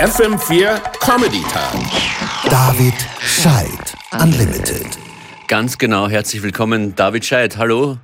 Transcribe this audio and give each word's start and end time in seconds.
FM4 0.00 0.80
Comedy 0.98 1.42
Tag. 1.52 1.74
David 2.48 2.94
Scheid 3.20 3.94
Unlimited. 4.18 4.86
Ganz 5.46 5.76
genau, 5.76 6.08
herzlich 6.08 6.42
willkommen, 6.42 6.94
David 6.94 7.22
Scheid. 7.26 7.58
Hallo. 7.58 7.98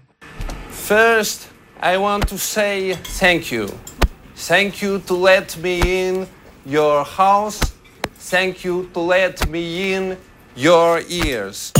First, 0.71 1.49
I 1.83 1.97
want 1.97 2.29
to 2.29 2.37
say 2.37 2.99
thank 3.19 3.51
you. 3.51 3.69
Thank 4.37 4.83
you 4.83 4.99
to 5.07 5.17
let 5.17 5.57
me 5.63 5.81
in 5.81 6.27
your 6.67 7.03
house. 7.03 7.59
Thank 8.31 8.63
you 8.63 8.89
to 8.93 9.01
let 9.01 9.49
me 9.49 9.95
in 9.95 10.17
your 10.55 11.01
ears. 11.09 11.73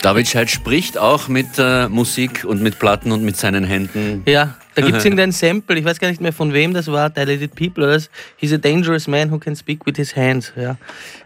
David 0.00 0.26
Scheid 0.26 0.50
spricht 0.50 0.96
auch 0.96 1.28
mit 1.28 1.58
äh, 1.58 1.90
Musik 1.90 2.46
und 2.46 2.62
mit 2.62 2.78
Platten 2.78 3.12
und 3.12 3.22
mit 3.22 3.36
seinen 3.36 3.64
Händen. 3.64 4.22
Ja, 4.24 4.56
da 4.74 4.82
gibt 4.82 4.98
es 4.98 5.04
irgendein 5.04 5.32
Sample, 5.32 5.78
ich 5.78 5.84
weiß 5.84 5.98
gar 5.98 6.08
nicht 6.08 6.20
mehr 6.20 6.32
von 6.32 6.52
wem 6.52 6.72
das 6.74 6.86
war, 6.86 7.10
Dilated 7.10 7.54
People 7.54 7.84
oder 7.84 7.94
das. 7.94 8.10
He's 8.36 8.52
a 8.52 8.56
dangerous 8.58 9.06
man 9.08 9.30
who 9.30 9.38
can 9.38 9.56
speak 9.56 9.84
with 9.86 9.96
his 9.96 10.14
hands. 10.14 10.52
Ja. 10.56 10.76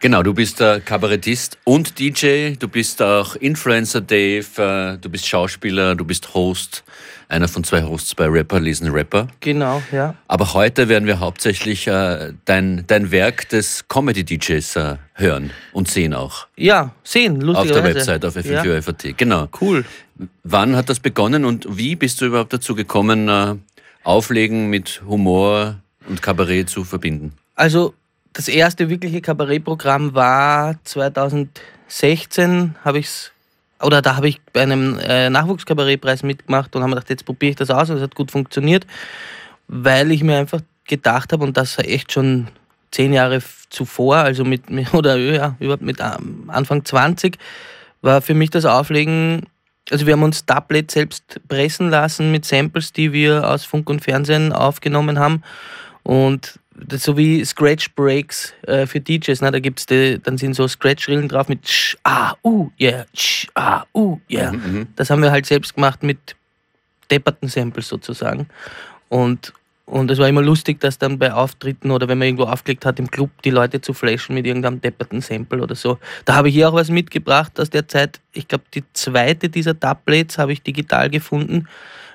Genau, 0.00 0.22
du 0.22 0.32
bist 0.34 0.60
äh, 0.60 0.80
Kabarettist 0.80 1.58
und 1.64 1.98
DJ, 1.98 2.54
du 2.58 2.68
bist 2.68 3.02
auch 3.02 3.36
Influencer 3.36 4.00
Dave, 4.00 4.46
äh, 4.56 4.98
du 4.98 5.08
bist 5.08 5.26
Schauspieler, 5.26 5.94
du 5.94 6.04
bist 6.04 6.34
Host, 6.34 6.84
einer 7.28 7.48
von 7.48 7.64
zwei 7.64 7.82
Hosts 7.82 8.14
bei 8.14 8.26
Rapper 8.26 8.60
Lesen 8.60 8.90
Rapper. 8.90 9.28
Genau, 9.40 9.82
ja. 9.92 10.14
Aber 10.28 10.52
heute 10.54 10.88
werden 10.88 11.06
wir 11.06 11.20
hauptsächlich 11.20 11.86
äh, 11.86 12.32
dein, 12.44 12.84
dein 12.86 13.10
Werk 13.10 13.48
des 13.48 13.86
Comedy-DJs 13.88 14.76
äh, 14.76 14.96
hören 15.14 15.50
und 15.72 15.88
sehen 15.88 16.12
auch. 16.14 16.46
Ja, 16.56 16.92
sehen, 17.02 17.36
Auf 17.38 17.42
lustigerweise. 17.42 17.82
der 17.82 17.94
Website, 17.94 18.24
auf 18.24 18.36
Ja. 18.36 18.62
FM4FAT. 18.62 19.14
Genau. 19.16 19.48
Cool. 19.60 19.84
Wann 20.42 20.76
hat 20.76 20.88
das 20.88 21.00
begonnen 21.00 21.44
und 21.44 21.66
wie 21.76 21.96
bist 21.96 22.20
du 22.20 22.26
überhaupt 22.26 22.52
dazu 22.52 22.74
gekommen, 22.74 23.28
äh, 23.28 23.56
Auflegen 24.04 24.68
mit 24.70 25.02
Humor 25.06 25.76
und 26.08 26.22
Kabarett 26.22 26.68
zu 26.70 26.84
verbinden? 26.84 27.32
Also 27.56 27.94
das 28.32 28.48
erste 28.48 28.88
wirkliche 28.88 29.20
Kabarettprogramm 29.20 30.14
war 30.14 30.76
2016, 30.84 32.74
habe 32.84 32.98
ich's 32.98 33.32
oder 33.82 34.00
da 34.02 34.16
habe 34.16 34.28
ich 34.28 34.40
bei 34.52 34.62
einem 34.62 34.98
äh, 34.98 35.28
Nachwuchskabarettpreis 35.30 36.22
mitgemacht 36.22 36.74
und 36.74 36.82
habe 36.82 36.90
mir 36.90 36.96
gedacht, 36.96 37.10
jetzt 37.10 37.24
probiere 37.26 37.50
ich 37.50 37.56
das 37.56 37.70
aus 37.70 37.90
und 37.90 37.96
es 37.96 38.02
hat 38.02 38.14
gut 38.14 38.30
funktioniert, 38.30 38.86
weil 39.68 40.10
ich 40.10 40.22
mir 40.22 40.38
einfach 40.38 40.60
gedacht 40.86 41.32
habe 41.32 41.44
und 41.44 41.56
das 41.56 41.76
war 41.76 41.84
echt 41.86 42.12
schon 42.12 42.48
zehn 42.90 43.12
Jahre 43.12 43.42
zuvor, 43.70 44.16
also 44.16 44.44
mit 44.44 44.70
mit- 44.70 44.94
oder 44.94 45.16
ja, 45.16 45.56
überhaupt 45.58 45.82
mit 45.82 45.98
ähm, 46.00 46.44
Anfang 46.48 46.84
20 46.84 47.36
war 48.00 48.22
für 48.22 48.34
mich 48.34 48.50
das 48.50 48.64
Auflegen 48.64 49.46
also 49.90 50.06
wir 50.06 50.14
haben 50.14 50.22
uns 50.22 50.46
Tablet 50.46 50.90
selbst 50.90 51.40
pressen 51.48 51.90
lassen 51.90 52.32
mit 52.32 52.44
Samples, 52.44 52.92
die 52.92 53.12
wir 53.12 53.48
aus 53.48 53.64
Funk 53.64 53.90
und 53.90 54.02
Fernsehen 54.02 54.52
aufgenommen 54.52 55.18
haben. 55.18 55.42
Und 56.02 56.58
so 56.90 57.16
wie 57.16 57.44
Scratch 57.44 57.94
Breaks 57.94 58.52
äh, 58.62 58.86
für 58.86 59.00
DJs, 59.00 59.40
ne? 59.40 59.52
da 59.52 59.58
gibt's 59.60 59.86
die, 59.86 60.18
dann 60.22 60.38
sind 60.38 60.54
so 60.54 60.66
Scratch-Rillen 60.66 61.28
drauf 61.28 61.48
mit 61.48 61.68
Sch, 61.68 61.96
ah, 62.04 62.34
uh, 62.42 62.68
yeah, 62.80 63.06
Sch, 63.14 63.46
ah, 63.54 63.84
uh, 63.94 64.18
yeah. 64.28 64.52
Das 64.96 65.10
haben 65.10 65.22
wir 65.22 65.30
halt 65.30 65.46
selbst 65.46 65.74
gemacht 65.74 66.02
mit 66.02 66.34
depperten 67.10 67.48
Samples 67.48 67.88
sozusagen. 67.88 68.48
Und, 69.08 69.52
und 69.86 70.10
es 70.10 70.18
war 70.18 70.28
immer 70.28 70.40
lustig, 70.40 70.80
dass 70.80 70.98
dann 70.98 71.18
bei 71.18 71.32
Auftritten 71.32 71.90
oder 71.90 72.08
wenn 72.08 72.16
man 72.18 72.26
irgendwo 72.26 72.44
aufgelegt 72.44 72.86
hat 72.86 72.98
im 72.98 73.10
Club, 73.10 73.30
die 73.42 73.50
Leute 73.50 73.80
zu 73.82 73.92
flashen 73.92 74.34
mit 74.34 74.46
irgendeinem 74.46 74.80
depperten 74.80 75.20
Sample 75.20 75.62
oder 75.62 75.74
so. 75.74 75.98
Da 76.24 76.36
habe 76.36 76.48
ich 76.48 76.54
hier 76.54 76.70
auch 76.70 76.74
was 76.74 76.88
mitgebracht 76.88 77.60
aus 77.60 77.68
der 77.68 77.86
Zeit. 77.86 78.20
Ich 78.32 78.48
glaube, 78.48 78.64
die 78.72 78.82
zweite 78.94 79.50
dieser 79.50 79.78
Tablets 79.78 80.38
habe 80.38 80.52
ich 80.52 80.62
digital 80.62 81.10
gefunden, 81.10 81.68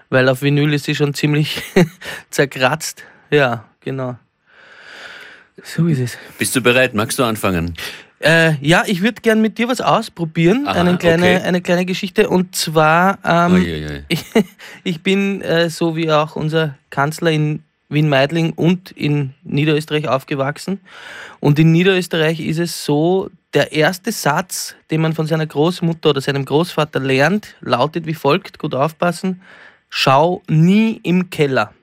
weil 0.10 0.28
auf 0.30 0.42
Vinyl 0.42 0.74
ist 0.74 0.86
sie 0.86 0.96
schon 0.96 1.14
ziemlich 1.14 1.62
zerkratzt. 2.32 3.04
Ja, 3.30 3.66
genau. 3.82 4.18
So 5.64 5.86
ist 5.86 6.00
es. 6.00 6.18
Bist 6.40 6.56
du 6.56 6.62
bereit? 6.62 6.96
Magst 6.96 7.20
du 7.20 7.24
anfangen? 7.24 7.76
Äh, 8.20 8.56
ja, 8.62 8.84
ich 8.86 9.02
würde 9.02 9.22
gern 9.22 9.42
mit 9.42 9.58
dir 9.58 9.70
was 9.70 9.82
ausprobieren. 9.82 10.68
Aha, 10.68 10.80
eine, 10.80 10.98
kleine, 10.98 11.38
okay. 11.38 11.48
eine 11.48 11.62
kleine 11.62 11.86
Geschichte. 11.86 12.30
Und 12.30 12.56
zwar, 12.56 13.20
ähm, 13.24 13.54
Uiuiui. 13.54 14.04
ich, 14.10 14.24
ich 14.84 15.02
bin 15.02 15.42
äh, 15.42 15.70
so 15.70 15.96
wie 15.96 16.12
auch 16.12 16.36
unser 16.36 16.76
Kanzler 16.90 17.32
in 17.32 17.64
Wien-Meidling 17.88 18.54
und 18.54 18.92
in 18.92 19.34
Niederösterreich 19.44 20.08
aufgewachsen. 20.08 20.80
Und 21.40 21.58
in 21.60 21.72
Niederösterreich 21.72 22.40
ist 22.40 22.60
es 22.60 22.86
so, 22.86 23.30
der 23.54 23.72
erste 23.72 24.12
Satz, 24.12 24.76
den 24.92 25.02
man 25.02 25.14
von 25.14 25.26
seiner 25.26 25.48
Großmutter 25.48 26.12
oder 26.12 26.22
seinem 26.22 26.46
Großvater 26.46 27.00
lernt, 27.00 27.56
lautet 27.62 28.06
wie 28.06 28.14
folgt, 28.14 28.60
gut 28.60 28.76
aufpassen, 28.76 29.42
schau 29.90 30.44
nie 30.48 31.00
im 31.04 31.30
Keller. 31.32 31.74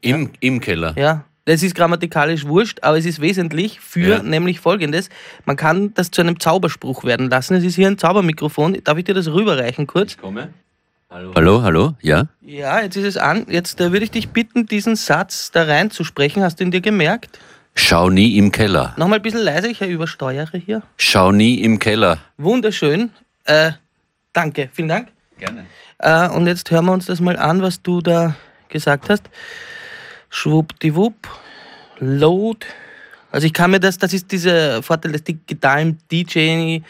Im, 0.00 0.30
Im 0.40 0.60
Keller. 0.60 0.94
Ja, 0.96 1.24
das 1.46 1.62
ist 1.62 1.74
grammatikalisch 1.74 2.46
wurscht, 2.46 2.78
aber 2.82 2.98
es 2.98 3.06
ist 3.06 3.20
wesentlich 3.20 3.80
für 3.80 4.16
Ja. 4.16 4.22
nämlich 4.22 4.60
folgendes. 4.60 5.08
Man 5.46 5.56
kann 5.56 5.92
das 5.94 6.10
zu 6.10 6.20
einem 6.20 6.38
Zauberspruch 6.38 7.04
werden 7.04 7.30
lassen. 7.30 7.54
Es 7.54 7.64
ist 7.64 7.74
hier 7.76 7.88
ein 7.88 7.98
Zaubermikrofon. 7.98 8.78
Darf 8.84 8.98
ich 8.98 9.04
dir 9.04 9.14
das 9.14 9.28
rüberreichen 9.28 9.86
kurz? 9.86 10.16
Komme. 10.16 10.50
Hallo. 11.10 11.32
Hallo, 11.34 11.62
hallo, 11.62 11.94
ja? 12.02 12.28
Ja, 12.40 12.82
jetzt 12.82 12.96
ist 12.96 13.04
es 13.04 13.16
an. 13.16 13.46
Jetzt 13.48 13.80
äh, 13.80 13.90
würde 13.90 14.04
ich 14.04 14.12
dich 14.12 14.28
bitten, 14.28 14.66
diesen 14.66 14.94
Satz 14.94 15.50
da 15.50 15.64
reinzusprechen. 15.64 16.42
Hast 16.44 16.60
du 16.60 16.64
ihn 16.64 16.70
dir 16.70 16.80
gemerkt? 16.80 17.40
Schau 17.74 18.10
nie 18.10 18.36
im 18.36 18.52
Keller. 18.52 18.94
Nochmal 18.96 19.18
ein 19.18 19.22
bisschen 19.22 19.40
leiser, 19.42 19.68
ich 19.68 19.80
übersteuere 19.80 20.56
hier. 20.64 20.82
Schau 20.98 21.32
nie 21.32 21.54
im 21.62 21.78
Keller. 21.80 22.18
Wunderschön. 22.36 23.10
Äh, 23.44 23.72
danke, 24.32 24.68
vielen 24.72 24.88
Dank. 24.88 25.08
Gerne. 25.38 25.66
Äh, 25.98 26.28
und 26.28 26.46
jetzt 26.46 26.70
hören 26.70 26.84
wir 26.84 26.92
uns 26.92 27.06
das 27.06 27.20
mal 27.20 27.36
an, 27.36 27.60
was 27.62 27.82
du 27.82 28.00
da 28.00 28.36
gesagt 28.68 29.08
hast. 29.10 29.24
Schwuppdiwupp, 30.30 31.28
Load. 31.98 32.66
Also 33.32 33.46
ich 33.46 33.52
kann 33.52 33.70
mir 33.70 33.78
das, 33.80 33.96
das 33.98 34.12
ist 34.12 34.32
dieser 34.32 34.82
Vorteil 34.82 35.12
des 35.12 35.22
digitalen 35.22 35.98
DJ-Daseins, 36.10 36.82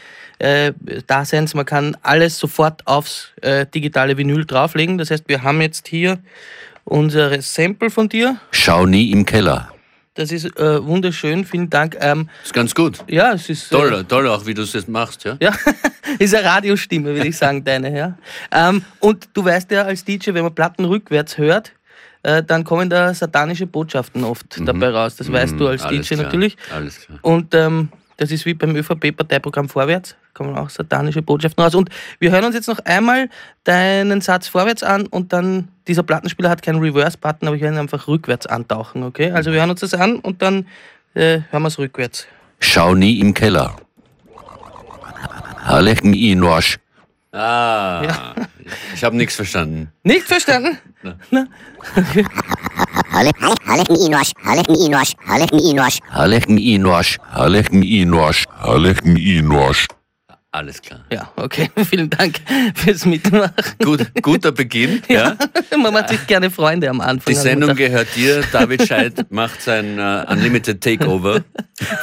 man 1.54 1.66
kann 1.66 1.96
alles 2.02 2.38
sofort 2.38 2.86
aufs 2.86 3.28
äh, 3.42 3.66
digitale 3.66 4.16
Vinyl 4.16 4.46
drauflegen. 4.46 4.96
Das 4.96 5.10
heißt, 5.10 5.24
wir 5.28 5.42
haben 5.42 5.60
jetzt 5.60 5.88
hier 5.88 6.18
unsere 6.84 7.42
Sample 7.42 7.90
von 7.90 8.08
dir. 8.08 8.38
Schau 8.52 8.86
nie 8.86 9.10
im 9.10 9.26
Keller. 9.26 9.70
Das 10.14 10.32
ist 10.32 10.44
äh, 10.58 10.84
wunderschön, 10.84 11.44
vielen 11.44 11.70
Dank. 11.70 11.96
Ähm, 12.00 12.28
Ist 12.42 12.52
ganz 12.52 12.74
gut. 12.74 12.98
ja, 13.08 13.32
es 13.32 13.48
ist... 13.48 13.72
äh, 13.72 13.76
Toll, 13.76 14.04
toll 14.06 14.26
auch, 14.28 14.44
wie 14.44 14.54
du 14.54 14.62
es 14.62 14.72
jetzt 14.72 14.88
machst, 14.88 15.24
ja? 15.24 15.36
ja, 15.40 15.52
ist 16.18 16.34
eine 16.34 16.44
Radiostimme, 16.46 17.14
würde 17.14 17.28
ich 17.28 17.36
sagen, 17.36 17.62
deine, 17.64 17.96
ja. 17.96 18.18
Ähm, 18.50 18.84
und 18.98 19.28
du 19.34 19.44
weißt 19.44 19.70
ja 19.70 19.82
als 19.82 20.04
DJ, 20.04 20.34
wenn 20.34 20.42
man 20.42 20.52
Platten 20.54 20.84
rückwärts 20.84 21.38
hört, 21.38 21.72
äh, 22.22 22.42
dann 22.42 22.64
kommen 22.64 22.90
da 22.90 23.14
satanische 23.14 23.66
Botschaften 23.66 24.24
oft 24.24 24.60
dabei 24.64 24.90
raus. 24.90 25.16
Das 25.16 25.30
weißt 25.30 25.58
du 25.58 25.68
als 25.68 25.82
Mhm. 25.82 25.88
Alles 25.88 26.08
DJ 26.08 26.14
klar, 26.14 26.24
natürlich. 26.24 26.56
Alles 26.74 27.00
klar. 27.00 27.18
Und 27.22 27.54
ähm, 27.54 27.88
das 28.20 28.30
ist 28.30 28.44
wie 28.44 28.52
beim 28.52 28.76
ÖVP-Parteiprogramm 28.76 29.70
Vorwärts, 29.70 30.14
kommen 30.34 30.54
auch 30.54 30.68
satanische 30.68 31.22
Botschaften 31.22 31.64
raus. 31.64 31.74
Und 31.74 31.88
wir 32.18 32.30
hören 32.30 32.44
uns 32.44 32.54
jetzt 32.54 32.68
noch 32.68 32.78
einmal 32.80 33.30
deinen 33.64 34.20
Satz 34.20 34.46
vorwärts 34.46 34.82
an 34.82 35.06
und 35.06 35.32
dann, 35.32 35.68
dieser 35.88 36.02
Plattenspieler 36.02 36.50
hat 36.50 36.60
keinen 36.60 36.80
Reverse-Button, 36.80 37.48
aber 37.48 37.56
ich 37.56 37.62
werde 37.62 37.76
ihn 37.76 37.80
einfach 37.80 38.06
rückwärts 38.08 38.46
antauchen, 38.46 39.04
okay? 39.04 39.30
Also 39.30 39.52
wir 39.52 39.60
hören 39.60 39.70
uns 39.70 39.80
das 39.80 39.94
an 39.94 40.16
und 40.16 40.42
dann 40.42 40.66
äh, 41.14 41.40
hören 41.50 41.62
wir 41.62 41.68
es 41.68 41.78
rückwärts. 41.78 42.26
Schau 42.58 42.94
nie 42.94 43.20
im 43.20 43.32
Keller. 43.32 43.74
Hallecken 45.64 46.12
Inosch. 46.12 46.78
Ah, 47.32 48.34
ich 48.94 49.04
habe 49.04 49.16
nichts 49.16 49.36
verstanden. 49.36 49.92
Nicht 50.02 50.26
verstanden? 50.26 50.78
Inosch, 53.14 53.54
Hallecken 53.66 53.96
Inosch, 53.96 54.32
Hallecken 56.12 56.58
Inosch. 56.58 57.18
Hallecken 58.60 59.16
Inosch. 59.16 59.86
Alles 60.52 60.82
klar. 60.82 61.04
Ja, 61.12 61.30
okay. 61.36 61.70
Vielen 61.88 62.10
Dank 62.10 62.40
fürs 62.74 63.06
Mitmachen. 63.06 63.52
Gut, 63.82 64.10
guter 64.22 64.52
Beginn. 64.52 65.02
Ja. 65.08 65.36
Man 65.82 65.92
macht 65.92 66.08
sich 66.10 66.26
gerne 66.26 66.50
Freunde 66.50 66.88
am 66.88 67.00
Anfang. 67.00 67.32
Die 67.32 67.38
Sendung 67.38 67.74
gehört 67.74 68.08
dir. 68.14 68.42
David 68.52 68.86
Scheid 68.86 69.30
macht 69.30 69.60
sein 69.60 69.98
äh, 69.98 70.24
Unlimited 70.28 70.80
Takeover. 70.80 71.42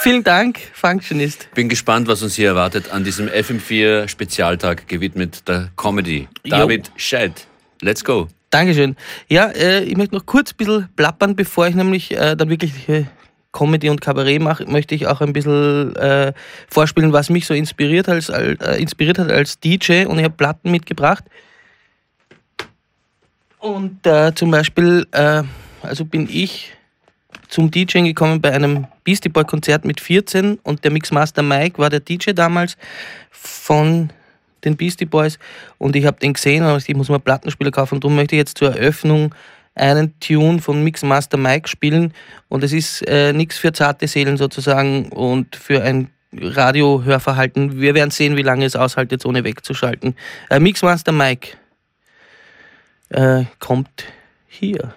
Vielen 0.01 0.23
Dank, 0.23 0.59
Functionist. 0.73 1.49
Bin 1.53 1.69
gespannt, 1.69 2.07
was 2.07 2.21
uns 2.21 2.35
hier 2.35 2.49
erwartet 2.49 2.91
an 2.91 3.03
diesem 3.03 3.27
FM4 3.27 4.07
Spezialtag 4.07 4.87
gewidmet 4.87 5.47
der 5.47 5.69
Comedy. 5.77 6.27
David 6.43 6.91
Scheid, 6.97 7.47
let's 7.81 8.03
go. 8.03 8.27
Dankeschön. 8.49 8.95
Ja, 9.27 9.47
äh, 9.47 9.83
ich 9.83 9.95
möchte 9.97 10.15
noch 10.15 10.25
kurz 10.25 10.51
ein 10.51 10.57
bisschen 10.57 10.89
plappern, 10.95 11.35
bevor 11.35 11.67
ich 11.67 11.75
nämlich 11.75 12.11
äh, 12.11 12.35
dann 12.35 12.49
wirklich 12.49 12.89
äh, 12.89 13.05
Comedy 13.57 13.89
und 13.89 14.01
Kabarett 14.01 14.41
mache, 14.41 14.65
möchte 14.67 14.93
ich 14.93 15.07
auch 15.07 15.21
ein 15.21 15.33
bisschen 15.33 15.95
äh, 15.95 16.33
vorspielen, 16.69 17.11
was 17.11 17.29
mich 17.29 17.47
so 17.47 17.55
inspiriert, 17.55 18.07
als, 18.07 18.29
als, 18.29 18.61
äh, 18.61 18.79
inspiriert 18.79 19.17
hat 19.17 19.31
als 19.31 19.59
DJ. 19.59 20.05
Und 20.05 20.19
ich 20.19 20.25
habe 20.25 20.35
Platten 20.35 20.69
mitgebracht. 20.69 21.23
Und 23.57 24.05
äh, 24.05 24.33
zum 24.35 24.51
Beispiel, 24.51 25.07
äh, 25.11 25.41
also 25.81 26.05
bin 26.05 26.27
ich 26.29 26.73
zum 27.47 27.71
DJing 27.71 28.05
gekommen 28.05 28.41
bei 28.41 28.53
einem 28.53 28.85
Beastie 29.03 29.29
Boy 29.29 29.45
Konzert 29.45 29.85
mit 29.85 30.01
14 30.01 30.59
und 30.63 30.83
der 30.83 30.91
Mixmaster 30.91 31.41
Mike 31.41 31.79
war 31.79 31.89
der 31.89 32.01
DJ 32.01 32.31
damals 32.33 32.77
von 33.31 34.11
den 34.63 34.75
Beastie 34.75 35.05
Boys 35.05 35.39
und 35.77 35.95
ich 35.95 36.05
habe 36.05 36.19
den 36.19 36.33
gesehen 36.33 36.63
und 36.63 36.87
ich 36.87 36.95
muss 36.95 37.09
mal 37.09 37.19
Plattenspieler 37.19 37.71
kaufen 37.71 37.95
und 37.95 38.03
darum 38.03 38.15
möchte 38.15 38.35
ich 38.35 38.39
jetzt 38.39 38.57
zur 38.57 38.75
Eröffnung 38.75 39.33
einen 39.77 40.19
Tune 40.19 40.59
von 40.59 40.83
Mixmaster 40.83 41.37
Mike 41.37 41.67
spielen 41.67 42.13
und 42.49 42.63
es 42.63 42.73
ist 42.73 43.07
äh, 43.07 43.33
nichts 43.33 43.57
für 43.57 43.71
zarte 43.71 44.07
Seelen 44.07 44.37
sozusagen 44.37 45.09
und 45.09 45.55
für 45.55 45.83
ein 45.83 46.09
Radiohörverhalten. 46.33 47.79
Wir 47.79 47.95
werden 47.95 48.11
sehen, 48.11 48.35
wie 48.35 48.41
lange 48.41 48.65
es 48.65 48.75
aushält, 48.75 49.11
jetzt 49.11 49.25
ohne 49.25 49.43
wegzuschalten. 49.43 50.15
Äh, 50.49 50.59
Mixmaster 50.59 51.11
Mike 51.11 51.57
äh, 53.09 53.45
kommt 53.59 54.05
hier. 54.47 54.93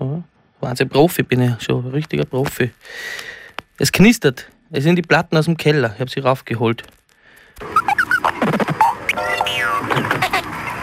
Ja, 0.00 0.22
Wahnsinn, 0.60 0.88
Profi 0.88 1.22
bin 1.22 1.40
ich 1.40 1.62
schon, 1.62 1.86
richtiger 1.88 2.24
Profi. 2.24 2.70
Es 3.78 3.92
knistert. 3.92 4.48
Es 4.70 4.84
sind 4.84 4.96
die 4.96 5.02
Platten 5.02 5.36
aus 5.36 5.46
dem 5.46 5.56
Keller. 5.56 5.92
Ich 5.94 6.00
habe 6.00 6.10
sie 6.10 6.20
raufgeholt. 6.20 6.82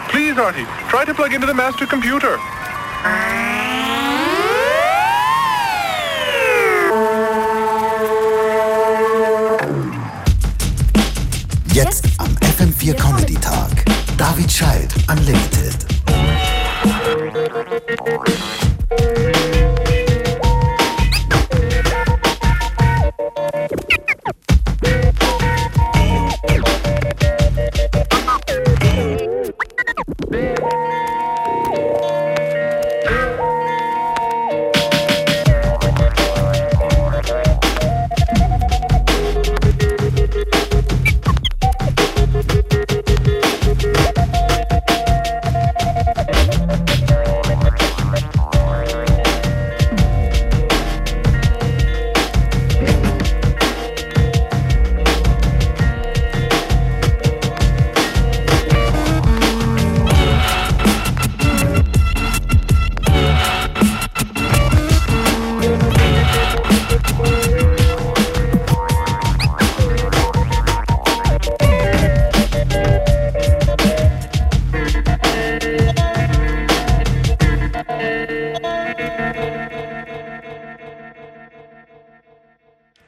Please, 0.08 0.42
Artie, 0.42 0.66
try 0.90 1.04
to 1.04 1.14
plug 1.14 1.32
into 1.32 1.46
the 1.46 1.54
master 1.54 1.86
computer. 1.86 2.38
Jetzt 11.72 12.06
am 12.18 12.34
FM4 12.36 12.94
Comedy 12.94 13.34
Tag. 13.34 13.84
David 14.16 14.50
Scheid 14.50 14.94
Unlimited. 15.08 15.86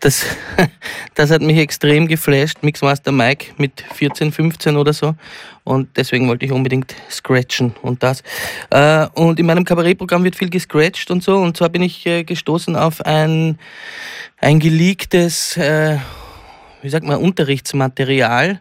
Das, 0.00 0.24
das 1.14 1.30
hat 1.30 1.42
mich 1.42 1.58
extrem 1.58 2.06
geflasht, 2.06 2.62
Mixmaster 2.62 3.12
Mike 3.12 3.54
mit 3.56 3.84
14, 3.94 4.32
15 4.32 4.76
oder 4.76 4.92
so. 4.92 5.14
Und 5.64 5.96
deswegen 5.96 6.28
wollte 6.28 6.46
ich 6.46 6.52
unbedingt 6.52 6.94
scratchen 7.10 7.74
und 7.82 8.02
das. 8.02 8.22
Äh, 8.70 9.06
Und 9.14 9.38
in 9.38 9.46
meinem 9.46 9.64
Kabarettprogramm 9.64 10.24
wird 10.24 10.36
viel 10.36 10.50
gescratcht 10.50 11.10
und 11.10 11.22
so. 11.22 11.36
Und 11.36 11.56
zwar 11.56 11.68
bin 11.68 11.82
ich 11.82 12.06
äh, 12.06 12.24
gestoßen 12.24 12.76
auf 12.76 13.04
ein, 13.04 13.58
ein 14.40 14.60
geleaktes, 14.60 15.56
äh, 15.56 15.98
wie 16.82 16.88
sagt 16.88 17.06
man, 17.06 17.18
Unterrichtsmaterial. 17.18 18.60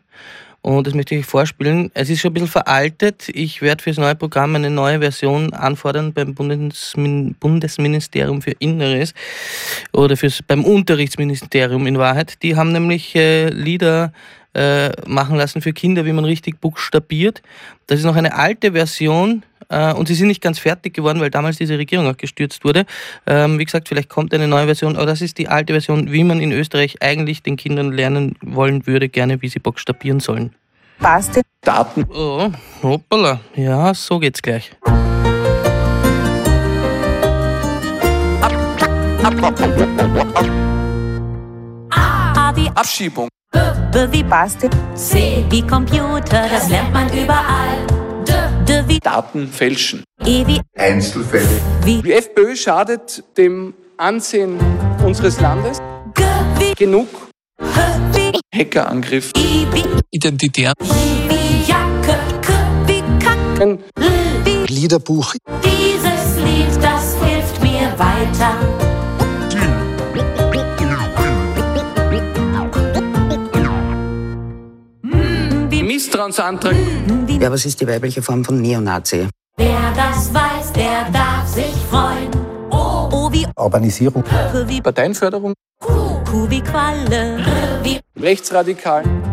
Und 0.68 0.86
das 0.86 0.94
möchte 0.94 1.16
ich 1.16 1.22
euch 1.22 1.26
vorspielen. 1.26 1.92
Es 1.94 2.10
ist 2.10 2.20
schon 2.20 2.32
ein 2.32 2.34
bisschen 2.34 2.50
veraltet. 2.50 3.30
Ich 3.30 3.62
werde 3.62 3.82
für 3.82 3.90
das 3.90 4.00
neue 4.00 4.16
Programm 4.16 4.54
eine 4.54 4.70
neue 4.70 5.00
Version 5.00 5.54
anfordern 5.54 6.12
beim 6.12 6.36
Bundesmin 6.36 7.36
Bundesministerium 7.40 8.42
für 8.42 8.52
Inneres 8.60 9.14
oder 9.94 10.18
fürs, 10.18 10.44
beim 10.44 10.66
Unterrichtsministerium 10.66 11.88
in 11.88 11.98
Wahrheit. 11.98 12.44
Die 12.44 12.58
haben 12.58 12.74
nämlich 12.74 13.16
äh, 13.16 13.48
Lieder 13.48 14.12
äh, 14.54 14.90
machen 15.08 15.38
lassen 15.38 15.62
für 15.62 15.72
Kinder, 15.72 16.04
wie 16.04 16.12
man 16.12 16.26
richtig 16.26 16.60
buchstabiert. 16.60 17.42
Das 17.86 18.00
ist 18.00 18.06
noch 18.06 18.18
eine 18.18 18.36
alte 18.36 18.74
Version 18.74 19.44
äh, 19.70 19.94
und 19.94 20.08
sie 20.08 20.16
sind 20.16 20.28
nicht 20.28 20.42
ganz 20.42 20.60
fertig 20.60 20.94
geworden, 20.94 21.20
weil 21.20 21.30
damals 21.30 21.58
diese 21.58 21.78
Regierung 21.78 22.08
auch 22.08 22.18
gestürzt 22.18 22.64
wurde. 22.64 22.86
Ähm, 23.26 23.60
wie 23.60 23.66
gesagt, 23.66 23.88
vielleicht 23.88 24.10
kommt 24.10 24.34
eine 24.34 24.48
neue 24.48 24.66
Version, 24.66 24.96
aber 24.96 25.06
das 25.06 25.22
ist 25.22 25.38
die 25.38 25.48
alte 25.48 25.74
Version, 25.74 26.12
wie 26.12 26.24
man 26.24 26.40
in 26.40 26.52
Österreich 26.52 27.02
eigentlich 27.02 27.44
den 27.44 27.58
Kindern 27.58 27.92
lernen 27.92 28.36
wollen 28.42 28.88
würde, 28.88 29.10
gerne 29.10 29.42
wie 29.42 29.50
sie 29.50 29.60
buchstabieren 29.60 30.20
sollen. 30.20 30.54
Passt. 31.00 31.40
Daten. 31.62 32.06
Oh, 32.14 32.50
hoppala. 32.82 33.40
Ja, 33.56 33.94
so 33.94 34.20
geht's 34.20 34.42
gleich. 34.42 34.72
A 41.90 42.56
wie 42.56 42.70
Abschiebung. 42.70 43.28
B 43.92 44.08
wie 44.12 44.24
Basti. 44.24 44.70
C 44.96 45.44
wie 45.50 45.62
Computer, 45.62 46.48
das 46.50 46.70
lernt 46.70 46.94
man 46.94 47.08
überall. 47.10 47.97
D, 48.68 48.74
D 48.74 48.84
wie 48.88 49.00
Daten 49.00 49.48
fälschen. 49.48 50.04
E 50.26 50.46
wie 50.46 50.62
Einzelfälle. 50.78 51.48
Die 51.86 52.12
FPÖ 52.12 52.56
schadet 52.56 53.24
dem 53.38 53.74
Ansehen 53.98 54.60
unseres 55.06 55.40
Landes. 55.40 55.80
G 56.14 56.24
wie 56.60 56.74
Genug 56.74 57.08
H 57.62 58.00
wie 58.14 58.40
Hackerangriff. 58.54 59.32
Wie 59.36 59.66
Identitär. 60.12 60.74
J 60.80 60.90
wie 61.30 61.70
Jacke. 61.70 62.18
K 62.42 62.54
wie 62.86 63.04
Kack. 63.24 63.62
Ein 63.62 63.80
L 63.96 64.46
wie 64.46 64.74
Liederbuch. 64.74 65.34
Dieses 65.64 66.38
Lied, 66.44 66.84
das 66.84 67.16
hilft 67.24 67.62
mir 67.62 67.94
weiter. 67.98 68.97
Misstrauensantrag. 76.28 76.76
Ja, 77.42 77.52
was 77.52 77.66
ist 77.66 77.80
die 77.80 77.88
weibliche 77.88 78.22
Form 78.22 78.44
von 78.44 78.62
Neonazi? 78.62 79.28
Wer 79.58 79.94
das 79.96 80.34
weiß, 80.34 80.74
der 80.74 81.10
darf 81.12 81.48
sich 81.48 81.74
freuen. 81.90 82.30
O, 82.70 83.10
O 83.12 83.32
wie 83.32 83.46
Urbanisierung. 83.56 84.24
Wie 84.66 84.82
Parteienförderung. 84.82 85.54
Q, 85.80 86.24
Q 86.30 86.50
wie 86.50 86.62
Qualle. 86.62 87.40
R 87.40 87.80
wie 87.84 88.00
Rechtsradikalen. 88.20 89.24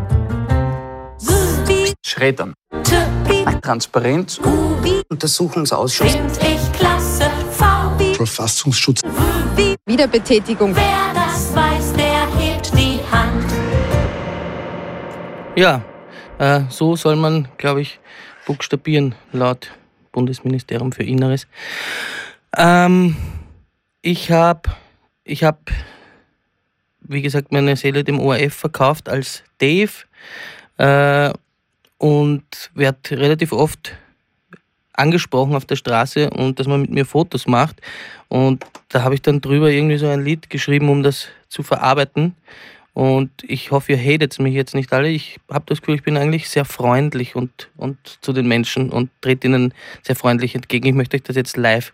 S 1.20 1.58
wie 1.66 1.92
Schreddern. 2.04 2.54
T 2.84 2.96
wie 3.26 3.60
Transparenz. 3.60 4.38
U 4.38 4.82
wie 4.82 5.02
Untersuchungsausschuss. 5.10 6.12
find 6.12 6.30
ich 6.42 6.72
klasse. 6.72 7.30
V 7.50 7.64
wie 7.98 8.14
Verfassungsschutz. 8.14 9.00
wie 9.56 9.74
Wiederbetätigung. 9.86 10.74
Wer 10.74 11.12
das 11.14 11.54
weiß, 11.54 11.92
der 11.94 12.26
hebt 12.40 12.72
die 12.74 13.00
Hand. 13.10 13.52
Ja, 15.56 15.82
äh, 16.44 16.64
so 16.68 16.96
soll 16.96 17.16
man, 17.16 17.48
glaube 17.56 17.80
ich, 17.80 18.00
buchstabieren, 18.46 19.14
laut 19.32 19.70
Bundesministerium 20.12 20.92
für 20.92 21.02
Inneres. 21.02 21.46
Ähm, 22.56 23.16
ich 24.02 24.30
habe, 24.30 24.70
ich 25.24 25.42
hab, 25.42 25.70
wie 27.00 27.22
gesagt, 27.22 27.50
meine 27.50 27.76
Seele 27.76 28.04
dem 28.04 28.20
ORF 28.20 28.54
verkauft 28.54 29.08
als 29.08 29.42
Dave 29.58 29.92
äh, 30.76 31.32
und 31.98 32.70
werde 32.74 33.18
relativ 33.18 33.52
oft 33.52 33.96
angesprochen 34.92 35.56
auf 35.56 35.64
der 35.64 35.76
Straße 35.76 36.30
und 36.30 36.60
dass 36.60 36.66
man 36.66 36.82
mit 36.82 36.90
mir 36.90 37.06
Fotos 37.06 37.46
macht. 37.46 37.80
Und 38.28 38.64
da 38.88 39.02
habe 39.02 39.14
ich 39.14 39.22
dann 39.22 39.40
drüber 39.40 39.70
irgendwie 39.70 39.98
so 39.98 40.08
ein 40.08 40.22
Lied 40.22 40.50
geschrieben, 40.50 40.90
um 40.90 41.02
das 41.02 41.28
zu 41.48 41.62
verarbeiten. 41.62 42.36
Und 42.94 43.30
ich 43.42 43.72
hoffe, 43.72 43.92
ihr 43.92 43.98
hatet 43.98 44.38
mich 44.38 44.54
jetzt 44.54 44.74
nicht 44.74 44.92
alle. 44.92 45.08
Ich 45.08 45.40
habe 45.50 45.64
das 45.66 45.80
Gefühl, 45.80 45.96
ich 45.96 46.04
bin 46.04 46.16
eigentlich 46.16 46.48
sehr 46.48 46.64
freundlich 46.64 47.34
und, 47.34 47.68
und 47.76 47.98
zu 48.20 48.32
den 48.32 48.46
Menschen 48.46 48.90
und 48.90 49.10
trete 49.20 49.48
ihnen 49.48 49.74
sehr 50.02 50.14
freundlich 50.14 50.54
entgegen. 50.54 50.86
Ich 50.86 50.94
möchte 50.94 51.16
euch 51.16 51.24
das 51.24 51.34
jetzt 51.34 51.56
live 51.56 51.92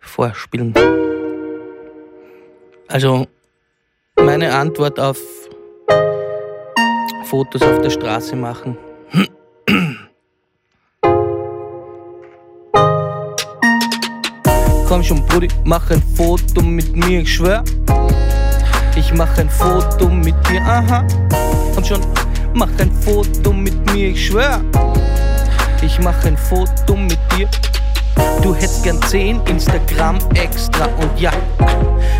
vorspielen. 0.00 0.72
Also, 2.88 3.26
meine 4.16 4.54
Antwort 4.54 4.98
auf 4.98 5.18
Fotos 7.24 7.60
auf 7.60 7.82
der 7.82 7.90
Straße 7.90 8.34
machen. 8.34 8.78
Komm 14.88 15.02
schon, 15.02 15.26
Brudi, 15.26 15.48
mach 15.64 15.90
ein 15.90 16.02
Foto 16.16 16.62
mit 16.62 16.94
mir, 16.96 17.20
ich 17.20 17.34
schwör. 17.34 17.64
Ich 18.96 19.12
mach 19.14 19.36
ein 19.38 19.48
Foto 19.50 20.08
mit 20.08 20.34
dir, 20.48 20.62
aha. 20.62 21.04
Komm 21.74 21.84
schon, 21.84 22.00
mach 22.54 22.68
ein 22.78 22.92
Foto 22.92 23.52
mit 23.52 23.74
mir, 23.92 24.08
ich 24.10 24.26
schwör. 24.26 24.60
Ich 25.82 25.98
mach 26.00 26.24
ein 26.24 26.36
Foto 26.36 26.94
mit 26.96 27.18
dir. 27.36 27.48
Du 28.42 28.54
hättest 28.54 28.82
gern 28.82 29.00
10 29.02 29.40
Instagram 29.46 30.18
extra 30.34 30.86
und 31.00 31.18
ja, 31.18 31.30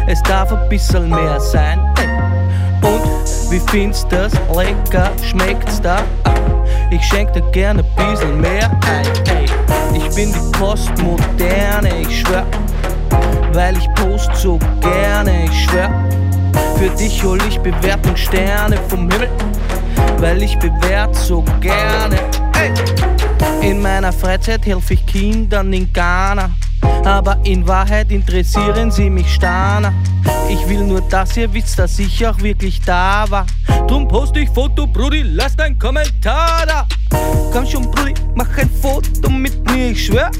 es 0.06 0.22
darf 0.22 0.52
ein 0.52 0.68
bisschen 0.68 1.08
mehr 1.08 1.38
sein. 1.40 1.78
Und 2.82 3.50
wie 3.50 3.60
findest 3.70 4.10
das? 4.10 4.32
Lecker, 4.54 5.10
schmeckt's 5.22 5.80
da? 5.80 5.98
Ah, 6.24 6.34
Ich 6.90 7.02
schenk 7.04 7.32
dir 7.32 7.42
gerne 7.52 7.84
ein 7.96 8.10
bisschen 8.12 8.40
mehr 8.40 8.70
ein. 8.86 9.06
Ich 9.94 10.14
bin 10.14 10.32
die 10.32 10.58
Postmoderne, 10.58 12.00
ich 12.00 12.20
schwör, 12.20 12.44
weil 13.52 13.76
ich 13.76 13.88
post 13.94 14.30
so 14.34 14.58
gerne, 14.80 15.44
ich 15.44 15.64
schwör. 15.64 15.88
Für 16.76 16.90
dich 16.98 17.22
hol 17.22 17.38
ich 17.48 17.58
Bewertungssterne 17.58 18.76
vom 18.88 19.10
Himmel, 19.10 19.28
weil 20.18 20.42
ich 20.42 20.58
bewert 20.58 21.14
so 21.14 21.42
gerne. 21.60 22.16
Ey. 22.58 22.72
In 23.68 23.80
meiner 23.80 24.12
Freizeit 24.12 24.66
helfe 24.66 24.94
ich 24.94 25.06
Kindern 25.06 25.72
in 25.72 25.92
Ghana. 25.92 26.50
Aber 27.04 27.38
in 27.44 27.66
Wahrheit 27.66 28.10
interessieren 28.10 28.90
sie 28.90 29.08
mich 29.10 29.34
starner. 29.34 29.92
Ich 30.48 30.68
will 30.68 30.84
nur, 30.84 31.00
dass 31.02 31.36
ihr 31.36 31.52
wisst, 31.52 31.78
dass 31.78 31.98
ich 31.98 32.26
auch 32.26 32.38
wirklich 32.40 32.80
da 32.82 33.24
war. 33.28 33.46
Drum 33.86 34.08
poste 34.08 34.40
ich 34.40 34.50
Foto, 34.50 34.86
Brudi, 34.86 35.22
lass 35.22 35.56
dein 35.56 35.78
Kommentar 35.78 36.66
da. 36.66 36.86
Komm 37.52 37.66
schon, 37.66 37.90
Brudi, 37.90 38.14
mach 38.34 38.56
ein 38.58 38.70
Foto 38.70 39.30
mit 39.30 39.70
mir, 39.70 39.90
ich 39.90 40.06
schwör. 40.06 40.30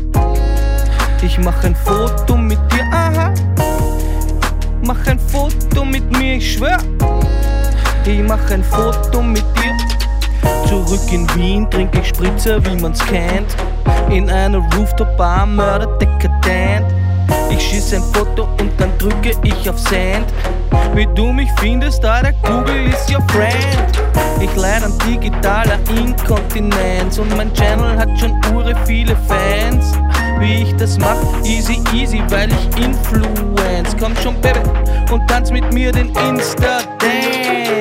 Ich 1.23 1.39
mach 1.39 1.63
ein 1.65 1.75
Foto 1.75 2.37
mit 2.37 2.59
dir, 2.73 2.85
aha. 2.93 3.33
Mach 4.87 5.07
ein 5.07 5.19
Foto 5.19 5.83
mit 5.83 6.11
mir, 6.19 6.37
ich 6.37 6.55
schwör. 6.55 6.77
Ich 8.05 8.23
mach 8.23 8.51
ein 8.51 8.63
Foto 8.63 9.23
mit 9.23 9.45
dir. 9.57 9.75
Zurück 10.69 11.11
in 11.11 11.27
Wien 11.35 11.71
trinke 11.71 12.01
ich 12.01 12.09
Spritzer, 12.09 12.63
wie 12.67 12.77
man's 12.83 12.99
kennt. 13.07 13.57
In 14.11 14.29
einer 14.29 14.59
Rooftop-Bar 14.77 15.47
mörder 15.47 15.87
dekadent. 15.97 16.85
Ich 17.51 17.63
schieß 17.63 17.95
ein 17.95 18.03
Foto 18.13 18.47
und 18.61 18.79
dann 18.79 18.91
drücke 18.99 19.33
ich 19.43 19.71
auf 19.71 19.79
Send. 19.79 20.27
Wie 20.95 21.09
du 21.15 21.33
mich 21.33 21.49
findest, 21.61 22.05
Alter, 22.05 22.33
Google 22.43 22.89
ist 22.89 23.11
your 23.11 23.23
friend. 23.29 23.99
Ich 24.39 24.55
leid 24.55 24.85
an 24.85 24.93
digitaler 25.07 25.79
Inkontinenz 25.97 27.17
und 27.17 27.35
mein 27.39 27.53
Channel 27.55 27.99
hat 27.99 28.11
schon 28.21 28.33
ure 28.55 28.75
viele 28.85 29.17
Fans. 29.29 29.95
Wie 30.45 30.65
ich 30.65 30.77
das 30.77 30.99
mach, 30.99 31.17
easy 31.43 31.83
easy, 31.95 32.23
weil 32.29 32.51
ich 32.53 32.85
influence. 32.85 33.97
Komm 33.99 34.15
schon, 34.23 34.39
Baby, 34.43 34.61
und 35.11 35.27
tanz 35.27 35.51
mit 35.51 35.73
mir 35.73 35.91
den 35.91 36.09
Insta-Dance. 36.09 37.74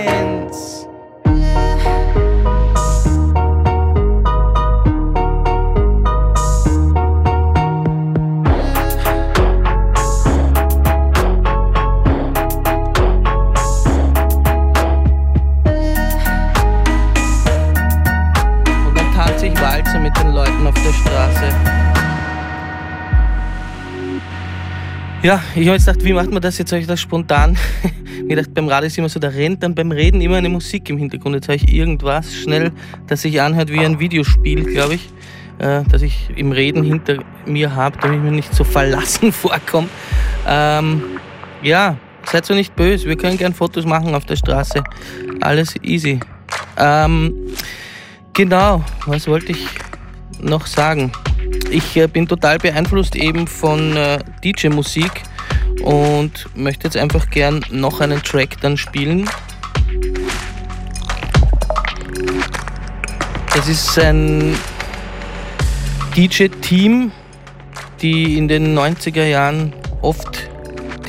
Ja, 25.24 25.42
ich 25.56 25.68
habe 25.68 25.78
jetzt 25.78 25.86
gedacht, 25.86 26.04
wie 26.04 26.12
macht 26.12 26.30
man 26.32 26.42
das? 26.42 26.58
Jetzt 26.58 26.74
habe 26.74 26.82
ich 26.82 26.88
das 26.88 27.00
spontan 27.00 27.58
mir 28.24 28.36
gedacht, 28.36 28.54
beim 28.54 28.68
Radio 28.68 28.88
ist 28.88 28.98
immer 28.98 29.08
so, 29.08 29.22
da 29.22 29.30
rennt 29.30 29.64
dann 29.64 29.74
beim 29.74 29.92
Reden 29.92 30.20
immer 30.20 30.36
eine 30.36 30.50
Musik 30.50 30.90
im 30.90 30.98
Hintergrund. 30.98 31.36
Jetzt 31.36 31.48
habe 31.48 31.56
ich 31.56 31.74
irgendwas 31.74 32.34
schnell, 32.36 32.74
das 33.08 33.22
sich 33.22 33.42
anhört 33.42 33.72
wie 33.72 33.80
ein 33.80 34.00
Videospiel, 34.00 34.66
glaube 34.66 34.96
ich, 34.96 35.10
äh, 35.60 35.84
das 35.90 36.02
ich 36.02 36.30
im 36.36 36.52
Reden 36.52 36.84
hinter 36.84 37.20
mir 37.46 37.74
habe, 37.74 37.98
damit 38.02 38.18
ich 38.18 38.24
mir 38.24 38.32
nicht 38.32 38.54
so 38.54 38.66
verlassen 38.66 39.32
vorkomme. 39.32 39.88
Ähm, 40.46 41.04
ja, 41.62 41.98
seid 42.26 42.46
so 42.46 42.54
nicht 42.54 42.76
böse, 42.76 43.08
wir 43.08 43.16
können 43.16 43.38
gern 43.38 43.54
Fotos 43.54 43.86
machen 43.86 44.16
auf 44.16 44.26
der 44.26 44.36
Straße. 44.36 44.84
Alles 45.40 45.76
easy. 45.84 46.20
Ähm, 46.78 47.34
genau, 48.34 48.84
was 49.06 49.28
wollte 49.28 49.54
ich 49.54 49.68
noch 50.42 50.68
sagen? 50.68 51.14
Ich 51.74 51.98
äh, 51.98 52.06
bin 52.06 52.28
total 52.28 52.60
beeinflusst 52.60 53.16
eben 53.16 53.48
von 53.48 53.98
äh, 53.98 54.20
DJ-Musik 54.44 55.24
und 55.82 56.48
möchte 56.56 56.84
jetzt 56.84 56.98
einfach 56.98 57.32
gern 57.32 57.66
noch 57.72 58.00
einen 58.00 58.22
Track 58.22 58.62
dann 58.62 58.78
spielen. 58.78 59.28
Das 63.56 63.68
ist 63.68 63.98
ein 63.98 64.56
DJ-Team, 66.16 67.12
die 68.04 68.38
in 68.38 68.48
den 68.48 68.78
90er 68.78 69.26
Jahren 69.26 69.74
oft 70.04 70.48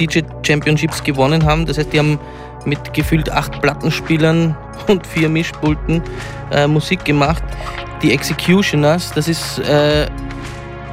DJ-Championships 0.00 1.04
gewonnen 1.04 1.44
haben. 1.44 1.66
Das 1.66 1.76
heißt, 1.76 1.92
die 1.92 1.98
haben 1.98 2.18
mit 2.64 2.94
gefühlt 2.94 3.30
acht 3.30 3.60
Plattenspielern 3.60 4.56
und 4.86 5.06
vier 5.06 5.28
Mischpulten 5.28 6.02
äh, 6.50 6.66
Musik 6.66 7.04
gemacht. 7.04 7.42
Die 8.00 8.12
Executioners, 8.12 9.12
das 9.12 9.28
ist 9.28 9.58
äh, 9.58 10.06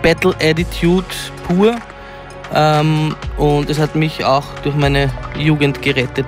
Battle 0.01 0.33
Attitude 0.41 1.05
pur. 1.47 1.75
Ähm, 2.53 3.15
und 3.37 3.69
es 3.69 3.79
hat 3.79 3.95
mich 3.95 4.23
auch 4.25 4.43
durch 4.63 4.75
meine 4.75 5.09
Jugend 5.37 5.81
gerettet. 5.81 6.25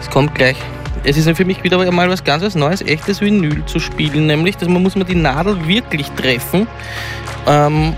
Es 0.00 0.08
kommt 0.08 0.34
gleich. 0.34 0.56
Es 1.02 1.16
ist 1.16 1.34
für 1.36 1.44
mich 1.44 1.64
wieder 1.64 1.90
mal 1.90 2.10
was 2.10 2.22
ganz 2.22 2.42
was 2.42 2.54
Neues, 2.54 2.82
echtes 2.82 3.20
Vinyl 3.20 3.64
zu 3.64 3.80
spielen, 3.80 4.26
nämlich, 4.26 4.56
dass 4.58 4.68
man 4.68 4.82
muss 4.82 4.96
man 4.96 5.06
die 5.06 5.14
Nadel 5.14 5.66
wirklich 5.66 6.10
treffen 6.10 6.66
ähm, 7.46 7.94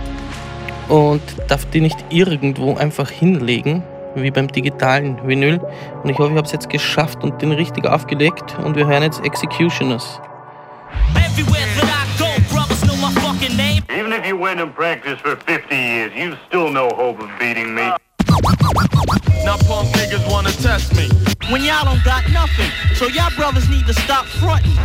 und 0.88 1.22
darf 1.48 1.64
die 1.66 1.80
nicht 1.80 1.96
irgendwo 2.10 2.76
einfach 2.76 3.10
hinlegen, 3.10 3.82
wie 4.14 4.30
beim 4.30 4.46
digitalen 4.46 5.18
Vinyl. 5.26 5.60
Und 6.02 6.10
ich 6.10 6.18
hoffe, 6.18 6.30
ich 6.30 6.36
habe 6.36 6.46
es 6.46 6.52
jetzt 6.52 6.70
geschafft 6.70 7.24
und 7.24 7.42
den 7.42 7.50
richtig 7.50 7.86
aufgelegt 7.86 8.56
und 8.64 8.76
wir 8.76 8.86
hören 8.86 9.02
jetzt 9.02 9.24
Executioners. 9.24 10.20
Even 13.90 14.12
if 14.12 14.26
you 14.26 14.36
went 14.36 14.60
and 14.60 14.74
practiced 14.74 15.22
for 15.22 15.36
50 15.36 15.74
years, 15.74 16.12
you've 16.14 16.38
still 16.46 16.70
no 16.70 16.88
hope 16.90 17.20
of 17.20 17.30
beating 17.38 17.74
me. 17.74 17.82
Now 19.44 19.56
punk 19.66 19.88
niggas 19.96 20.30
wanna 20.30 20.52
test 20.52 20.94
me. 20.94 21.08
When 21.50 21.62
y'all 21.62 21.84
don't 21.84 22.02
got 22.04 22.28
nothing, 22.30 22.70
so 22.94 23.06
y'all 23.06 23.30
brothers 23.36 23.68
need 23.68 23.86
to 23.86 23.94
stop 23.94 24.26
fronting. 24.26 24.76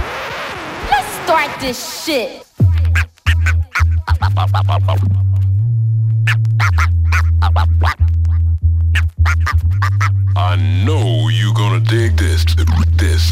Let's 0.89 1.07
start 1.23 1.51
this 1.59 2.03
shit. 2.03 2.43
I 10.35 10.55
know 10.85 11.29
you 11.29 11.53
gonna 11.53 11.79
dig 11.79 12.17
this. 12.17 12.45
This. 12.95 13.31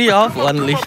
Die 0.00 0.10
auf 0.10 0.34
ordentlich. 0.34 0.78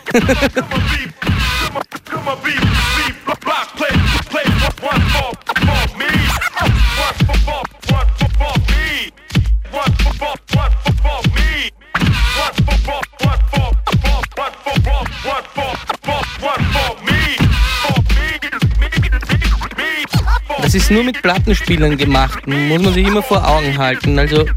Das 20.60 20.74
ist 20.74 20.89
nur 20.89 21.03
mit 21.03 21.22
Plattenspielern 21.22 21.98
gemacht, 21.98 22.48
muss 22.48 22.82
man 22.82 22.93
sich 22.93 23.05
immer 23.05 23.22
vor 23.22 23.48
Augen 23.48 23.77
halten. 23.77 24.17
Also 24.17 24.48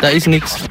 da 0.00 0.08
ist 0.08 0.26
nichts. 0.26 0.67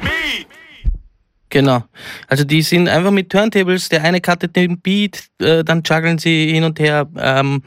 Genau. 1.50 1.84
Also 2.26 2.44
die 2.44 2.62
sind 2.62 2.88
einfach 2.88 3.10
mit 3.10 3.30
Turntables, 3.30 3.88
der 3.88 4.04
eine 4.04 4.20
cuttet 4.20 4.54
den 4.54 4.80
Beat, 4.80 5.24
äh, 5.40 5.64
dann 5.64 5.82
juggeln 5.84 6.18
sie 6.18 6.52
hin 6.52 6.64
und 6.64 6.78
her, 6.78 7.08
ähm, 7.16 7.62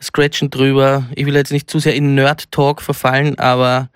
scratchen 0.00 0.50
drüber. 0.50 1.06
Ich 1.14 1.24
will 1.26 1.34
jetzt 1.34 1.52
nicht 1.52 1.70
zu 1.70 1.78
sehr 1.78 1.94
in 1.94 2.14
Nerd-Talk 2.14 2.82
verfallen, 2.82 3.38
aber 3.38 3.88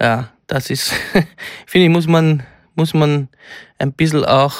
ja, 0.00 0.30
das 0.46 0.70
ist, 0.70 0.92
finde 1.66 1.86
ich, 1.86 1.92
muss 1.92 2.06
man, 2.06 2.42
muss 2.74 2.92
man 2.92 3.28
ein 3.78 3.92
bisschen 3.92 4.24
auch 4.24 4.54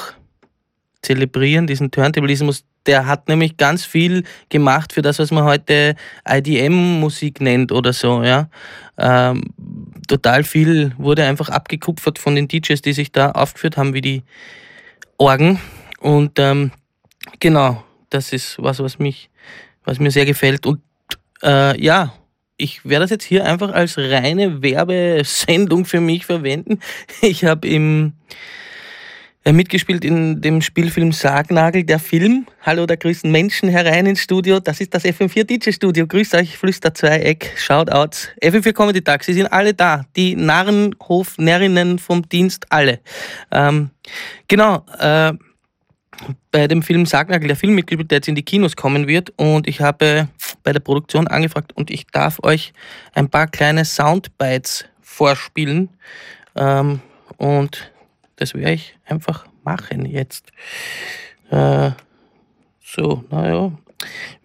zelebrieren, 1.01 1.67
diesen 1.67 1.91
Turntablismus. 1.91 2.63
Der 2.85 3.05
hat 3.05 3.27
nämlich 3.27 3.57
ganz 3.57 3.83
viel 3.83 4.23
gemacht 4.49 4.93
für 4.93 5.01
das, 5.01 5.19
was 5.19 5.31
man 5.31 5.43
heute 5.43 5.95
IDM-Musik 6.27 7.41
nennt 7.41 7.73
oder 7.73 7.91
so, 7.91 8.23
ja. 8.23 8.49
Ähm, 8.97 9.43
total 10.07 10.43
viel 10.43 10.93
wurde 10.97 11.25
einfach 11.25 11.49
abgekupfert 11.49 12.19
von 12.19 12.35
den 12.35 12.47
DJs, 12.47 12.81
die 12.81 12.93
sich 12.93 13.11
da 13.11 13.31
aufgeführt 13.31 13.77
haben, 13.77 13.93
wie 13.93 14.01
die 14.01 14.23
Orgen. 15.17 15.59
Und 15.99 16.39
ähm, 16.39 16.71
genau, 17.39 17.83
das 18.09 18.33
ist 18.33 18.55
was, 18.59 18.79
was 18.79 18.99
mich, 18.99 19.29
was 19.83 19.99
mir 19.99 20.11
sehr 20.11 20.25
gefällt. 20.25 20.65
Und 20.65 20.81
äh, 21.43 21.79
ja, 21.81 22.13
ich 22.57 22.83
werde 22.85 23.03
das 23.03 23.11
jetzt 23.11 23.23
hier 23.23 23.45
einfach 23.45 23.71
als 23.71 23.97
reine 23.97 24.61
Werbesendung 24.61 25.85
für 25.85 26.01
mich 26.01 26.25
verwenden. 26.25 26.79
Ich 27.21 27.45
habe 27.45 27.67
im 27.67 28.13
mitgespielt 29.53 30.03
in 30.03 30.41
dem 30.41 30.61
Spielfilm 30.61 31.11
Sargnagel, 31.11 31.83
der 31.83 31.99
Film. 31.99 32.47
Hallo, 32.61 32.85
da 32.85 32.95
grüßen 32.95 33.31
Menschen 33.31 33.69
herein 33.69 34.05
ins 34.05 34.21
Studio. 34.21 34.59
Das 34.59 34.81
ist 34.81 34.93
das 34.93 35.05
FM4 35.05 35.43
DJ 35.45 35.71
Studio. 35.71 36.05
Grüßt 36.07 36.35
euch, 36.35 36.57
Flüster 36.57 36.93
Zweieck, 36.93 37.53
Shoutouts. 37.55 38.29
FM4 38.41 38.73
Comedy 38.73 39.01
Tag, 39.01 39.23
sie 39.23 39.33
sind 39.33 39.47
alle 39.47 39.73
da. 39.73 40.05
Die 40.15 40.35
Narrenhof-Närrinnen 40.35 41.99
vom 41.99 42.27
Dienst, 42.27 42.65
alle. 42.71 42.99
Ähm, 43.51 43.91
genau, 44.47 44.85
äh, 44.99 45.33
bei 46.51 46.67
dem 46.67 46.81
Film 46.81 47.05
Sargnagel, 47.05 47.47
der 47.47 47.57
Film 47.57 47.75
mitgespielt, 47.75 48.11
der 48.11 48.17
jetzt 48.17 48.27
in 48.27 48.35
die 48.35 48.43
Kinos 48.43 48.75
kommen 48.75 49.07
wird. 49.07 49.31
Und 49.37 49.67
ich 49.67 49.81
habe 49.81 50.27
bei 50.63 50.73
der 50.73 50.79
Produktion 50.79 51.27
angefragt 51.27 51.73
und 51.75 51.91
ich 51.91 52.07
darf 52.07 52.39
euch 52.43 52.73
ein 53.13 53.29
paar 53.29 53.47
kleine 53.47 53.85
Soundbites 53.85 54.85
vorspielen. 55.01 55.89
Ähm, 56.55 57.01
und 57.37 57.91
das 58.37 58.53
werde 58.53 58.73
ich 58.73 58.95
einfach 59.05 59.45
machen 59.63 60.05
jetzt. 60.05 60.51
Äh, 61.51 61.91
so, 62.81 63.23
naja. 63.29 63.71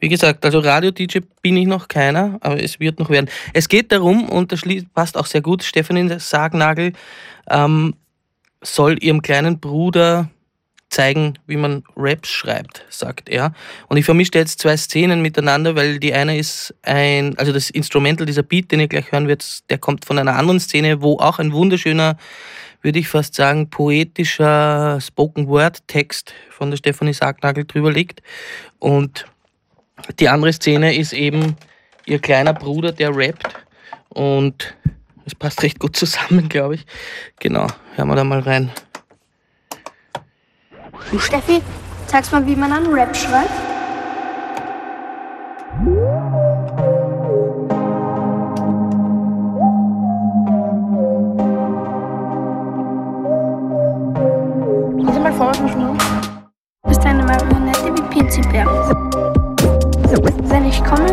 Wie 0.01 0.09
gesagt, 0.09 0.45
also 0.45 0.59
Radio-DJ 0.59 1.21
bin 1.43 1.57
ich 1.57 1.67
noch 1.67 1.87
keiner, 1.87 2.39
aber 2.41 2.61
es 2.61 2.81
wird 2.81 2.99
noch 2.99 3.11
werden. 3.11 3.28
Es 3.52 3.69
geht 3.69 3.93
darum, 3.93 4.28
und 4.28 4.50
das 4.50 4.63
passt 4.95 5.17
auch 5.17 5.26
sehr 5.26 5.43
gut, 5.43 5.63
Stefanie 5.63 6.19
Sargnagel 6.19 6.95
ähm, 7.50 7.95
soll 8.63 9.02
ihrem 9.02 9.21
kleinen 9.21 9.61
Bruder 9.61 10.31
zeigen, 10.89 11.39
wie 11.47 11.57
man 11.57 11.83
Raps 11.97 12.28
schreibt, 12.28 12.85
sagt 12.89 13.28
er. 13.28 13.52
Und 13.89 13.97
ich 13.97 14.05
vermische 14.05 14.33
jetzt 14.35 14.61
zwei 14.61 14.76
Szenen 14.76 15.23
miteinander, 15.23 15.75
weil 15.75 15.99
die 15.99 16.15
eine 16.15 16.39
ist 16.39 16.75
ein, 16.83 17.37
also 17.39 17.52
das 17.52 17.71
Instrumental, 17.71 18.26
dieser 18.26 18.43
Beat, 18.43 18.71
den 18.71 18.81
ihr 18.81 18.89
gleich 18.89 19.11
hören 19.11 19.28
werdet, 19.28 19.69
der 19.71 19.78
kommt 19.78 20.05
von 20.05 20.19
einer 20.19 20.37
anderen 20.37 20.61
Szene, 20.61 21.02
wo 21.02 21.19
auch 21.19 21.39
ein 21.39 21.52
wunderschöner 21.52 22.17
würde 22.82 22.99
ich 22.99 23.08
fast 23.08 23.34
sagen, 23.34 23.71
poetischer 23.71 25.00
Spoken-Word-Text 25.00 26.34
von 26.50 26.71
der 26.71 26.76
Stefanie 26.76 27.14
Sargnagel 27.14 27.64
drüber 27.64 27.92
liegt. 27.92 28.23
Und 28.78 29.25
die 30.18 30.28
andere 30.28 30.52
Szene 30.52 30.97
ist 30.97 31.12
eben 31.12 31.56
ihr 32.04 32.18
kleiner 32.18 32.52
Bruder, 32.52 32.92
der 32.92 33.16
rappt. 33.16 33.49
Und 34.08 34.75
es 35.25 35.34
passt 35.34 35.62
recht 35.62 35.78
gut 35.78 35.97
zusammen, 35.97 36.49
glaube 36.49 36.75
ich. 36.75 36.86
Genau, 37.38 37.66
hören 37.95 38.08
wir 38.08 38.16
da 38.16 38.25
mal 38.25 38.40
rein. 38.40 38.71
Du 41.10 41.18
Steffi, 41.18 41.62
sagst 42.06 42.32
mal, 42.32 42.47
wie 42.47 42.56
man 42.56 42.73
einen 42.73 42.92
Rap 42.92 43.16
schreibt? 43.16 43.50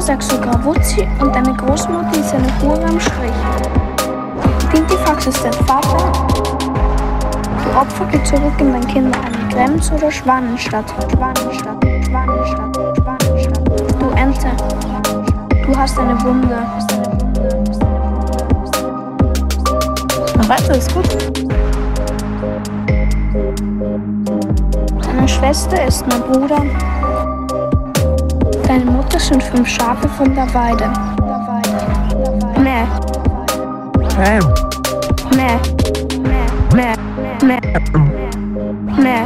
Sagst 0.09 0.31
du 0.31 0.41
Gravuzzi 0.41 1.07
und 1.21 1.35
deine 1.35 1.53
Großmutter 1.53 2.19
ist 2.19 2.33
eine 2.33 2.47
Hure 2.63 2.83
am 2.83 2.99
Strich. 2.99 3.31
Pintifax 4.71 5.27
ist 5.27 5.45
dein 5.45 5.53
Vater. 5.67 6.11
Du 7.63 7.79
Opfer 7.79 8.07
geh 8.11 8.23
zurück 8.23 8.53
in 8.57 8.73
dein 8.73 8.87
Kinderheim. 8.87 9.49
Krems 9.51 9.91
oder 9.91 10.09
Schwanenstadt? 10.09 10.85
Schwanenstadt, 11.11 11.77
Schwanenstadt, 12.07 12.75
Schwanenstadt. 12.95 13.69
Du 13.99 14.09
Ente, 14.15 14.47
du 15.67 15.77
hast 15.77 15.99
eine 15.99 16.19
Wunde. 16.23 16.57
Mach 20.37 20.49
weiter, 20.49 20.75
ist 20.75 20.91
gut. 20.91 21.17
Deine 25.03 25.27
Schwester 25.27 25.85
ist 25.85 26.03
mein 26.07 26.21
Bruder. 26.21 26.63
Deine 28.69 28.85
Mutter 28.85 29.19
sind 29.19 29.41
fünf 29.41 29.67
Schafe 29.67 30.07
von 30.09 30.35
der 30.35 30.45
Weide. 30.53 30.91
Mäh. 32.59 32.85
Mäh. 35.35 35.59
Mäh. 36.75 36.93
Mäh. 37.43 37.59
Mäh. 38.95 39.25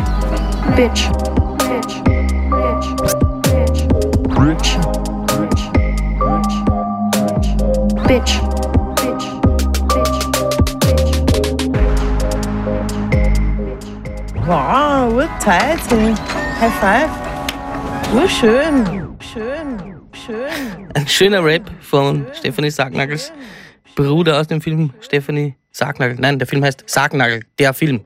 Bitch. 0.77 1.09
Bitch. 1.57 2.01
Bitch. 2.05 2.95
Bitch. 3.51 3.89
Bitch. 5.27 5.63
Bitch. 8.07 8.39
Bitch. 8.39 8.41
Wow, 14.47 15.11
urteilt. 15.13 15.81
High 16.61 16.73
five. 16.79 17.09
Urschön. 18.15 18.85
Schön. 18.85 19.12
Ein 21.03 21.09
schöner 21.09 21.43
Rap 21.43 21.69
von 21.81 22.25
Stefanie 22.33 22.69
Sargnagels 22.71 23.33
Bruder 23.93 24.39
aus 24.39 24.47
dem 24.47 24.61
Film 24.61 24.93
Stefanie 25.01 25.53
Sargnagel. 25.69 26.15
Nein, 26.17 26.39
der 26.39 26.47
Film 26.47 26.63
heißt 26.63 26.85
Sargnagel, 26.85 27.41
der 27.59 27.73
Film. 27.73 28.05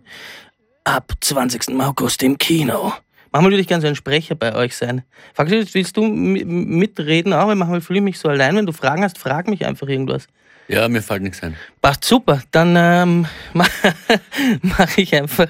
Ab 0.84 1.12
20. 1.22 1.80
August 1.80 2.24
im 2.24 2.40
Kino. 2.40 2.92
Manchmal 3.32 3.52
würde 3.52 3.62
ich 3.62 3.68
gerne 3.68 3.82
so 3.84 3.88
ein 3.88 3.96
Sprecher 3.96 4.34
bei 4.34 4.56
euch 4.56 4.76
sein. 4.76 5.04
Faktisch, 5.36 5.76
willst 5.76 5.96
du 5.96 6.06
mi- 6.08 6.44
mitreden 6.44 7.34
auch? 7.34 7.46
Weil 7.50 7.56
manchmal 7.56 7.82
fühle 7.82 8.00
ich 8.00 8.04
mich 8.04 8.18
so 8.18 8.30
allein. 8.30 8.56
Wenn 8.56 8.66
du 8.66 8.72
Fragen 8.74 9.04
hast, 9.04 9.20
frag 9.20 9.48
mich 9.48 9.64
einfach 9.64 9.88
irgendwas. 9.88 10.26
Ja, 10.68 10.90
mir 10.90 11.04
fällt 11.04 11.22
nichts 11.22 11.44
ein. 11.44 11.56
Passt 11.84 12.04
super. 12.04 12.42
Dann 12.50 12.74
ähm, 12.76 13.28
mache 13.54 15.02
ich 15.02 15.14
einfach 15.14 15.50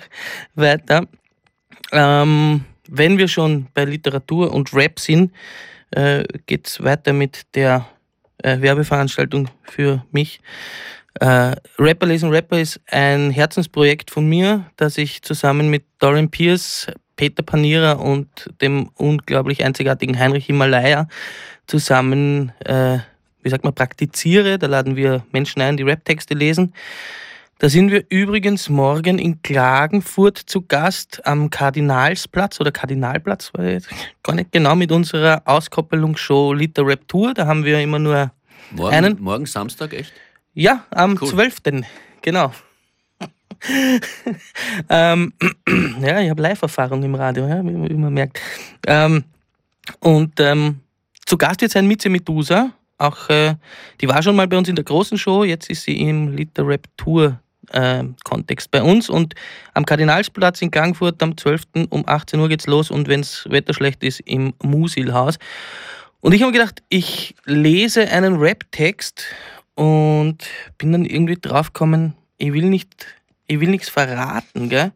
weiter. 0.55 1.07
Ähm, 1.93 2.65
wenn 2.89 3.17
wir 3.17 3.29
schon 3.29 3.67
bei 3.73 3.85
Literatur 3.85 4.53
und 4.53 4.73
Rap 4.73 4.99
sind, 4.99 5.31
äh, 5.91 6.23
geht 6.45 6.67
es 6.67 6.83
weiter 6.83 7.13
mit 7.13 7.55
der 7.55 7.87
äh, 8.43 8.61
Werbeveranstaltung 8.61 9.49
für 9.63 10.03
mich. 10.11 10.39
Äh, 11.19 11.55
Rapper 11.79 12.05
lesen 12.05 12.29
Rapper 12.29 12.59
ist 12.59 12.79
ein 12.87 13.31
Herzensprojekt 13.31 14.11
von 14.11 14.27
mir, 14.27 14.65
das 14.75 14.97
ich 14.97 15.21
zusammen 15.23 15.69
mit 15.69 15.85
Dorian 15.99 16.29
Pierce, 16.29 16.87
Peter 17.15 17.41
Panierer 17.41 17.99
und 17.99 18.27
dem 18.61 18.89
unglaublich 18.95 19.63
einzigartigen 19.63 20.19
Heinrich 20.19 20.45
Himalaya 20.45 21.07
zusammen, 21.65 22.51
äh, 22.63 22.99
wie 23.41 23.49
sagt 23.49 23.63
man, 23.63 23.73
praktiziere. 23.73 24.59
Da 24.59 24.67
laden 24.67 24.95
wir 24.95 25.25
Menschen 25.31 25.61
ein, 25.61 25.77
die 25.77 25.83
Raptexte 25.83 26.35
lesen. 26.35 26.73
Da 27.59 27.69
sind 27.69 27.89
wir 27.89 28.05
übrigens 28.09 28.69
morgen 28.69 29.17
in 29.17 29.41
Klagenfurt 29.41 30.37
zu 30.37 30.61
Gast 30.61 31.25
am 31.25 31.49
Kardinalsplatz 31.49 32.61
oder 32.61 32.71
Kardinalplatz, 32.71 33.51
jetzt 33.57 33.89
gar 34.21 34.35
nicht 34.35 34.51
genau, 34.51 34.75
mit 34.75 34.91
unserer 34.91 35.41
Auskoppelungsshow 35.45 36.53
Liter 36.53 36.85
Rap 36.85 37.07
Tour. 37.07 37.33
Da 37.33 37.47
haben 37.47 37.65
wir 37.65 37.81
immer 37.81 37.97
nur 37.97 38.31
Morgen, 38.69 38.93
einen. 38.93 39.19
morgen 39.19 39.47
Samstag, 39.47 39.93
echt? 39.93 40.13
Ja, 40.53 40.85
am 40.91 41.17
Cool. 41.19 41.29
12. 41.29 41.57
Genau. 42.21 42.51
ähm, 44.89 45.33
ja, 46.01 46.19
ich 46.21 46.29
habe 46.29 46.41
Live-Erfahrung 46.43 47.01
im 47.01 47.15
Radio, 47.15 47.47
ja, 47.47 47.63
wie, 47.63 47.89
wie 47.89 47.95
man 47.95 48.13
merkt. 48.13 48.39
Ähm, 48.85 49.23
und 49.99 50.39
ähm, 50.39 50.81
zu 51.25 51.39
Gast 51.39 51.61
wird 51.61 51.71
sein 51.71 51.87
Mitze 51.87 52.09
Medusa. 52.09 52.71
Auch, 52.99 53.29
äh, 53.29 53.55
die 53.99 54.07
war 54.07 54.21
schon 54.21 54.35
mal 54.35 54.47
bei 54.47 54.59
uns 54.59 54.69
in 54.69 54.75
der 54.75 54.85
großen 54.85 55.17
Show, 55.17 55.43
jetzt 55.43 55.71
ist 55.71 55.83
sie 55.83 55.99
im 55.99 56.35
Liter 56.35 56.67
Rap 56.67 56.87
Tour 56.97 57.39
äh, 57.71 58.03
Kontext 58.23 58.71
bei 58.71 58.81
uns 58.81 59.09
und 59.09 59.35
am 59.73 59.85
Kardinalsplatz 59.85 60.61
in 60.61 60.71
Gangfurt 60.71 61.21
am 61.21 61.37
12. 61.37 61.63
um 61.89 62.03
18 62.07 62.39
Uhr 62.39 62.49
geht's 62.49 62.67
los 62.67 62.91
und 62.91 63.07
wenn's 63.07 63.45
Wetter 63.49 63.73
schlecht 63.73 64.03
ist, 64.03 64.19
im 64.21 64.53
Musilhaus. 64.61 65.37
Und 66.21 66.33
ich 66.33 66.41
habe 66.41 66.51
gedacht, 66.51 66.81
ich 66.89 67.35
lese 67.45 68.07
einen 68.09 68.37
Rap-Text 68.37 69.25
und 69.75 70.37
bin 70.77 70.91
dann 70.91 71.05
irgendwie 71.05 71.37
draufgekommen, 71.39 72.15
ich 72.37 72.53
will 72.53 72.65
nicht, 72.65 73.07
ich 73.47 73.59
will 73.59 73.69
nichts 73.69 73.89
verraten, 73.89 74.69
gell? 74.69 74.91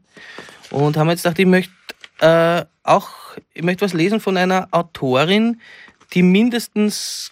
Und 0.71 0.97
haben 0.97 1.09
jetzt 1.09 1.23
gedacht, 1.23 1.39
ich 1.39 1.45
möchte 1.45 1.73
äh, 2.19 2.65
auch, 2.83 3.09
ich 3.53 3.63
möchte 3.63 3.85
was 3.85 3.93
lesen 3.93 4.19
von 4.19 4.37
einer 4.37 4.67
Autorin, 4.71 5.61
die 6.13 6.23
mindestens 6.23 7.31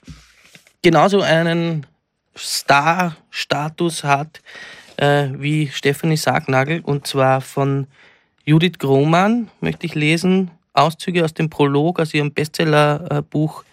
genauso 0.81 1.21
einen 1.21 1.85
Star-Status 2.37 4.03
hat 4.03 4.41
äh, 4.99 5.29
wie 5.37 5.69
Stephanie 5.69 6.17
Sargnagel 6.17 6.81
und 6.81 7.07
zwar 7.07 7.41
von 7.41 7.87
Judith 8.45 8.79
Grohmann 8.79 9.49
möchte 9.61 9.85
ich 9.85 9.95
lesen, 9.95 10.51
Auszüge 10.73 11.23
aus 11.23 11.33
dem 11.33 11.49
Prolog 11.49 11.99
aus 11.99 12.13
ihrem 12.13 12.33
Bestsellerbuch 12.33 13.63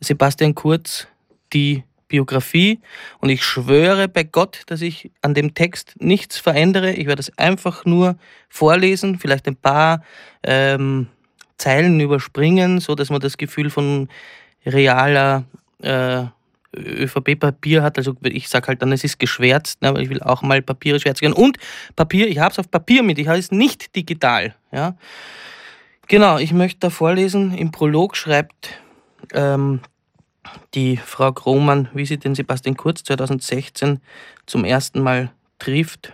Sebastian 0.00 0.54
Kurz, 0.54 1.06
die 1.52 1.84
Biografie. 2.08 2.80
Und 3.20 3.30
ich 3.30 3.44
schwöre 3.44 4.08
bei 4.08 4.24
Gott, 4.24 4.62
dass 4.66 4.80
ich 4.80 5.10
an 5.22 5.34
dem 5.34 5.54
Text 5.54 5.94
nichts 5.98 6.38
verändere. 6.38 6.92
Ich 6.92 7.06
werde 7.06 7.20
es 7.20 7.36
einfach 7.38 7.84
nur 7.84 8.16
vorlesen, 8.48 9.18
vielleicht 9.18 9.46
ein 9.48 9.56
paar 9.56 10.02
ähm, 10.42 11.08
Zeilen 11.58 11.98
überspringen, 12.00 12.80
so 12.80 12.94
dass 12.94 13.10
man 13.10 13.20
das 13.20 13.38
Gefühl 13.38 13.70
von 13.70 14.08
realer 14.64 15.44
äh, 15.82 16.24
ÖVP-Papier 16.74 17.82
hat. 17.82 17.98
Also 17.98 18.14
ich 18.22 18.48
sage 18.48 18.68
halt 18.68 18.82
dann, 18.82 18.92
es 18.92 19.04
ist 19.04 19.18
geschwärzt, 19.18 19.82
ne, 19.82 19.88
aber 19.88 20.00
ich 20.00 20.10
will 20.10 20.22
auch 20.22 20.42
mal 20.42 20.62
Papiere 20.62 21.00
schwärzen. 21.00 21.32
Und 21.32 21.58
Papier, 21.94 22.28
ich 22.28 22.38
habe 22.38 22.52
es 22.52 22.58
auf 22.58 22.70
Papier 22.70 23.02
mit, 23.02 23.18
ich 23.18 23.28
habe 23.28 23.38
es 23.38 23.50
nicht 23.50 23.94
digital. 23.94 24.54
Ja. 24.72 24.96
Genau, 26.08 26.38
ich 26.38 26.52
möchte 26.52 26.80
da 26.80 26.90
vorlesen. 26.90 27.52
Im 27.54 27.72
Prolog 27.72 28.16
schreibt 28.16 28.80
ähm, 29.32 29.80
die 30.74 30.96
Frau 30.96 31.32
Krohmann, 31.32 31.88
wie 31.94 32.06
sie 32.06 32.18
den 32.18 32.34
Sebastian 32.34 32.76
Kurz 32.76 33.02
2016 33.04 34.00
zum 34.46 34.64
ersten 34.64 35.00
Mal 35.00 35.32
trifft. 35.58 36.12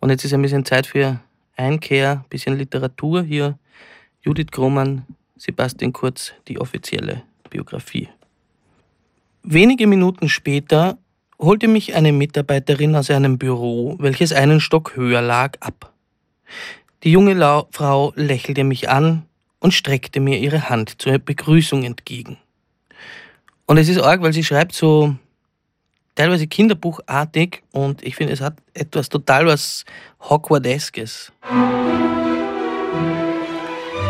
Und 0.00 0.10
jetzt 0.10 0.24
ist 0.24 0.32
ein 0.32 0.42
bisschen 0.42 0.64
Zeit 0.64 0.86
für 0.86 1.20
Einkehr, 1.56 2.22
ein 2.24 2.28
bisschen 2.28 2.56
Literatur 2.56 3.22
hier. 3.22 3.58
Judith 4.22 4.50
Krohmann, 4.50 5.04
Sebastian 5.36 5.92
Kurz, 5.92 6.32
die 6.48 6.58
offizielle 6.58 7.22
Biografie. 7.50 8.08
Wenige 9.44 9.88
Minuten 9.88 10.28
später 10.28 10.98
holte 11.38 11.66
mich 11.66 11.94
eine 11.96 12.12
Mitarbeiterin 12.12 12.94
aus 12.94 13.10
einem 13.10 13.38
Büro, 13.38 13.96
welches 13.98 14.32
einen 14.32 14.60
Stock 14.60 14.94
höher 14.94 15.20
lag, 15.20 15.56
ab. 15.58 15.92
Die 17.02 17.10
junge 17.10 17.34
Lau 17.34 17.66
Frau 17.72 18.12
lächelte 18.14 18.62
mich 18.62 18.88
an 18.88 19.26
und 19.58 19.74
streckte 19.74 20.20
mir 20.20 20.38
ihre 20.38 20.68
Hand 20.68 21.02
zur 21.02 21.18
Begrüßung 21.18 21.82
entgegen. 21.82 22.36
Und 23.66 23.78
es 23.78 23.88
ist 23.88 23.98
arg, 23.98 24.22
weil 24.22 24.32
sie 24.32 24.44
schreibt 24.44 24.74
so 24.74 25.16
teilweise 26.14 26.46
kinderbuchartig 26.46 27.64
und 27.72 28.00
ich 28.04 28.14
finde, 28.14 28.34
es 28.34 28.40
hat 28.40 28.58
etwas 28.74 29.08
total 29.08 29.46
was 29.46 29.84
Hogwarteskes. 30.20 31.32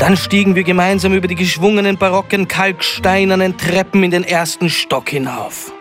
Dann 0.03 0.17
stiegen 0.17 0.57
wir 0.57 0.65
gemeinsam 0.65 1.13
über 1.13 1.29
die 1.29 1.37
geschwungenen 1.37 1.97
barocken 1.97 2.49
kalksteinernen 2.49 3.57
Treppen 3.57 4.03
in 4.03 4.11
den 4.11 4.25
ersten 4.25 4.69
Stock 4.69 5.09
hinauf. 5.11 5.73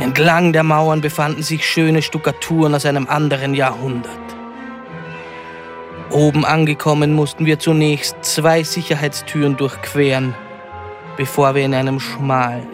Entlang 0.00 0.54
der 0.54 0.62
Mauern 0.62 1.02
befanden 1.02 1.42
sich 1.42 1.66
schöne 1.66 2.00
Stuckaturen 2.00 2.74
aus 2.74 2.86
einem 2.86 3.06
anderen 3.06 3.52
Jahrhundert. 3.52 4.10
Oben 6.10 6.46
angekommen 6.46 7.12
mussten 7.12 7.44
wir 7.44 7.58
zunächst 7.58 8.16
zwei 8.22 8.62
Sicherheitstüren 8.62 9.58
durchqueren, 9.58 10.34
bevor 11.18 11.54
wir 11.54 11.66
in 11.66 11.74
einem 11.74 12.00
schmalen, 12.00 12.66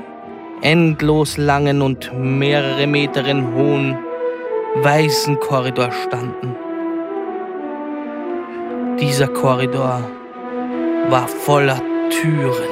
endlos 0.60 1.36
langen 1.36 1.82
und 1.82 2.12
mehrere 2.14 2.86
Metern 2.86 3.54
hohen, 3.56 3.98
weißen 4.76 5.40
Korridor 5.40 5.90
standen. 5.90 6.61
Dieser 9.02 9.26
Korridor 9.26 10.08
war 11.08 11.26
voller 11.26 11.82
Türen. 12.08 12.68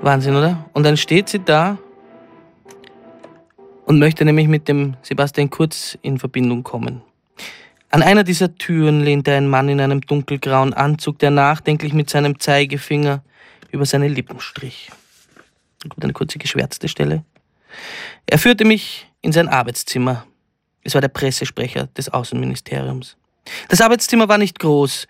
Wahnsinn, 0.00 0.36
oder? 0.36 0.64
Und 0.74 0.84
dann 0.84 0.96
steht 0.96 1.28
sie 1.28 1.40
da 1.40 1.76
und 3.84 3.98
möchte 3.98 4.24
nämlich 4.24 4.46
mit 4.46 4.68
dem 4.68 4.96
Sebastian 5.02 5.50
Kurz 5.50 5.98
in 6.02 6.20
Verbindung 6.20 6.62
kommen. 6.62 7.02
An 7.90 8.02
einer 8.02 8.22
dieser 8.22 8.54
Türen 8.54 9.00
lehnte 9.00 9.34
ein 9.34 9.48
Mann 9.48 9.68
in 9.68 9.80
einem 9.80 10.02
dunkelgrauen 10.02 10.72
Anzug, 10.72 11.18
der 11.18 11.32
nachdenklich 11.32 11.92
mit 11.92 12.08
seinem 12.08 12.38
Zeigefinger 12.38 13.24
über 13.72 13.84
seine 13.84 14.06
Lippen 14.06 14.38
strich. 14.38 14.92
Eine 16.00 16.12
kurze 16.12 16.38
geschwärzte 16.38 16.86
Stelle. 16.86 17.24
Er 18.24 18.38
führte 18.38 18.64
mich 18.64 19.07
in 19.22 19.32
sein 19.32 19.48
Arbeitszimmer. 19.48 20.26
Es 20.82 20.94
war 20.94 21.00
der 21.00 21.08
Pressesprecher 21.08 21.86
des 21.88 22.08
Außenministeriums. 22.08 23.16
Das 23.68 23.80
Arbeitszimmer 23.80 24.28
war 24.28 24.38
nicht 24.38 24.58
groß. 24.58 25.06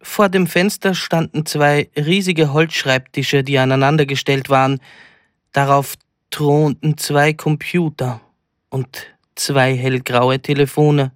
Vor 0.00 0.28
dem 0.28 0.46
Fenster 0.46 0.94
standen 0.94 1.44
zwei 1.46 1.90
riesige 1.96 2.52
Holzschreibtische, 2.52 3.42
die 3.42 3.58
aneinandergestellt 3.58 4.48
waren. 4.48 4.80
Darauf 5.52 5.94
thronten 6.30 6.96
zwei 6.98 7.32
Computer 7.32 8.20
und 8.68 9.06
zwei 9.34 9.76
hellgraue 9.76 10.40
Telefone. 10.40 11.12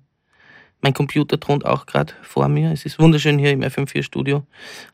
Mein 0.81 0.95
Computer 0.95 1.39
thront 1.39 1.65
auch 1.65 1.87
gerade 1.87 2.13
vor 2.23 2.49
mir. 2.49 2.73
Es 2.73 2.85
ist 2.85 2.99
wunderschön 2.99 3.39
hier 3.39 3.53
im 3.53 3.63
FM4-Studio 3.63 4.45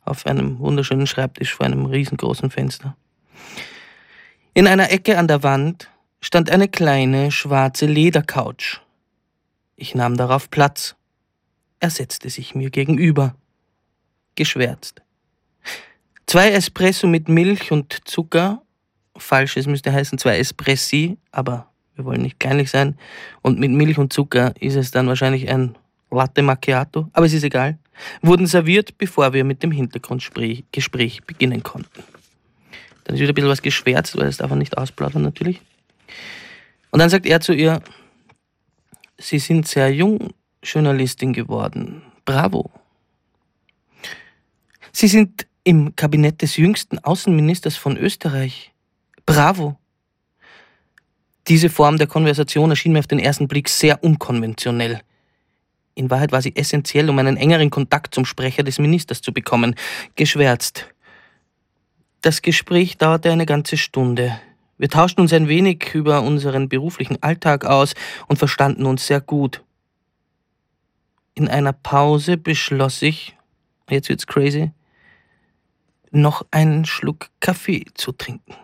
auf 0.04 0.26
einem 0.26 0.58
wunderschönen 0.58 1.06
Schreibtisch 1.06 1.54
vor 1.54 1.64
einem 1.64 1.86
riesengroßen 1.86 2.50
Fenster. 2.50 2.94
In 4.52 4.66
einer 4.66 4.90
Ecke 4.90 5.16
an 5.16 5.28
der 5.28 5.42
Wand 5.42 5.88
stand 6.20 6.50
eine 6.50 6.68
kleine 6.68 7.30
schwarze 7.30 7.86
Ledercouch. 7.86 8.80
Ich 9.76 9.94
nahm 9.94 10.16
darauf 10.16 10.50
Platz. 10.50 10.96
Er 11.80 11.90
setzte 11.90 12.30
sich 12.30 12.54
mir 12.54 12.70
gegenüber. 12.70 13.34
Geschwärzt. 14.34 15.02
Zwei 16.26 16.50
Espresso 16.50 17.06
mit 17.06 17.28
Milch 17.28 17.72
und 17.72 18.00
Zucker. 18.04 18.62
Falsch, 19.16 19.56
es 19.56 19.66
müsste 19.66 19.92
heißen 19.92 20.18
zwei 20.18 20.38
Espressi, 20.38 21.16
aber 21.30 21.68
wir 21.96 22.04
wollen 22.04 22.22
nicht 22.22 22.38
kleinlich 22.38 22.70
sein. 22.70 22.96
Und 23.42 23.58
mit 23.58 23.70
Milch 23.70 23.98
und 23.98 24.12
Zucker 24.12 24.54
ist 24.60 24.76
es 24.76 24.90
dann 24.90 25.08
wahrscheinlich 25.08 25.48
ein 25.48 25.76
Latte 26.10 26.42
Macchiato, 26.42 27.08
aber 27.12 27.26
es 27.26 27.32
ist 27.32 27.42
egal. 27.42 27.78
Wurden 28.22 28.46
serviert, 28.46 28.96
bevor 28.96 29.32
wir 29.32 29.44
mit 29.44 29.62
dem 29.62 29.72
Hintergrundgespräch 29.72 31.24
beginnen 31.24 31.62
konnten. 31.62 32.02
Dann 33.04 33.14
ist 33.14 33.20
wieder 33.20 33.32
ein 33.32 33.34
bisschen 33.34 33.50
was 33.50 33.62
geschwärzt, 33.62 34.16
weil 34.16 34.26
das 34.26 34.38
darf 34.38 34.50
er 34.50 34.56
nicht 34.56 34.78
ausplaudern 34.78 35.22
natürlich. 35.22 35.60
Und 36.90 37.00
dann 37.00 37.10
sagt 37.10 37.26
er 37.26 37.40
zu 37.40 37.52
ihr, 37.52 37.82
Sie 39.18 39.38
sind 39.38 39.66
sehr 39.66 39.92
jung 39.92 40.32
Journalistin 40.62 41.32
geworden. 41.32 42.02
Bravo. 42.24 42.70
Sie 44.92 45.08
sind 45.08 45.46
im 45.64 45.94
Kabinett 45.96 46.40
des 46.40 46.56
jüngsten 46.56 46.98
Außenministers 46.98 47.76
von 47.76 47.96
Österreich. 47.96 48.72
Bravo. 49.26 49.76
Diese 51.48 51.68
Form 51.68 51.98
der 51.98 52.06
Konversation 52.06 52.70
erschien 52.70 52.92
mir 52.92 53.00
auf 53.00 53.06
den 53.06 53.18
ersten 53.18 53.48
Blick 53.48 53.68
sehr 53.68 54.02
unkonventionell. 54.04 55.00
In 55.94 56.10
Wahrheit 56.10 56.30
war 56.30 56.42
sie 56.42 56.54
essentiell, 56.54 57.10
um 57.10 57.18
einen 57.18 57.36
engeren 57.36 57.70
Kontakt 57.70 58.14
zum 58.14 58.24
Sprecher 58.24 58.62
des 58.62 58.78
Ministers 58.78 59.20
zu 59.20 59.32
bekommen. 59.32 59.74
Geschwärzt. 60.14 60.86
Das 62.20 62.42
Gespräch 62.42 62.98
dauerte 62.98 63.32
eine 63.32 63.46
ganze 63.46 63.76
Stunde. 63.76 64.40
Wir 64.78 64.88
tauschten 64.88 65.22
uns 65.22 65.32
ein 65.32 65.48
wenig 65.48 65.94
über 65.94 66.22
unseren 66.22 66.68
beruflichen 66.68 67.22
Alltag 67.22 67.64
aus 67.64 67.94
und 68.28 68.38
verstanden 68.38 68.86
uns 68.86 69.06
sehr 69.06 69.20
gut. 69.20 69.62
In 71.34 71.48
einer 71.48 71.72
Pause 71.72 72.36
beschloss 72.36 73.02
ich, 73.02 73.36
jetzt 73.90 74.08
wird's 74.08 74.26
crazy, 74.26 74.70
noch 76.10 76.46
einen 76.50 76.84
Schluck 76.84 77.28
Kaffee 77.40 77.84
zu 77.94 78.12
trinken. 78.12 78.54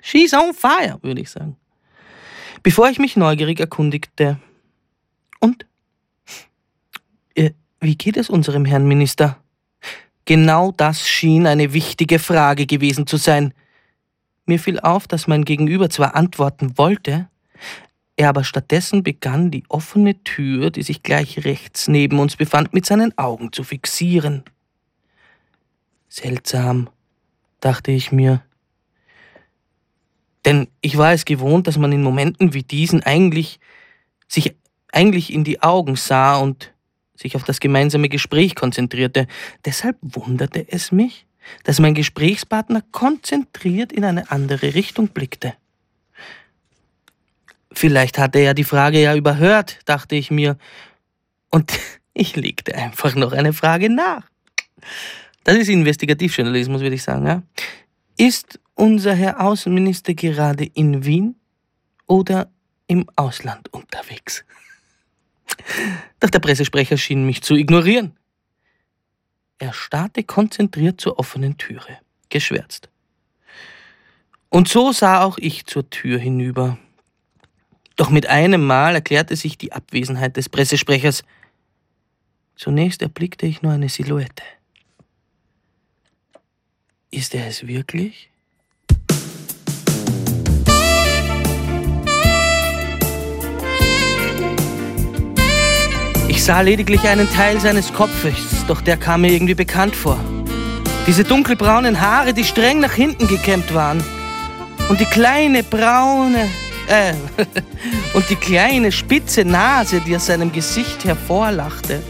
She's 0.00 0.32
on 0.32 0.54
fire, 0.54 0.98
würde 1.02 1.20
ich 1.20 1.30
sagen. 1.30 1.56
Bevor 2.62 2.88
ich 2.88 2.98
mich 2.98 3.16
neugierig 3.16 3.60
erkundigte. 3.60 4.38
Und? 5.40 5.66
Äh, 7.34 7.50
wie 7.80 7.96
geht 7.96 8.16
es 8.16 8.30
unserem 8.30 8.64
Herrn 8.64 8.86
Minister? 8.86 9.38
Genau 10.24 10.72
das 10.72 11.06
schien 11.06 11.46
eine 11.46 11.72
wichtige 11.72 12.18
Frage 12.18 12.66
gewesen 12.66 13.06
zu 13.06 13.16
sein. 13.16 13.52
Mir 14.46 14.58
fiel 14.60 14.78
auf, 14.80 15.08
dass 15.08 15.26
mein 15.26 15.44
Gegenüber 15.44 15.90
zwar 15.90 16.14
antworten 16.14 16.78
wollte, 16.78 17.28
er 18.16 18.30
aber 18.30 18.44
stattdessen 18.44 19.02
begann, 19.02 19.50
die 19.50 19.64
offene 19.68 20.22
Tür, 20.24 20.70
die 20.70 20.82
sich 20.82 21.02
gleich 21.02 21.44
rechts 21.44 21.88
neben 21.88 22.18
uns 22.18 22.36
befand, 22.36 22.72
mit 22.72 22.86
seinen 22.86 23.16
Augen 23.18 23.52
zu 23.52 23.62
fixieren. 23.62 24.44
Seltsam, 26.08 26.88
dachte 27.60 27.90
ich 27.90 28.12
mir. 28.12 28.42
Denn 30.46 30.68
ich 30.80 30.96
war 30.96 31.12
es 31.12 31.24
gewohnt, 31.24 31.66
dass 31.66 31.76
man 31.76 31.92
in 31.92 32.02
Momenten 32.02 32.54
wie 32.54 32.62
diesen 32.62 33.02
eigentlich 33.02 33.58
sich 34.28 34.54
eigentlich 34.92 35.32
in 35.32 35.44
die 35.44 35.62
Augen 35.62 35.96
sah 35.96 36.38
und 36.38 36.72
sich 37.16 37.36
auf 37.36 37.44
das 37.44 37.60
gemeinsame 37.60 38.08
Gespräch 38.08 38.54
konzentrierte. 38.54 39.26
Deshalb 39.64 39.96
wunderte 40.00 40.66
es 40.70 40.92
mich, 40.92 41.25
dass 41.64 41.80
mein 41.80 41.94
Gesprächspartner 41.94 42.82
konzentriert 42.92 43.92
in 43.92 44.04
eine 44.04 44.30
andere 44.30 44.74
Richtung 44.74 45.08
blickte. 45.08 45.54
Vielleicht 47.72 48.18
hatte 48.18 48.38
er 48.38 48.54
die 48.54 48.64
Frage 48.64 49.02
ja 49.02 49.14
überhört, 49.14 49.80
dachte 49.84 50.16
ich 50.16 50.30
mir, 50.30 50.56
und 51.50 51.78
ich 52.14 52.36
legte 52.36 52.74
einfach 52.74 53.14
noch 53.14 53.32
eine 53.32 53.52
Frage 53.52 53.90
nach. 53.90 54.22
Das 55.44 55.56
ist 55.56 55.68
Investigativjournalismus, 55.68 56.80
würde 56.80 56.96
ich 56.96 57.02
sagen. 57.02 57.26
Ja? 57.26 57.42
Ist 58.16 58.58
unser 58.74 59.14
Herr 59.14 59.40
Außenminister 59.40 60.14
gerade 60.14 60.64
in 60.64 61.04
Wien 61.04 61.36
oder 62.06 62.50
im 62.86 63.08
Ausland 63.14 63.72
unterwegs? 63.72 64.44
Doch 66.20 66.30
der 66.30 66.40
Pressesprecher 66.40 66.96
schien 66.96 67.26
mich 67.26 67.42
zu 67.42 67.54
ignorieren. 67.54 68.16
Er 69.58 69.72
starrte 69.72 70.22
konzentriert 70.22 71.00
zur 71.00 71.18
offenen 71.18 71.56
Türe, 71.56 71.98
geschwärzt. 72.28 72.88
Und 74.50 74.68
so 74.68 74.92
sah 74.92 75.22
auch 75.22 75.38
ich 75.38 75.66
zur 75.66 75.88
Tür 75.90 76.18
hinüber. 76.18 76.78
Doch 77.96 78.10
mit 78.10 78.26
einem 78.26 78.64
Mal 78.66 78.94
erklärte 78.94 79.34
sich 79.36 79.56
die 79.56 79.72
Abwesenheit 79.72 80.36
des 80.36 80.48
Pressesprechers. 80.48 81.24
Zunächst 82.54 83.02
erblickte 83.02 83.46
ich 83.46 83.62
nur 83.62 83.72
eine 83.72 83.88
Silhouette. 83.88 84.42
Ist 87.10 87.34
er 87.34 87.46
es 87.46 87.66
wirklich? 87.66 88.30
Sah 96.46 96.60
lediglich 96.60 97.08
einen 97.08 97.28
Teil 97.28 97.58
seines 97.58 97.92
Kopfes, 97.92 98.64
doch 98.68 98.80
der 98.80 98.96
kam 98.96 99.22
mir 99.22 99.32
irgendwie 99.32 99.56
bekannt 99.56 99.96
vor. 99.96 100.16
Diese 101.04 101.24
dunkelbraunen 101.24 102.00
Haare, 102.00 102.32
die 102.34 102.44
streng 102.44 102.78
nach 102.78 102.92
hinten 102.92 103.26
gekämmt 103.26 103.74
waren. 103.74 104.00
Und 104.88 105.00
die 105.00 105.06
kleine 105.06 105.64
braune, 105.64 106.48
äh, 106.86 107.14
und 108.14 108.30
die 108.30 108.36
kleine 108.36 108.92
spitze 108.92 109.44
Nase, 109.44 110.00
die 110.00 110.14
aus 110.14 110.26
seinem 110.26 110.52
Gesicht 110.52 111.04
hervorlachte. 111.04 112.00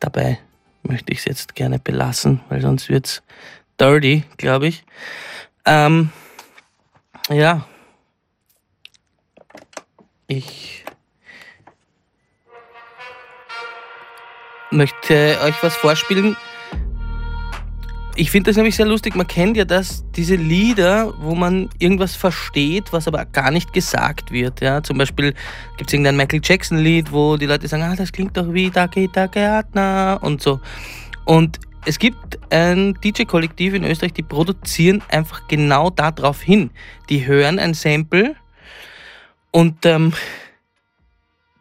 Dabei 0.00 0.43
möchte 0.84 1.12
ich 1.12 1.20
es 1.20 1.24
jetzt 1.24 1.54
gerne 1.54 1.78
belassen, 1.78 2.40
weil 2.48 2.60
sonst 2.60 2.88
wird 2.88 3.06
es 3.06 3.22
dirty, 3.80 4.24
glaube 4.36 4.68
ich. 4.68 4.84
Ähm, 5.64 6.10
ja. 7.30 7.66
Ich 10.26 10.84
möchte 14.70 15.38
euch 15.42 15.62
was 15.62 15.76
vorspielen. 15.76 16.36
Ich 18.16 18.30
finde 18.30 18.50
das 18.50 18.56
nämlich 18.56 18.76
sehr 18.76 18.86
lustig. 18.86 19.16
Man 19.16 19.26
kennt 19.26 19.56
ja 19.56 19.64
das, 19.64 20.04
diese 20.14 20.36
Lieder, 20.36 21.12
wo 21.18 21.34
man 21.34 21.68
irgendwas 21.80 22.14
versteht, 22.14 22.92
was 22.92 23.08
aber 23.08 23.24
gar 23.24 23.50
nicht 23.50 23.72
gesagt 23.72 24.30
wird. 24.30 24.60
Ja? 24.60 24.84
Zum 24.84 24.98
Beispiel 24.98 25.34
gibt 25.76 25.90
es 25.90 25.94
irgendein 25.94 26.16
Michael 26.16 26.40
Jackson-Lied, 26.42 27.10
wo 27.10 27.36
die 27.36 27.46
Leute 27.46 27.66
sagen, 27.66 27.82
ah, 27.82 27.96
das 27.96 28.12
klingt 28.12 28.36
doch 28.36 28.52
wie 28.52 28.70
Da 28.70 28.86
geht 28.86 29.16
der 29.16 29.26
Gärtner 29.26 30.20
und 30.22 30.40
so. 30.40 30.60
Und 31.24 31.58
es 31.86 31.98
gibt 31.98 32.38
ein 32.52 32.94
DJ-Kollektiv 33.02 33.74
in 33.74 33.84
Österreich, 33.84 34.12
die 34.12 34.22
produzieren 34.22 35.02
einfach 35.08 35.48
genau 35.48 35.90
darauf 35.90 36.40
hin. 36.40 36.70
Die 37.08 37.26
hören 37.26 37.58
ein 37.58 37.74
Sample 37.74 38.36
und 39.50 39.84
ähm, 39.86 40.12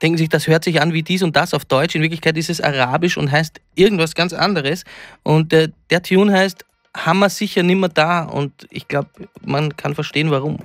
denken 0.04 0.18
sich, 0.18 0.30
das 0.30 0.48
hört 0.48 0.66
sich 0.66 0.82
an 0.82 0.94
wie 0.94 1.02
dies 1.02 1.24
und 1.24 1.36
das 1.36 1.54
auf 1.54 1.66
Deutsch. 1.66 1.96
In 1.96 2.02
Wirklichkeit 2.02 2.38
ist 2.38 2.50
es 2.50 2.62
arabisch 2.62 3.18
und 3.18 3.32
heißt 3.32 3.62
irgendwas 3.74 4.14
ganz 4.14 4.34
anderes. 4.34 4.84
Und 5.24 5.54
äh, 5.54 5.70
der 5.90 6.04
Tune 6.04 6.32
heißt 6.32 6.66
Hammer 6.96 7.30
sicher 7.30 7.64
nimmer 7.64 7.90
da. 7.90 8.24
Und 8.24 8.68
ich 8.70 8.88
glaube, 8.88 9.10
man 9.42 9.76
kann 9.78 9.96
verstehen, 9.96 10.30
warum. 10.30 10.60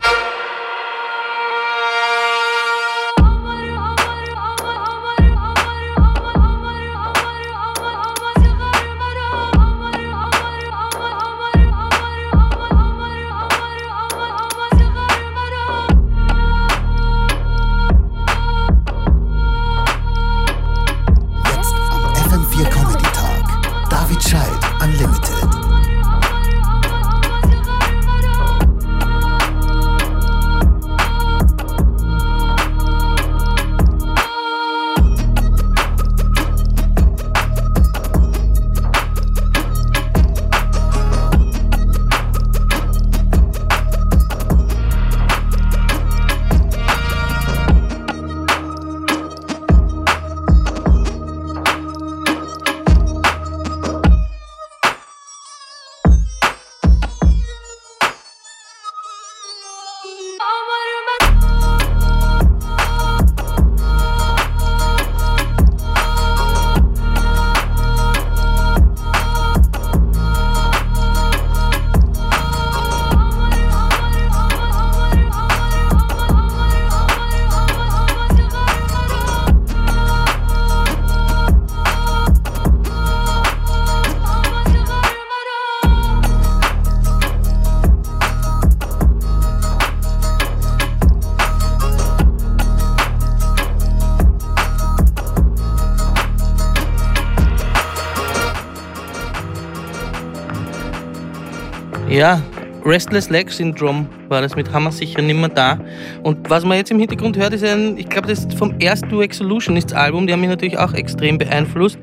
Ja, 102.19 102.43
Restless 102.85 103.31
Leg 103.31 103.49
Syndrome 103.49 104.09
war 104.27 104.43
das 104.43 104.57
mit 104.57 104.73
Hammer 104.73 104.91
sicher 104.91 105.23
nimmer 105.23 105.49
da. 105.49 105.79
Und 106.25 106.51
was 106.51 106.65
man 106.65 106.77
jetzt 106.77 106.91
im 106.91 106.99
Hintergrund 106.99 107.37
hört, 107.37 107.53
ist 107.53 107.63
ein, 107.63 107.97
ich 107.97 108.09
glaube, 108.09 108.27
das 108.27 108.41
ist 108.41 108.55
vom 108.55 108.77
ersten 108.81 109.21
ist 109.21 109.93
das 109.93 109.93
Album, 109.93 110.27
die 110.27 110.33
haben 110.33 110.41
mich 110.41 110.51
natürlich 110.51 110.77
auch 110.77 110.95
extrem 110.95 111.39
beeinflusst. 111.39 111.97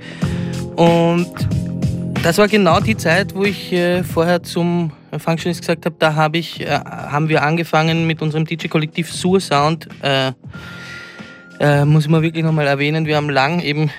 Und 0.78 1.28
das 2.24 2.38
war 2.38 2.48
genau 2.48 2.80
die 2.80 2.96
Zeit, 2.96 3.36
wo 3.36 3.44
ich 3.44 3.74
äh, 3.74 4.04
vorher 4.04 4.42
zum 4.42 4.94
Functionist 5.18 5.60
gesagt 5.60 5.86
habe, 5.86 5.98
da 6.00 6.16
hab 6.16 6.34
ich, 6.38 6.62
äh, 6.62 6.80
haben 6.80 7.28
wir 7.28 7.44
angefangen 7.44 8.08
mit 8.08 8.22
unserem 8.22 8.46
DJ-Kollektiv 8.46 9.12
Sursound. 9.12 9.90
Äh, 10.02 10.32
äh, 11.60 11.84
muss 11.84 12.06
ich 12.06 12.10
mal 12.10 12.22
wirklich 12.22 12.46
nochmal 12.46 12.68
erwähnen, 12.68 13.06
wir 13.06 13.18
haben 13.18 13.30
lang 13.30 13.60
eben 13.60 13.92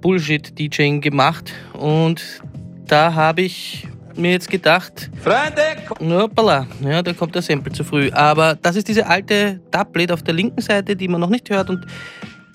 Bullshit-DJing 0.00 1.00
gemacht 1.00 1.52
und 1.74 2.42
da 2.88 3.14
habe 3.14 3.42
ich 3.42 3.86
mir 4.20 4.32
jetzt 4.32 4.48
gedacht, 4.48 5.10
Freunde! 5.22 6.22
Hoppala, 6.22 6.66
ja, 6.82 7.02
da 7.02 7.12
kommt 7.12 7.34
der 7.34 7.42
Sample 7.42 7.72
zu 7.72 7.82
früh. 7.84 8.10
Aber 8.12 8.54
das 8.54 8.76
ist 8.76 8.88
diese 8.88 9.06
alte 9.06 9.60
Dubplate 9.70 10.14
auf 10.14 10.22
der 10.22 10.34
linken 10.34 10.60
Seite, 10.60 10.94
die 10.94 11.08
man 11.08 11.20
noch 11.20 11.30
nicht 11.30 11.50
hört 11.50 11.70
und 11.70 11.86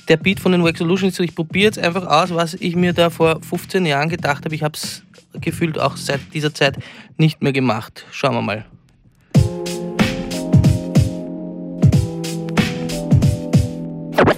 der 0.08 0.18
Beat 0.18 0.40
von 0.40 0.52
den 0.52 0.64
Wax 0.64 0.80
Solution 0.80 1.10
ist 1.10 1.16
so, 1.16 1.24
ich 1.24 1.36
probiere 1.36 1.66
jetzt 1.66 1.80
einfach 1.80 2.06
aus, 2.06 2.34
was 2.34 2.54
ich 2.54 2.76
mir 2.76 2.94
da 2.94 3.10
vor 3.10 3.42
15 3.42 3.86
Jahren 3.86 4.10
gedacht 4.10 4.46
habe. 4.46 4.54
Ich 4.54 4.64
habe 4.64 4.76
es 4.76 5.04
gefühlt 5.42 5.80
auch 5.80 5.98
seit 5.98 6.22
dieser 6.34 6.54
Zeit 6.54 6.78
nicht 7.18 7.42
mehr 7.42 7.54
gemacht. 7.54 8.06
Schauen 8.12 8.36
wir 8.36 8.42
mal. 8.42 8.66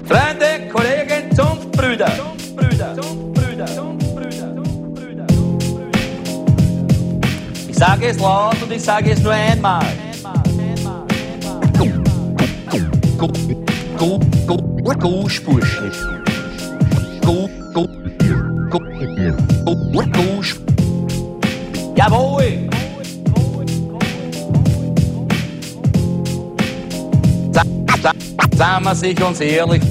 Freunde, 0.06 0.70
Kollegen, 0.72 1.36
Zunftbrüder. 1.36 2.12
Ich 2.70 3.37
sage 7.78 8.08
es 8.08 8.20
laut 8.20 8.62
und 8.62 8.72
ich 8.72 8.82
sage 8.82 9.12
es 9.12 9.22
nur 9.22 9.34
einmal. 9.34 9.86
Guschbuschen. 15.00 15.92
Gusch. 20.13 20.56
Jawohl! 21.96 22.70
Sagen 28.56 28.86
wir 28.86 28.96
sich 28.96 29.24
uns 29.24 29.40
ehrlich. 29.40 29.84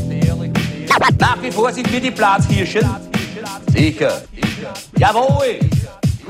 Nach 1.18 1.42
wie 1.42 1.50
vor 1.52 1.72
sind 1.72 1.92
wir 1.92 2.00
die 2.00 2.10
Platzhirschen. 2.10 2.88
Sicher. 3.72 4.22
Jawohl! 4.98 5.60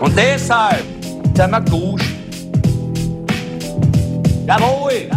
Und 0.00 0.16
deshalb 0.16 0.95
Gusch. 1.36 2.02
Jawohl! 4.46 5.10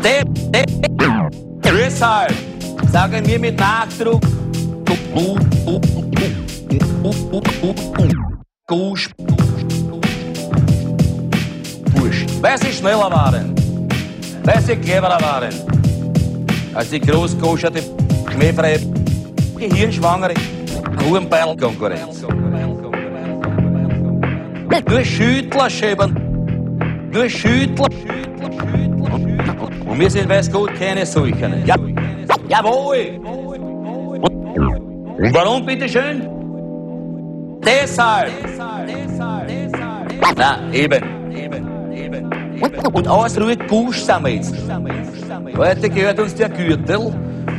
De- 0.00 0.24
de- 0.50 0.64
Deshalb 1.64 2.32
sagen 2.92 3.26
wir 3.26 3.40
mit 3.40 3.58
Nachdruck 3.58 4.22
Gusch. 8.68 9.10
Bursch. 11.94 12.26
Weil 12.40 12.58
sie 12.58 12.72
schneller 12.72 13.10
waren, 13.10 13.54
weil 14.44 14.60
sie 14.62 14.76
cleverer 14.76 15.20
waren, 15.20 15.52
als 16.74 16.90
die 16.90 17.00
großkoscherte, 17.00 17.82
schmähfreie, 18.32 18.78
gehirnschwangere 19.58 20.34
Hurenbeil-Konkurrenz. 21.04 22.24
Nur 24.80 25.04
Schüttler 25.04 25.68
schäbern, 25.68 26.12
nur 27.12 27.28
Schüttler. 27.28 27.88
Und 29.86 30.00
wir 30.00 30.10
sind, 30.10 30.28
weiß 30.28 30.50
Gott, 30.50 30.74
keine 30.74 31.04
solchen. 31.04 31.66
Ja, 31.66 31.76
jawohl! 32.48 33.20
Und 35.18 35.34
warum, 35.34 35.66
bitteschön? 35.66 36.26
Deshalb! 37.62 38.32
Na, 40.36 40.72
eben. 40.72 41.02
Und 42.94 43.08
ausruhig 43.08 43.58
Gusch 43.68 44.00
sind 44.00 44.24
wir 44.24 44.34
jetzt. 44.34 44.54
Heute 45.56 45.90
gehört 45.90 46.18
uns 46.18 46.34
der 46.34 46.48
Gürtel 46.48 47.12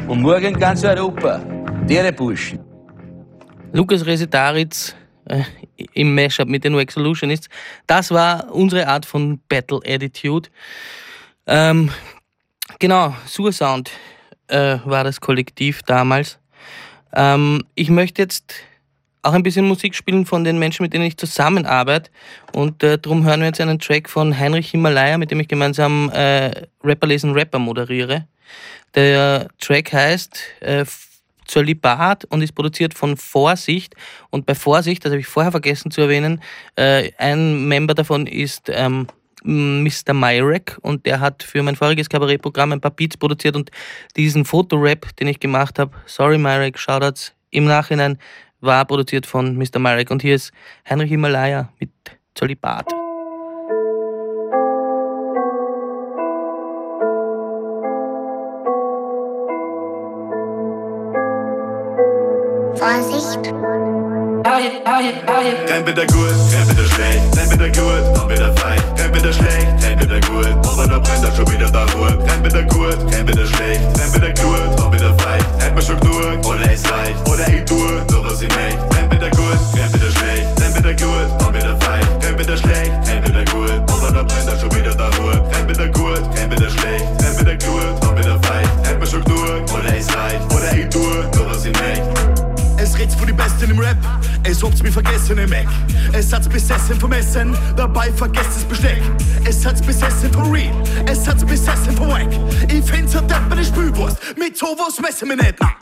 und 0.07 0.21
morgen 0.21 0.53
ganz 0.59 0.83
Europa. 0.83 1.39
Dere 1.87 2.11
Burschen. 2.11 2.59
Lukas 3.71 4.03
Resetaritz 4.03 4.95
äh, 5.25 5.43
im 5.93 6.15
Mashup 6.15 6.47
mit 6.47 6.63
den 6.63 6.75
Wax 6.75 6.93
Solutionists. 6.93 7.49
Das 7.87 8.11
war 8.11 8.51
unsere 8.53 8.87
Art 8.87 9.05
von 9.05 9.39
Battle 9.49 9.79
Attitude. 9.85 10.49
Ähm, 11.47 11.91
genau, 12.79 13.15
Sursound 13.27 13.91
äh, 14.47 14.77
war 14.85 15.03
das 15.03 15.19
Kollektiv 15.19 15.83
damals. 15.83 16.39
Ähm, 17.13 17.63
ich 17.75 17.89
möchte 17.89 18.21
jetzt 18.21 18.53
auch 19.23 19.33
ein 19.33 19.43
bisschen 19.43 19.65
Musik 19.65 19.95
spielen 19.95 20.25
von 20.25 20.43
den 20.43 20.59
Menschen, 20.59 20.83
mit 20.83 20.93
denen 20.93 21.05
ich 21.05 21.17
zusammenarbeite. 21.17 22.11
Und 22.51 22.83
äh, 22.83 22.97
darum 22.97 23.25
hören 23.25 23.39
wir 23.39 23.47
jetzt 23.47 23.61
einen 23.61 23.79
Track 23.79 24.09
von 24.09 24.37
Heinrich 24.37 24.71
Himalaya, 24.71 25.17
mit 25.17 25.31
dem 25.31 25.39
ich 25.39 25.47
gemeinsam 25.47 26.09
äh, 26.11 26.51
Rapper 26.83 27.07
lesen 27.07 27.31
Rapper 27.31 27.59
moderiere. 27.59 28.27
Der 28.95 29.47
Track 29.59 29.93
heißt 29.93 30.39
äh, 30.59 30.85
Zölibat 31.45 32.25
und 32.25 32.41
ist 32.41 32.53
produziert 32.53 32.93
von 32.93 33.17
Vorsicht. 33.17 33.95
Und 34.29 34.45
bei 34.45 34.55
Vorsicht, 34.55 35.03
das 35.03 35.11
habe 35.11 35.19
ich 35.19 35.27
vorher 35.27 35.51
vergessen 35.51 35.91
zu 35.91 36.01
erwähnen, 36.01 36.41
äh, 36.75 37.11
ein 37.17 37.67
Member 37.67 37.93
davon 37.93 38.27
ist 38.27 38.69
ähm, 38.69 39.07
Mr. 39.43 40.13
Myrek 40.13 40.77
und 40.81 41.05
der 41.05 41.19
hat 41.19 41.43
für 41.43 41.61
mein 41.63 41.75
voriges 41.75 42.09
Kabarettprogramm 42.09 42.71
ein 42.71 42.81
paar 42.81 42.91
Beats 42.91 43.17
produziert 43.17 43.55
und 43.55 43.71
diesen 44.15 44.45
Fotorap, 44.45 45.15
den 45.17 45.27
ich 45.27 45.39
gemacht 45.39 45.79
habe, 45.79 45.91
sorry 46.05 46.37
Myrek, 46.37 46.79
Shoutouts, 46.79 47.33
im 47.51 47.65
Nachhinein 47.65 48.17
war 48.61 48.85
produziert 48.85 49.25
von 49.25 49.57
Mr. 49.57 49.79
Myrek. 49.79 50.09
Und 50.09 50.21
hier 50.21 50.35
ist 50.35 50.51
Heinrich 50.89 51.09
Himalaya 51.09 51.69
mit 51.79 51.91
Zölibat. 52.33 53.02
Kein 64.63 65.83
bitte 65.83 66.07
gut, 66.07 66.31
bitte 66.67 66.85
schlecht, 66.87 67.35
kein 67.35 67.49
bitte 67.49 67.69
gut, 67.81 68.27
bitte 68.29 68.53
fein. 68.55 68.79
Bitte 69.11 69.33
schlecht, 69.33 69.67
kein 69.81 69.99
bitte 69.99 70.21
gut, 70.21 70.47
aber 70.65 70.87
da 70.87 70.99
brennt 70.99 71.25
er 71.25 71.35
schon 71.35 71.51
wieder 71.51 71.69
da 71.69 71.83
Ruhe. 71.93 72.17
Bitte 72.41 72.65
gut, 72.67 72.97
bitte 73.25 73.45
schlecht, 73.45 73.81
kein 73.99 74.11
bitte 74.13 74.33
gut, 74.41 74.91
bitte 74.91 75.13
fein. 75.17 75.43
Hält 75.59 75.75
mir 75.75 75.81
schon 75.81 75.99
genug, 75.99 76.45
oder 76.45 76.71
es 76.71 76.89
reicht, 76.89 77.29
oder 77.29 77.45
ich 77.49 77.65
tue, 77.65 78.05
nur 78.09 78.23
was 78.23 78.41
ich 78.41 78.47
möchte. 78.55 78.79
Bitte 79.09 79.29
gut, 79.31 79.59
bitte 79.91 80.11
schlecht, 80.11 80.47
kein 80.57 80.73
bitte 80.73 80.95
gut, 80.95 81.51
bitte 81.51 81.77
fein. 81.81 82.37
Bitte 82.37 82.57
schlecht, 82.57 82.91
kein 83.05 83.21
bitte 83.21 83.43
gut, 83.51 83.69
aber 83.91 84.11
da 84.13 84.23
brennt 84.23 84.47
er 84.47 84.57
schon 84.57 84.73
wieder 84.73 84.95
da 84.95 85.09
Ruhe. 85.19 85.43
Bitte 85.67 85.91
gut, 85.91 86.21
bitte 86.49 86.69
schlecht, 86.69 87.05
kein 87.19 87.35
bitte 87.35 87.57
gut, 87.67 88.15
bitte 88.15 88.39
fein. 88.41 88.69
Hält 88.83 88.97
mir 88.97 89.07
schon 89.07 89.23
genug, 89.25 89.73
oder 89.73 89.97
es 89.97 90.07
reicht, 90.15 90.53
oder 90.55 90.71
ich 90.71 90.87
tue, 90.89 91.29
nur 91.35 91.51
was 91.51 91.65
ich 91.65 91.73
möchte. 91.73 92.12
Es 92.93 92.99
red's 92.99 93.15
von 93.15 93.25
die 93.25 93.33
Besten 93.33 93.71
im 93.71 93.79
Rap, 93.79 93.97
es 94.43 94.61
habt's 94.61 94.83
mir 94.83 94.91
vergessen 94.91 95.39
im 95.39 95.51
Eck. 95.51 95.67
Es 96.11 96.31
hat's 96.31 96.47
besessen 96.47 96.99
vom 96.99 97.11
Essen, 97.11 97.57
dabei 97.75 98.11
vergesst 98.13 98.55
das 98.55 98.63
Besteck. 98.65 99.01
Es 99.45 99.65
hat's 99.65 99.81
besessen 99.81 100.31
vom 100.31 100.51
Real, 100.51 100.71
es 101.07 101.27
hat's 101.27 101.43
besessen 101.43 101.97
vom 101.97 102.09
Wack. 102.09 102.29
Ich 102.67 102.83
find's 102.85 103.15
halt 103.15 103.31
deppere 103.31 103.63
Spülwurst, 103.63 104.17
mit 104.37 104.55
sowas 104.55 104.99
messen 105.01 105.29
wir 105.29 105.37
nicht, 105.37 105.55
na. 105.59 105.73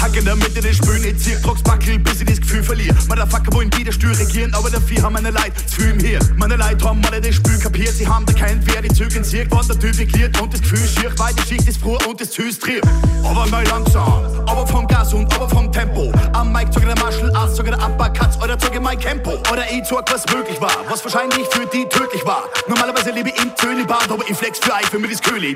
Hacken 0.00 0.24
damit 0.24 0.56
in 0.56 0.62
den 0.62 0.74
Spülen, 0.74 1.04
ich 1.04 1.18
zieh 1.18 1.36
Trocks 1.42 1.62
Backel, 1.62 1.98
bis 1.98 2.20
ich 2.20 2.26
das 2.26 2.40
Gefühl 2.40 2.62
verliere. 2.62 2.96
Motherfucker 3.08 3.52
wollen 3.52 3.70
wieder 3.76 3.92
Stühl 3.92 4.14
regieren, 4.14 4.54
aber 4.54 4.70
dafür 4.70 5.02
haben 5.02 5.12
meine 5.12 5.30
Leute 5.30 5.52
zu 5.66 5.76
fühlen 5.76 6.00
hier. 6.00 6.18
Meine 6.36 6.56
Leute 6.56 6.88
haben 6.88 7.02
alle 7.04 7.20
das 7.20 7.34
Spül 7.34 7.58
kapiert, 7.58 7.92
sie 7.92 8.08
haben 8.08 8.24
da 8.24 8.32
keinen 8.32 8.66
Wer, 8.66 8.80
die 8.80 8.88
zögern 8.88 9.24
siegt, 9.24 9.50
was 9.54 9.66
der 9.66 9.78
Typ 9.78 9.94
dekliert 9.94 10.40
und 10.40 10.54
das 10.54 10.62
Gefühl 10.62 10.88
schier, 10.88 11.12
weil 11.18 11.34
die 11.34 11.42
Schicht 11.42 11.68
ist 11.68 11.80
froh 11.80 11.98
und 12.08 12.18
das 12.18 12.30
Züß 12.30 12.58
trieb. 12.58 12.82
Aber 13.22 13.46
mal 13.46 13.62
langsam, 13.66 14.24
aber 14.46 14.66
vom 14.66 14.86
Gas 14.86 15.12
und 15.12 15.32
aber 15.34 15.48
vom 15.48 15.70
Tempo. 15.70 16.10
Am 16.32 16.50
Mic 16.50 16.70
zog 16.72 16.84
der 16.86 16.98
Marshall 16.98 17.34
Arzt, 17.36 17.56
zog 17.56 17.66
der 17.66 17.78
Uppercuts 17.78 18.38
oder 18.42 18.58
zog 18.58 18.80
mein 18.80 18.98
Tempo. 18.98 19.32
Oder 19.52 19.70
ich 19.70 19.84
zog 19.84 20.04
was 20.10 20.24
möglich 20.34 20.58
war, 20.62 20.72
was 20.88 21.04
wahrscheinlich 21.04 21.46
für 21.50 21.66
die 21.66 21.84
tödlich 21.90 22.24
war. 22.24 22.44
Normalerweise 22.68 23.10
lebe 23.10 23.28
ich 23.28 23.42
im 23.42 23.54
Tönibad, 23.54 24.10
aber 24.10 24.24
ich 24.26 24.36
flex 24.36 24.58
für 24.60 24.72
euch, 24.72 24.86
für 24.86 24.98
mir 24.98 25.08
das 25.08 25.20
Köhle 25.20 25.46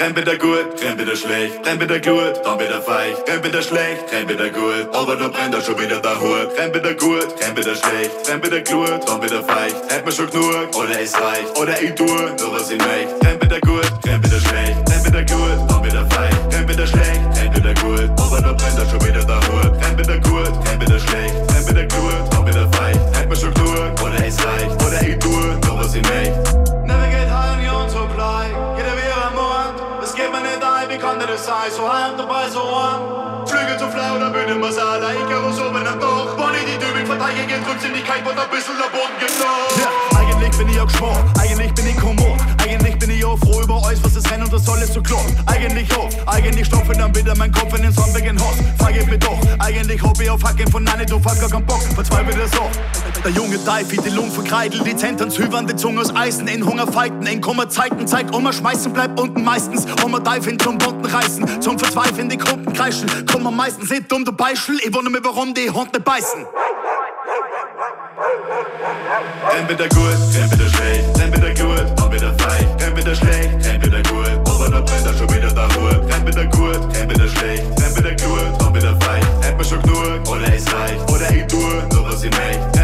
Kein 0.00 0.14
bitte 0.14 0.38
gut, 0.38 0.80
kein 0.80 0.96
bitte 0.96 1.14
schlecht, 1.14 1.62
kein 1.62 1.78
bitte 1.78 2.00
gut, 2.00 2.40
dann 2.42 2.56
bitte 2.56 2.80
feig. 2.80 3.26
Kein 3.26 3.42
bitte 3.42 3.62
schlecht, 3.62 4.10
kein 4.10 4.26
bitte 4.26 4.50
gut, 4.50 4.88
aber 4.94 5.14
da 5.14 5.28
brennt 5.28 5.54
er 5.54 5.60
schon 5.60 5.78
wieder 5.78 6.00
der 6.00 6.18
Hut. 6.18 6.56
Kein 6.56 6.72
bitte 6.72 6.96
gut, 6.96 7.38
kein 7.38 7.54
bitte 7.54 7.76
schlecht, 7.76 8.26
kein 8.26 8.40
bitte 8.40 8.62
gut, 8.62 9.06
dann 9.06 9.20
bitte 9.20 9.42
feig. 9.42 9.74
Hält 9.90 10.06
mir 10.06 10.12
schon 10.12 10.30
genug, 10.30 10.74
oder 10.74 10.98
es 10.98 11.12
reicht, 11.20 11.54
oder 11.58 11.82
ich 11.82 11.94
tue, 11.96 12.06
nur 12.06 12.52
was 12.54 12.70
ich 12.70 12.78
möchte. 12.78 13.14
Kein 13.20 13.38
bitte 13.40 13.60
gut, 13.60 13.92
kein 14.02 14.22
bitte 14.22 14.40
schlecht, 14.40 14.78
kein 14.88 15.02
bitte 15.02 15.34
gut, 15.34 15.70
dann 15.70 15.82
bitte 15.82 16.06
feig. 16.08 16.50
Kein 16.50 16.66
bitte 16.66 16.86
schlecht, 16.86 17.20
kein 17.34 17.52
bitte 17.52 17.74
gut, 17.74 18.10
aber 18.22 18.40
da 18.40 18.52
brennt 18.54 18.78
er 18.78 18.88
schon 18.88 19.04
wieder 19.06 19.22
der 19.22 19.39
ein, 31.48 31.70
wie 31.72 31.76
kann 31.76 31.90
das 31.90 32.52
sein? 32.52 32.52
So 32.52 32.60
so 32.60 32.70
warm. 32.70 33.46
Flügel 33.46 33.78
zu 33.78 33.88
flau, 33.88 34.18
da 34.18 34.28
bin 34.28 34.48
ich 34.48 34.58
Masala. 34.58 35.12
Ich 35.12 35.28
geh 35.28 35.34
raus 35.34 35.58
oben 35.60 35.86
am 35.86 36.00
Dach. 36.00 36.36
Bonnie, 36.36 36.64
die 36.66 36.78
Dübel 36.78 37.06
verteidigen, 37.06 37.64
Drucksinnigkeit, 37.64 38.24
wird 38.24 38.38
ein 38.38 38.50
bisschen 38.50 38.76
der 38.76 38.90
Boden 38.90 39.16
geflogen. 39.18 39.80
Ja, 39.80 40.18
eigentlich 40.18 40.56
bin 40.58 40.68
ich 40.68 40.80
auch 40.80 40.86
geschworen. 40.86 41.32
Eigentlich 41.38 41.74
bin 41.74 41.86
ich 41.86 42.02
Humor. 42.02 42.39
Nur 43.30 43.38
froh 43.38 43.60
über 43.62 43.80
alles, 43.86 44.02
was 44.02 44.16
es 44.16 44.28
rennt 44.28 44.42
und 44.42 44.52
das 44.52 44.68
alles 44.68 44.92
so 44.92 45.00
klar. 45.00 45.24
Eigentlich 45.46 45.88
hoch, 45.96 46.08
eigentlich 46.26 46.66
stopfe 46.66 46.94
dann 46.94 47.14
wieder 47.14 47.32
mein 47.36 47.52
Kopf 47.52 47.72
in 47.76 47.82
den 47.82 47.92
Sand 47.92 48.12
wegen 48.12 48.36
Hass. 48.40 48.56
Frage 48.76 49.06
mir 49.06 49.18
doch, 49.18 49.38
eigentlich 49.60 50.02
hab 50.02 50.20
ich 50.20 50.28
auf 50.28 50.42
Hacken 50.42 50.68
von 50.68 50.82
Nanny, 50.82 51.06
du 51.06 51.20
fuck 51.20 51.38
gar 51.38 51.48
keinen 51.48 51.64
Bock, 51.64 51.80
verzweifelt 51.94 52.36
er 52.36 52.48
so. 52.48 52.68
Der 53.24 53.30
junge 53.30 53.56
Dive, 53.56 54.02
die 54.02 54.08
Lungen 54.08 54.32
von 54.32 54.42
Kreidel, 54.42 54.82
die 54.82 54.96
Zentren 54.96 55.30
zübern, 55.30 55.64
die 55.64 55.76
Zunge 55.76 56.00
aus 56.00 56.12
Eisen, 56.16 56.48
in 56.48 56.66
Hunger 56.66 56.88
fighten, 56.88 57.24
in 57.24 57.40
Kummer 57.40 57.68
zeiten, 57.68 58.04
zeigt 58.04 58.34
Oma 58.34 58.52
schmeißen, 58.52 58.92
bleibt 58.92 59.20
unten 59.20 59.44
meistens. 59.44 59.86
Oma 60.04 60.18
Dive 60.18 60.50
hin 60.50 60.58
zum 60.58 60.78
bunten 60.78 61.06
reißen, 61.06 61.62
zum 61.62 61.78
Verzweifeln 61.78 62.28
die 62.28 62.38
Kunden 62.38 62.72
kreischen. 62.72 63.08
Kummer 63.30 63.52
meistens 63.52 63.90
nicht 63.90 64.10
dumm, 64.10 64.24
du 64.24 64.32
Beispiel, 64.32 64.80
ich 64.84 64.92
wundere 64.92 65.12
mich, 65.12 65.22
warum 65.22 65.54
die 65.54 65.70
Hunde 65.70 66.00
beißen. 66.00 66.46
Entweder 69.58 69.88
gut, 69.88 70.16
entweder 70.40 70.68
schlecht, 70.68 71.18
entweder 71.20 71.54
gut, 71.54 72.02
entweder 72.02 72.34
feig, 72.34 72.66
entweder 72.86 73.14
schlecht, 73.14 73.66
entweder 73.66 74.02
gut, 74.02 74.48
aber 74.48 74.70
da 74.70 74.80
brennt 74.80 75.06
er 75.06 75.14
schon 75.14 75.28
wieder 75.34 75.52
der 75.52 75.68
Hut. 75.68 76.10
Entweder 76.10 76.44
gut, 76.46 76.96
entweder 76.96 77.28
schlecht, 77.28 77.64
entweder 77.82 78.10
gut, 78.10 78.66
entweder 78.66 78.96
feig, 79.00 79.24
entweder 79.42 79.64
schon 79.64 79.82
genug, 79.82 80.28
oder 80.30 80.54
es 80.54 80.72
reicht, 80.72 81.10
oder 81.10 81.30
ich 81.30 81.46
tue 81.46 81.88
nur 81.92 82.08
was 82.08 82.22
ich 82.22 82.30
möchte. 82.30 82.79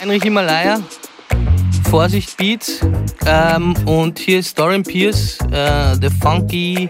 Heinrich 0.00 0.22
Himalaya, 0.22 0.78
Vorsicht 1.90 2.36
Beats 2.36 2.80
ähm, 3.26 3.74
und 3.84 4.18
hier 4.18 4.38
ist 4.38 4.56
Dorian 4.56 4.84
Pierce, 4.84 5.38
äh, 5.50 5.98
der 5.98 6.10
funky 6.22 6.88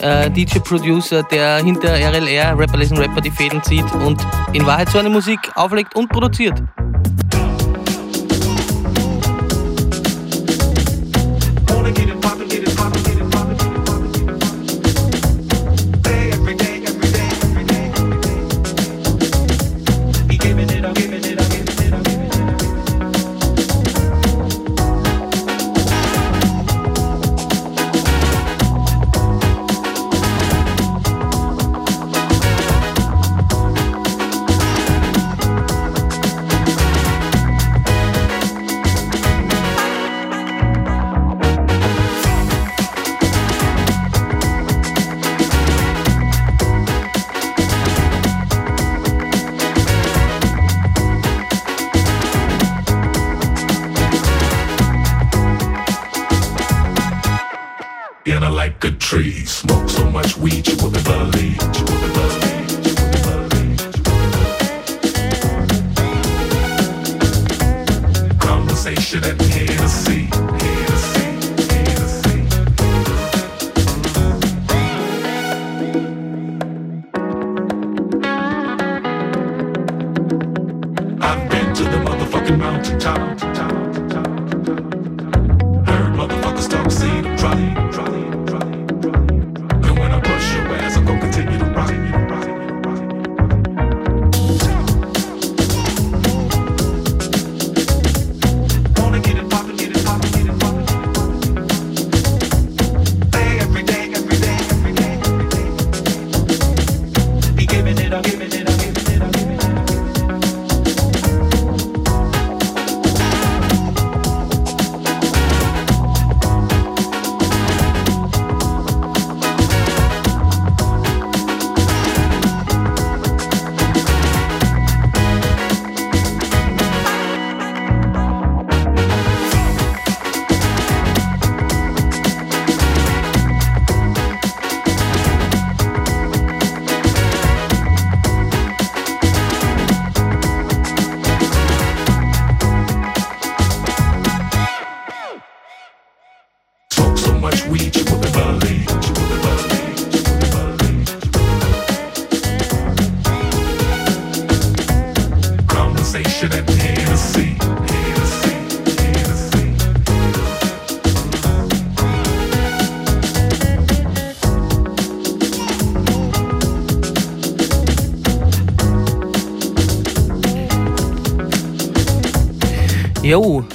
äh, 0.00 0.30
DJ-Producer, 0.30 1.22
der 1.22 1.64
hinter 1.64 1.94
RLR, 1.94 2.58
Rapper 2.58 2.76
Lesen 2.76 2.98
Rapper, 2.98 3.22
die 3.22 3.30
Fäden 3.30 3.62
zieht 3.62 3.90
und 3.94 4.20
in 4.52 4.66
Wahrheit 4.66 4.90
so 4.90 4.98
eine 4.98 5.08
Musik 5.08 5.38
auflegt 5.54 5.96
und 5.96 6.10
produziert. 6.10 6.62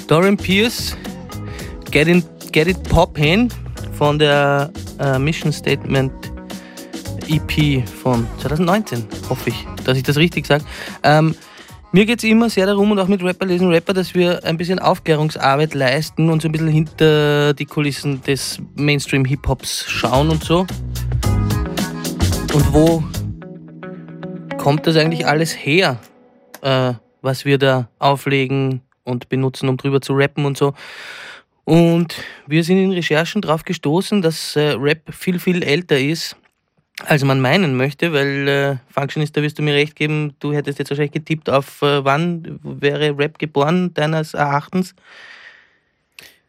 Dorian 0.09 0.37
Pierce, 0.37 0.97
Get, 1.91 2.07
in, 2.07 2.23
Get 2.51 2.67
It 2.67 2.81
Poppin' 2.89 3.47
von 3.93 4.17
der 4.17 4.71
äh, 4.99 5.19
Mission 5.19 5.53
Statement 5.53 6.11
EP 7.27 7.87
von 7.87 8.25
2019, 8.39 9.05
hoffe 9.29 9.51
ich, 9.51 9.67
dass 9.85 9.97
ich 9.97 10.03
das 10.03 10.17
richtig 10.17 10.47
sage. 10.47 10.63
Ähm, 11.03 11.35
mir 11.91 12.07
geht 12.07 12.17
es 12.17 12.23
immer 12.23 12.49
sehr 12.49 12.65
darum 12.65 12.89
und 12.89 12.97
auch 12.97 13.07
mit 13.07 13.21
Rapper 13.21 13.45
lesen 13.45 13.69
Rapper, 13.69 13.93
dass 13.93 14.15
wir 14.15 14.43
ein 14.45 14.57
bisschen 14.57 14.79
Aufklärungsarbeit 14.79 15.75
leisten 15.75 16.31
und 16.31 16.41
so 16.41 16.47
ein 16.47 16.53
bisschen 16.53 16.69
hinter 16.69 17.53
die 17.53 17.65
Kulissen 17.65 18.23
des 18.23 18.59
Mainstream-Hip-Hops 18.77 19.85
schauen 19.87 20.29
und 20.29 20.43
so. 20.43 20.61
Und 22.51 22.73
wo 22.73 23.03
kommt 24.57 24.87
das 24.87 24.95
eigentlich 24.95 25.27
alles 25.27 25.51
her, 25.51 25.99
äh, 26.63 26.93
was 27.21 27.45
wir 27.45 27.59
da 27.59 27.89
auflegen 27.99 28.81
und 29.09 29.29
benutzen, 29.29 29.69
um 29.69 29.77
drüber 29.77 30.01
zu 30.01 30.13
rappen 30.13 30.45
und 30.45 30.57
so. 30.57 30.73
Und 31.65 32.15
wir 32.47 32.63
sind 32.63 32.77
in 32.77 32.91
Recherchen 32.91 33.41
darauf 33.41 33.63
gestoßen, 33.63 34.21
dass 34.21 34.55
äh, 34.55 34.71
Rap 34.71 35.13
viel, 35.13 35.39
viel 35.39 35.61
älter 35.61 35.99
ist, 35.99 36.35
als 37.05 37.23
man 37.23 37.39
meinen 37.41 37.77
möchte, 37.77 38.11
weil 38.11 38.47
äh, 38.47 38.75
Functionist, 38.91 39.37
da 39.37 39.41
wirst 39.41 39.59
du 39.59 39.61
mir 39.61 39.75
recht 39.75 39.95
geben, 39.95 40.33
du 40.39 40.53
hättest 40.53 40.79
jetzt 40.79 40.89
wahrscheinlich 40.89 41.11
getippt 41.11 41.49
auf 41.49 41.81
äh, 41.81 42.03
wann 42.03 42.59
wäre 42.63 43.17
Rap 43.17 43.37
geboren, 43.37 43.93
deines 43.93 44.33
Erachtens. 44.33 44.95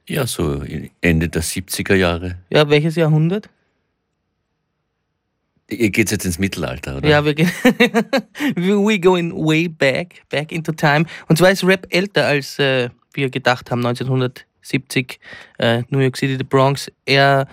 Ja, 0.06 0.26
so 0.26 0.62
Ende 1.00 1.28
der 1.28 1.42
70er 1.42 1.94
Jahre. 1.94 2.38
Ja, 2.50 2.68
welches 2.68 2.96
Jahrhundert? 2.96 3.48
Ihr 5.70 5.90
geht 5.90 6.10
jetzt 6.10 6.24
ins 6.24 6.38
Mittelalter, 6.38 6.96
oder? 6.96 7.08
Ja, 7.08 7.24
wir 7.24 7.34
gehen. 7.34 7.50
we 8.56 8.98
going 8.98 9.32
way 9.32 9.68
back, 9.68 10.22
back 10.28 10.52
into 10.52 10.72
time. 10.72 11.06
Und 11.28 11.38
zwar 11.38 11.50
ist 11.50 11.64
Rap 11.64 11.86
älter, 11.90 12.26
als 12.26 12.58
äh, 12.58 12.90
wir 13.12 13.30
gedacht 13.30 13.70
haben, 13.70 13.84
1970, 13.86 15.20
äh, 15.58 15.82
New 15.88 16.00
York 16.00 16.16
City, 16.16 16.36
the 16.36 16.44
Bronx. 16.44 16.90
Er 17.04 17.46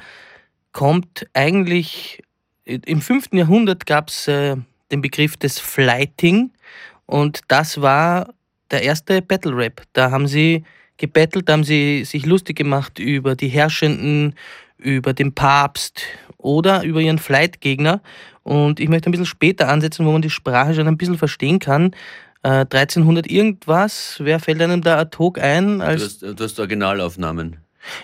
kommt 0.72 1.28
eigentlich, 1.34 2.22
im 2.65 3.01
5. 3.01 3.30
Jahrhundert 3.34 3.86
gab 3.86 4.09
es 4.09 4.28
äh, 4.28 4.55
den 4.91 5.01
Begriff 5.01 5.38
des 5.38 5.59
Flighting 5.59 6.51
und 7.05 7.41
das 7.47 7.82
war 7.82 8.34
der 8.72 8.84
erste 8.84 9.22
Battle 9.22 9.55
Rap. 9.55 9.82
Da 9.93 10.11
haben 10.11 10.28
sie 10.28 10.63
gebettelt, 10.97 11.47
da 11.47 11.53
haben 11.53 11.63
sie 11.63 12.03
sich 12.03 12.26
lustig 12.26 12.57
gemacht 12.57 12.99
über 12.99 13.36
die 13.36 13.47
Herrschenden, 13.47 14.36
über 14.78 15.13
den 15.13 15.34
Papst 15.34 16.01
oder 16.38 16.84
über 16.84 17.01
ihren 17.01 17.19
Flightgegner. 17.19 18.01
Und 18.43 18.80
ich 18.80 18.89
möchte 18.89 19.09
ein 19.09 19.11
bisschen 19.11 19.25
später 19.25 19.67
ansetzen, 19.69 20.05
wo 20.05 20.11
man 20.11 20.21
die 20.21 20.30
Sprache 20.30 20.73
schon 20.73 20.88
ein 20.88 20.97
bisschen 20.97 21.17
verstehen 21.17 21.59
kann. 21.59 21.91
Äh, 22.43 22.65
1300 22.69 23.28
irgendwas, 23.30 24.17
wer 24.19 24.39
fällt 24.39 24.61
einem 24.61 24.82
da 24.82 24.99
ad 24.99 25.17
hoc 25.17 25.39
ein? 25.39 25.80
Du 25.80 25.86
hast, 25.86 26.21
du 26.21 26.36
hast 26.39 26.59
Originalaufnahmen. 26.59 27.57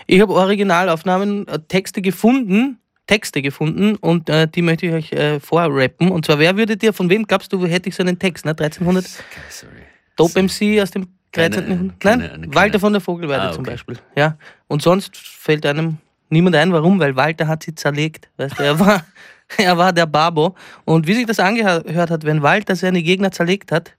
ich 0.06 0.20
habe 0.20 0.34
Originalaufnahmen, 0.34 1.46
äh, 1.48 1.58
Texte 1.68 2.02
gefunden, 2.02 2.78
Texte 3.06 3.42
gefunden 3.42 3.96
und 3.96 4.28
äh, 4.28 4.48
die 4.48 4.62
möchte 4.62 4.86
ich 4.86 4.92
euch 4.92 5.12
äh, 5.12 5.38
vorrappen. 5.40 6.10
Und 6.10 6.26
zwar, 6.26 6.38
wer 6.38 6.56
würde 6.56 6.76
dir, 6.76 6.92
von 6.92 7.08
wem 7.10 7.24
glaubst 7.26 7.52
du, 7.52 7.64
hätte 7.66 7.88
ich 7.88 7.94
so 7.94 8.02
einen 8.02 8.18
Text? 8.18 8.44
Ne? 8.44 8.50
1300? 8.52 9.04
Sorry. 9.50 9.72
Dope 10.16 10.42
MC 10.42 10.80
aus 10.82 10.90
dem 10.90 11.06
13. 11.32 11.66
Keine- 11.66 11.92
keine- 11.98 12.28
keine- 12.28 12.54
Walter 12.54 12.80
von 12.80 12.92
der 12.92 13.00
Vogelweide 13.00 13.42
Ah, 13.42 13.52
zum 13.52 13.62
okay. 13.62 13.72
Beispiel. 13.72 13.98
Ja. 14.16 14.36
Und 14.68 14.82
sonst 14.82 15.16
fällt 15.16 15.64
einem 15.66 15.98
niemand 16.28 16.56
ein, 16.56 16.72
warum? 16.72 17.00
Weil 17.00 17.16
Walter 17.16 17.46
hat 17.46 17.62
sie 17.62 17.74
zerlegt. 17.74 18.28
Weißt 18.36 18.58
du, 18.58 18.62
er 18.62 18.78
war, 18.80 19.04
er 19.58 19.78
war 19.78 19.92
der 19.92 20.06
Babo. 20.06 20.54
Und 20.84 21.06
wie 21.06 21.14
sich 21.14 21.26
das 21.26 21.40
angehört 21.40 22.10
hat, 22.10 22.24
wenn 22.24 22.42
Walter 22.42 22.76
seine 22.76 23.02
Gegner 23.02 23.32
zerlegt 23.32 23.72
hat, 23.72 23.92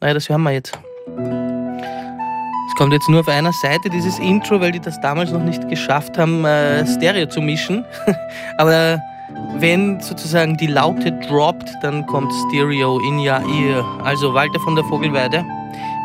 naja, 0.00 0.14
das 0.14 0.28
hören 0.28 0.42
wir 0.42 0.52
jetzt. 0.52 0.78
Es 2.68 2.76
kommt 2.76 2.92
jetzt 2.92 3.08
nur 3.08 3.20
auf 3.20 3.28
einer 3.28 3.52
Seite 3.52 3.90
dieses 3.90 4.18
Intro, 4.18 4.60
weil 4.60 4.72
die 4.72 4.80
das 4.80 5.00
damals 5.00 5.30
noch 5.30 5.42
nicht 5.42 5.68
geschafft 5.68 6.16
haben, 6.16 6.44
äh, 6.44 6.86
Stereo 6.86 7.26
zu 7.26 7.40
mischen. 7.40 7.84
Aber 8.58 8.98
wenn 9.58 10.00
sozusagen 10.00 10.56
die 10.56 10.66
Laute 10.66 11.12
droppt, 11.28 11.68
dann 11.82 12.06
kommt 12.06 12.32
Stereo 12.48 12.98
in 13.00 13.18
your 13.18 13.40
ear. 13.46 13.84
Also 14.04 14.32
Walter 14.32 14.58
von 14.60 14.74
der 14.74 14.84
Vogelweide. 14.84 15.44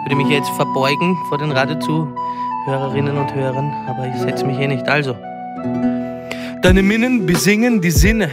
Würde 0.03 0.15
mich 0.15 0.29
jetzt 0.29 0.49
verbeugen 0.51 1.17
vor 1.27 1.37
den 1.37 1.51
Radiozuhörerinnen 1.51 3.17
und 3.17 3.33
Hörern, 3.33 3.73
aber 3.87 4.07
ich 4.07 4.15
setze 4.21 4.45
mich 4.45 4.57
eh 4.59 4.67
nicht. 4.67 4.87
Also. 4.87 5.15
Deine 6.61 6.83
Minnen 6.83 7.25
besingen 7.25 7.81
die 7.81 7.91
Sinne, 7.91 8.29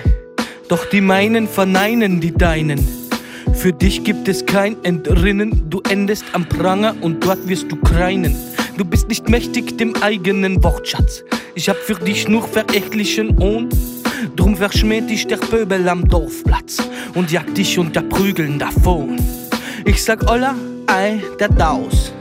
doch 0.69 0.85
die 0.87 1.01
meinen 1.01 1.47
verneinen 1.47 2.21
die 2.21 2.33
deinen. 2.33 2.87
Für 3.55 3.73
dich 3.73 4.05
gibt 4.05 4.29
es 4.29 4.45
kein 4.45 4.77
Entrinnen, 4.85 5.71
du 5.71 5.81
endest 5.89 6.25
am 6.33 6.49
Pranger 6.49 6.95
und 7.01 7.25
dort 7.25 7.47
wirst 7.49 7.71
du 7.71 7.77
kreinen. 7.77 8.37
Du 8.77 8.85
bist 8.85 9.09
nicht 9.09 9.29
mächtig 9.29 9.79
dem 9.79 9.95
eigenen 10.03 10.63
Wortschatz. 10.65 11.23
Ich 11.55 11.69
hab 11.69 11.77
für 11.77 11.95
dich 11.95 12.29
nur 12.29 12.43
verächtlichen 12.43 13.39
und 13.39 13.75
drum 14.35 14.57
verschmäht 14.57 15.09
dich 15.09 15.27
der 15.27 15.37
Pöbel 15.37 15.89
am 15.89 16.09
Dorfplatz 16.09 16.79
und 17.15 17.31
jagt 17.31 17.57
dich 17.57 17.79
unter 17.79 18.03
Prügeln 18.03 18.59
davon. 18.59 19.17
Ich 19.85 20.03
sag 20.03 20.29
Olla, 20.31 20.57
ei, 20.87 21.23
der 21.39 21.49
Daus. 21.49 22.13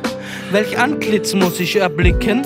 Welch 0.51 0.78
Antlitz 0.78 1.34
muss 1.34 1.60
ich 1.60 1.78
erblicken? 1.78 2.43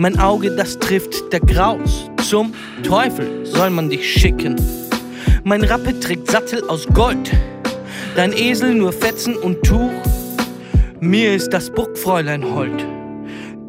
Mein 0.00 0.18
Auge, 0.18 0.56
das 0.56 0.78
trifft 0.78 1.30
der 1.30 1.40
Graus. 1.40 2.10
Zum 2.26 2.54
Teufel 2.82 3.44
soll 3.44 3.68
man 3.68 3.90
dich 3.90 4.10
schicken. 4.10 4.56
Mein 5.44 5.62
Rappe 5.62 6.00
trägt 6.00 6.30
Sattel 6.30 6.66
aus 6.70 6.86
Gold. 6.94 7.30
Dein 8.16 8.32
Esel 8.32 8.74
nur 8.74 8.94
Fetzen 8.94 9.36
und 9.36 9.62
Tuch. 9.62 9.92
Mir 11.00 11.34
ist 11.34 11.50
das 11.50 11.68
Burgfräulein 11.68 12.42
hold. 12.42 12.82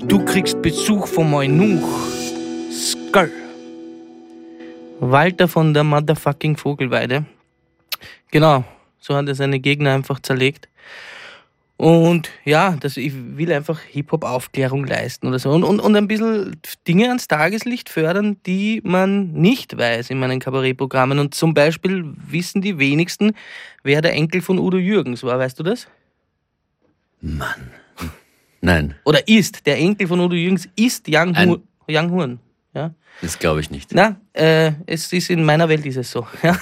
Du 0.05 0.23
kriegst 0.23 0.61
Besuch 0.61 1.05
vom 1.05 1.33
Eunuch. 1.33 1.83
Skr. 2.71 3.27
Walter 5.01 5.49
von 5.49 5.73
der 5.73 5.83
Motherfucking 5.83 6.55
Vogelweide. 6.55 7.25
Genau, 8.31 8.63
so 9.01 9.15
hat 9.15 9.27
er 9.27 9.35
seine 9.35 9.59
Gegner 9.59 9.95
einfach 9.95 10.21
zerlegt. 10.21 10.69
Und 11.81 12.29
ja, 12.45 12.77
das, 12.79 12.95
ich 12.95 13.11
will 13.15 13.51
einfach 13.51 13.79
Hip-Hop-Aufklärung 13.79 14.85
leisten 14.85 15.25
oder 15.25 15.39
so. 15.39 15.49
Und, 15.49 15.63
und, 15.63 15.79
und 15.79 15.95
ein 15.95 16.07
bisschen 16.07 16.55
Dinge 16.87 17.07
ans 17.07 17.27
Tageslicht 17.27 17.89
fördern, 17.89 18.37
die 18.45 18.81
man 18.83 19.31
nicht 19.31 19.75
weiß 19.75 20.11
in 20.11 20.19
meinen 20.19 20.39
Kabarettprogrammen. 20.39 21.17
Und 21.17 21.33
zum 21.33 21.55
Beispiel 21.55 22.05
wissen 22.27 22.61
die 22.61 22.77
wenigsten, 22.77 23.31
wer 23.81 24.03
der 24.03 24.13
Enkel 24.13 24.43
von 24.43 24.59
Udo 24.59 24.77
Jürgens 24.77 25.23
war. 25.23 25.39
Weißt 25.39 25.57
du 25.57 25.63
das? 25.63 25.87
Nein, 27.19 28.93
Oder 29.03 29.27
ist. 29.27 29.65
Der 29.65 29.79
Enkel 29.79 30.07
von 30.07 30.19
Udo 30.19 30.35
Jürgens 30.35 30.69
ist 30.75 31.07
Young, 31.09 31.35
Hu 31.35 31.57
Young 31.89 32.11
Horn. 32.11 32.39
Ja? 32.75 32.93
Das 33.21 33.37
glaube 33.37 33.59
ich 33.59 33.69
nicht. 33.69 33.91
Na, 33.93 34.15
äh, 34.33 34.71
es 34.87 35.13
ist 35.13 35.29
in 35.29 35.43
meiner 35.43 35.69
Welt 35.69 35.85
ist 35.85 35.97
es 35.97 36.11
so. 36.11 36.25
Ja? 36.43 36.57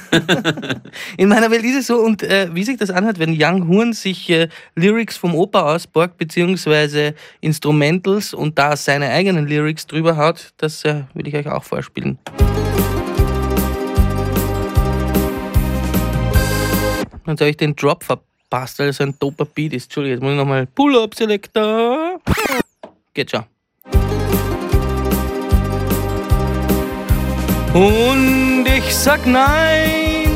in 1.17 1.29
meiner 1.29 1.49
Welt 1.51 1.63
ist 1.63 1.77
es 1.77 1.87
so 1.87 1.97
und 1.99 2.21
äh, 2.21 2.49
wie 2.53 2.63
sich 2.63 2.77
das 2.77 2.89
anhört, 2.89 3.17
wenn 3.17 3.35
Young 3.37 3.69
Horn 3.69 3.93
sich 3.93 4.29
äh, 4.29 4.49
Lyrics 4.75 5.15
vom 5.15 5.35
Oper 5.35 5.65
ausborgt, 5.67 6.17
beziehungsweise 6.17 7.15
Instrumentals 7.39 8.33
und 8.33 8.59
da 8.59 8.75
seine 8.75 9.09
eigenen 9.09 9.47
Lyrics 9.47 9.87
drüber 9.87 10.17
haut, 10.17 10.53
das 10.57 10.83
äh, 10.83 11.03
würde 11.13 11.29
ich 11.29 11.35
euch 11.35 11.47
auch 11.47 11.63
vorspielen. 11.63 12.19
Jetzt 17.25 17.41
habe 17.41 17.49
ich 17.51 17.57
den 17.57 17.75
Drop 17.75 18.03
verpasst, 18.03 18.79
weil 18.79 18.89
es 18.89 18.99
ein 18.99 19.17
doper 19.17 19.45
Beat 19.45 19.73
ist. 19.73 19.85
Entschuldigung, 19.85 20.15
jetzt 20.15 20.23
muss 20.23 20.31
ich 20.31 20.37
nochmal 20.37 20.65
Pull-Up-Selector. 20.65 22.19
Geht 23.13 23.31
schon. 23.31 23.45
Und 27.73 28.65
ich 28.65 28.95
sag 28.95 29.25
nein. 29.25 30.29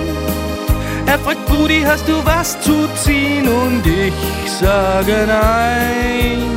Er 1.05 1.19
fragt, 1.19 1.45
Brudi, 1.47 1.81
hast 1.86 2.07
du 2.07 2.13
was 2.23 2.59
zu 2.61 2.88
ziehen? 3.03 3.47
Und 3.47 3.86
ich 3.86 4.13
sage 4.51 5.25
nein. 5.27 6.53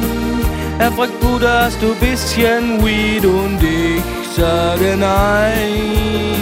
Er 0.78 0.92
fragt, 0.92 1.18
Bruder, 1.20 1.64
hast 1.64 1.80
du 1.80 1.94
bisschen 1.94 2.84
Weed? 2.84 3.24
Und 3.24 3.60
ich 3.62 4.02
sage 4.36 4.96
nein. 4.96 6.36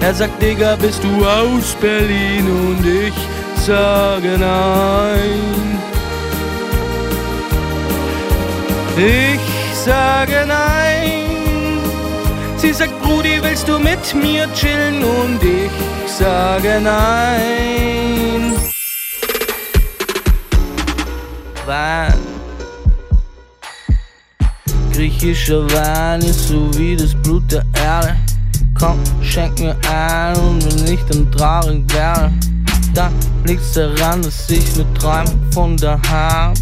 Er 0.00 0.14
sagt, 0.14 0.40
Digga, 0.42 0.76
bist 0.76 1.02
du 1.02 1.24
aus 1.24 1.74
Berlin? 1.80 2.46
Und 2.46 2.84
ich 2.86 3.14
sage 3.64 4.36
nein. 4.38 5.80
Ich 8.96 9.74
sage 9.74 10.44
nein. 10.46 10.93
Sie 12.64 12.72
sagt, 12.72 12.98
Brudi, 13.02 13.42
willst 13.42 13.68
du 13.68 13.78
mit 13.78 14.14
mir 14.14 14.50
chillen? 14.54 15.04
Und 15.04 15.38
ich 15.42 15.70
sage 16.10 16.80
nein. 16.82 18.54
Wein. 21.66 22.14
Griechischer 24.94 25.70
Wein 25.72 26.22
ist 26.22 26.48
so 26.48 26.70
wie 26.78 26.96
das 26.96 27.14
Blut 27.16 27.52
der 27.52 27.66
Erde. 27.74 28.16
Komm, 28.78 28.98
schenk 29.20 29.60
mir 29.60 29.76
ein 29.92 30.34
und 30.36 30.64
wenn 30.64 30.94
ich 30.94 31.04
dann 31.04 31.30
traurig 31.32 31.84
werde, 31.92 32.32
dann 32.94 33.12
liegt's 33.44 33.74
daran, 33.74 34.22
dass 34.22 34.48
ich 34.48 34.74
nur 34.76 34.86
träum 34.94 35.26
von 35.52 35.76
daheim. 35.76 36.54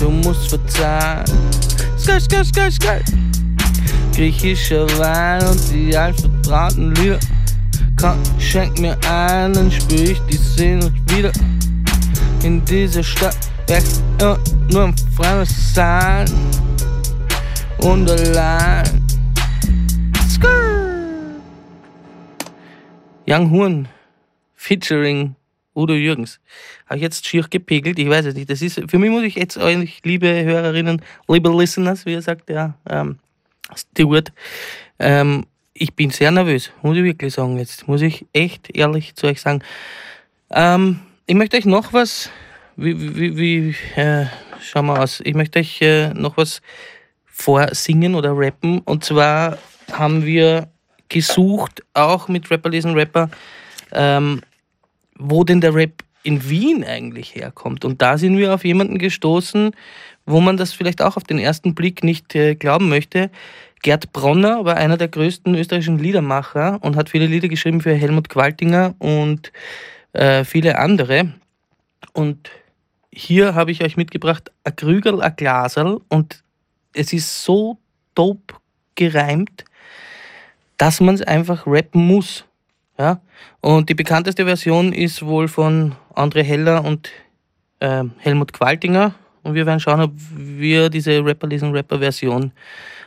Du 0.00 0.08
musst 0.08 0.48
verzeihen. 0.48 1.26
Skr, 1.98 2.18
skr, 2.18 2.44
skr, 2.44 2.70
skr 2.70 3.02
griechischer 4.18 4.84
Wein 4.98 5.46
und 5.46 5.72
die 5.72 5.96
altvertrauten 5.96 6.92
Lieder. 6.96 7.20
Komm, 8.00 8.20
schenk 8.40 8.76
mir 8.80 8.98
ein, 9.08 9.52
dann 9.52 9.70
spür 9.70 10.10
ich 10.10 10.18
die 10.22 10.36
Sehnsucht 10.36 11.16
wieder. 11.16 11.30
In 12.42 12.64
dieser 12.64 13.04
Stadt 13.04 13.36
ich 13.68 13.84
immer 14.20 14.36
nur 14.72 14.86
ein 14.86 14.96
fremdes 15.14 15.72
sein 15.72 16.28
und 17.78 18.10
allein. 18.10 19.06
Skrrr. 20.28 21.36
Young 23.28 23.50
Horn 23.52 23.88
featuring 24.56 25.36
Udo 25.76 25.94
Jürgens. 25.94 26.40
Habe 26.86 26.96
ich 26.96 27.02
jetzt 27.02 27.24
schier 27.24 27.46
gepegelt? 27.48 28.00
Ich 28.00 28.08
weiß 28.08 28.26
es 28.26 28.34
nicht. 28.34 28.50
Das 28.50 28.62
ist, 28.62 28.82
für 28.88 28.98
mich 28.98 29.10
muss 29.10 29.22
ich 29.22 29.36
jetzt 29.36 29.58
euch, 29.58 30.00
liebe 30.02 30.26
Hörerinnen, 30.44 31.02
liebe 31.28 31.56
Listeners, 31.56 32.04
wie 32.04 32.14
er 32.14 32.22
sagt, 32.22 32.50
ja, 32.50 32.74
ähm, 32.90 33.20
Stewart. 33.76 34.32
Ähm, 34.98 35.46
ich 35.74 35.94
bin 35.94 36.10
sehr 36.10 36.30
nervös, 36.30 36.72
muss 36.82 36.96
ich 36.96 37.04
wirklich 37.04 37.34
sagen. 37.34 37.58
Jetzt 37.58 37.86
muss 37.88 38.02
ich 38.02 38.26
echt 38.32 38.76
ehrlich 38.76 39.14
zu 39.14 39.26
euch 39.26 39.40
sagen. 39.40 39.62
Ähm, 40.50 41.00
ich 41.26 41.34
möchte 41.34 41.56
euch 41.56 41.66
noch 41.66 41.92
was, 41.92 42.30
wie, 42.76 43.16
wie, 43.16 43.36
wie 43.36 44.00
äh, 44.00 44.26
schauen 44.60 44.86
wir 44.86 45.00
aus, 45.00 45.20
ich 45.24 45.34
möchte 45.34 45.60
euch 45.60 45.80
äh, 45.82 46.12
noch 46.14 46.36
was 46.36 46.62
vorsingen 47.26 48.14
oder 48.14 48.32
rappen. 48.36 48.80
Und 48.80 49.04
zwar 49.04 49.58
haben 49.92 50.24
wir 50.24 50.68
gesucht, 51.08 51.82
auch 51.94 52.28
mit 52.28 52.50
Rapper 52.50 52.70
lesen 52.70 52.94
Rapper, 52.94 53.30
ähm, 53.92 54.42
wo 55.16 55.44
denn 55.44 55.60
der 55.60 55.74
Rap 55.74 56.02
in 56.22 56.48
Wien 56.48 56.84
eigentlich 56.84 57.34
herkommt. 57.34 57.84
Und 57.84 58.02
da 58.02 58.18
sind 58.18 58.36
wir 58.36 58.52
auf 58.52 58.64
jemanden 58.64 58.98
gestoßen, 58.98 59.70
wo 60.28 60.40
man 60.40 60.56
das 60.56 60.72
vielleicht 60.72 61.02
auch 61.02 61.16
auf 61.16 61.24
den 61.24 61.38
ersten 61.38 61.74
Blick 61.74 62.04
nicht 62.04 62.34
äh, 62.34 62.54
glauben 62.54 62.88
möchte. 62.88 63.30
Gerd 63.82 64.12
Bronner 64.12 64.64
war 64.64 64.76
einer 64.76 64.96
der 64.96 65.08
größten 65.08 65.54
österreichischen 65.54 65.98
Liedermacher 65.98 66.78
und 66.82 66.96
hat 66.96 67.08
viele 67.08 67.26
Lieder 67.26 67.48
geschrieben 67.48 67.80
für 67.80 67.94
Helmut 67.94 68.28
Qualtinger 68.28 68.94
und 68.98 69.52
äh, 70.12 70.44
viele 70.44 70.78
andere. 70.78 71.32
Und 72.12 72.50
hier 73.10 73.54
habe 73.54 73.70
ich 73.70 73.82
euch 73.82 73.96
mitgebracht 73.96 74.52
a 74.64 74.70
Krügerl, 74.70 75.22
a 75.22 75.30
Glaserl 75.30 76.00
und 76.08 76.42
es 76.92 77.12
ist 77.12 77.42
so 77.42 77.78
dope 78.14 78.54
gereimt, 78.96 79.64
dass 80.76 81.00
man 81.00 81.14
es 81.14 81.22
einfach 81.22 81.66
rappen 81.66 82.06
muss. 82.06 82.44
Ja? 82.98 83.20
Und 83.60 83.88
die 83.88 83.94
bekannteste 83.94 84.44
Version 84.44 84.92
ist 84.92 85.24
wohl 85.24 85.48
von 85.48 85.94
André 86.14 86.42
Heller 86.42 86.84
und 86.84 87.10
äh, 87.80 88.04
Helmut 88.18 88.52
Qualtinger. 88.52 89.14
Und 89.48 89.54
wir 89.54 89.64
werden 89.64 89.80
schauen, 89.80 90.02
ob 90.02 90.12
wir 90.36 90.90
diese 90.90 91.24
Rapper 91.24 91.46
lesen 91.46 91.72
Rapper-Version 91.72 92.52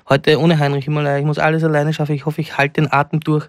heute 0.10 0.39
ohne 0.39 0.58
Heinrich 0.58 0.86
Himalaya, 0.86 1.20
ich 1.20 1.26
muss 1.26 1.38
alles 1.38 1.64
alleine 1.64 1.94
schaffen, 1.94 2.16
ich 2.16 2.26
hoffe, 2.26 2.42
ich 2.42 2.58
halte 2.58 2.82
den 2.82 2.92
Atem 2.92 3.20
durch, 3.20 3.48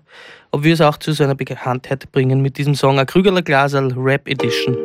ob 0.51 0.63
wir 0.63 0.75
es 0.75 0.83
auch 0.83 0.99
zu 0.99 1.13
so 1.13 1.25
einer 1.25 1.35
Bekanntheit 1.35 2.13
bringen 2.13 2.43
mit 2.43 2.59
diesem 2.59 2.75
Song, 2.75 2.99
a 2.99 3.07
Krügerler 3.07 3.41
Glaserl 3.41 3.95
Rap 3.97 4.29
Edition. 4.29 4.77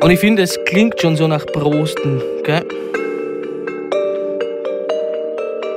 Und 0.00 0.10
ich 0.12 0.20
finde, 0.20 0.42
es 0.42 0.56
klingt 0.64 1.00
schon 1.00 1.16
so 1.16 1.26
nach 1.26 1.44
Prosten, 1.46 2.22
gell? 2.44 2.64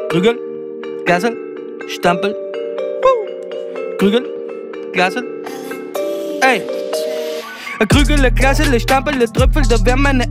Krügerl, 0.09 0.37
Glaserl, 1.05 1.35
Stampel, 1.87 2.35
Woo. 3.01 3.97
Krügerl, 3.97 4.25
Glaserl, 4.93 5.25
ey. 6.41 6.61
Ein 7.77 7.87
Krügel, 7.89 8.23
ein 8.23 8.33
Glasel, 8.33 8.73
ein 8.73 8.79
Stampel, 8.79 9.21
ein 9.21 9.33
Tröpfel, 9.33 9.63
da 9.63 9.83
werden 9.85 10.01
meine 10.01 10.25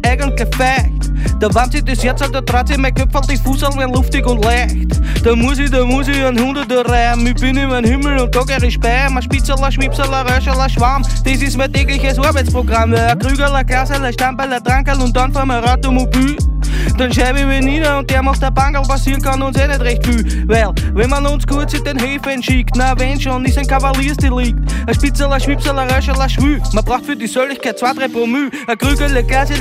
Eigen 1.35 1.41
gefegt. 1.41 1.43
Da 1.43 1.55
wärmt 1.55 1.73
sich 1.73 1.85
das 1.85 2.05
Herz, 2.05 2.21
da 2.21 2.41
dreht 2.41 2.69
sich 2.69 2.77
mein 2.77 2.95
Köpfel, 2.95 3.21
die 3.31 3.37
Fußel 3.37 3.69
werden 3.77 3.95
luftig 3.95 4.27
und 4.27 4.45
leicht. 4.45 5.01
Da 5.25 5.35
muss 5.35 5.59
ich, 5.59 5.71
da 5.71 5.85
muss 5.85 6.09
ich 6.09 6.23
ein 6.25 6.39
Hunderter 6.39 6.89
rein, 6.89 7.27
ich 7.27 7.35
bin 7.35 7.57
in 7.57 7.69
meinem 7.69 7.91
Himmel 7.91 8.21
und 8.21 8.33
geh 8.33 8.67
ich 8.67 8.79
bei. 8.79 9.09
Mein 9.11 9.23
Spitzeler, 9.23 9.71
Schwipseler, 9.71 10.25
Röscheler, 10.25 10.69
Schwarm, 10.69 11.03
das 11.25 11.43
ist 11.43 11.57
mein 11.57 11.73
tägliches 11.73 12.19
Arbeitsprogramm. 12.19 12.95
Ein 12.95 13.19
ein 13.19 14.13
Stampel, 14.13 14.53
ein 14.53 14.65
Trankerl 14.65 15.01
und 15.01 15.17
dann 15.17 15.33
fahren 15.33 15.49
wir 15.49 15.73
Automobil. 15.73 16.37
Dann 16.99 17.13
schreibe 17.13 17.41
ich 17.41 17.47
mir 17.47 17.61
nieder 17.61 17.99
und 17.99 18.09
der 18.09 18.23
macht 18.23 18.41
der 18.41 18.51
Bangal, 18.51 18.83
passieren 18.83 19.21
kann 19.21 19.43
uns 19.43 19.59
eh 19.59 19.67
nicht 19.67 19.81
recht 19.81 20.07
viel. 20.07 20.49
Weil, 20.49 20.73
wenn 20.95 21.11
man 21.11 21.27
uns 21.27 21.47
kurz 21.47 21.75
in 21.75 21.83
den 21.85 21.99
Häfen 21.99 22.43
schickt, 22.43 22.77
na 22.77 22.95
wenn 22.99 23.21
schon, 23.21 23.45
ist 23.45 23.59
ein 23.59 23.67
Kavaliersdelikt. 23.67 24.59
Ein 24.87 24.95
Spitzeler, 24.95 25.41
Schwipseler, 25.41 25.89
Röscheler, 25.95 26.29
Schwül. 26.29 26.61
Man 26.73 26.85
braucht 26.85 27.07
für 27.07 27.17
die 27.17 27.27
Säuligkeit 27.27 27.79
zwei, 27.79 27.93
drei 27.95 28.09
Promille. 28.09 28.51
Ein 28.67 28.79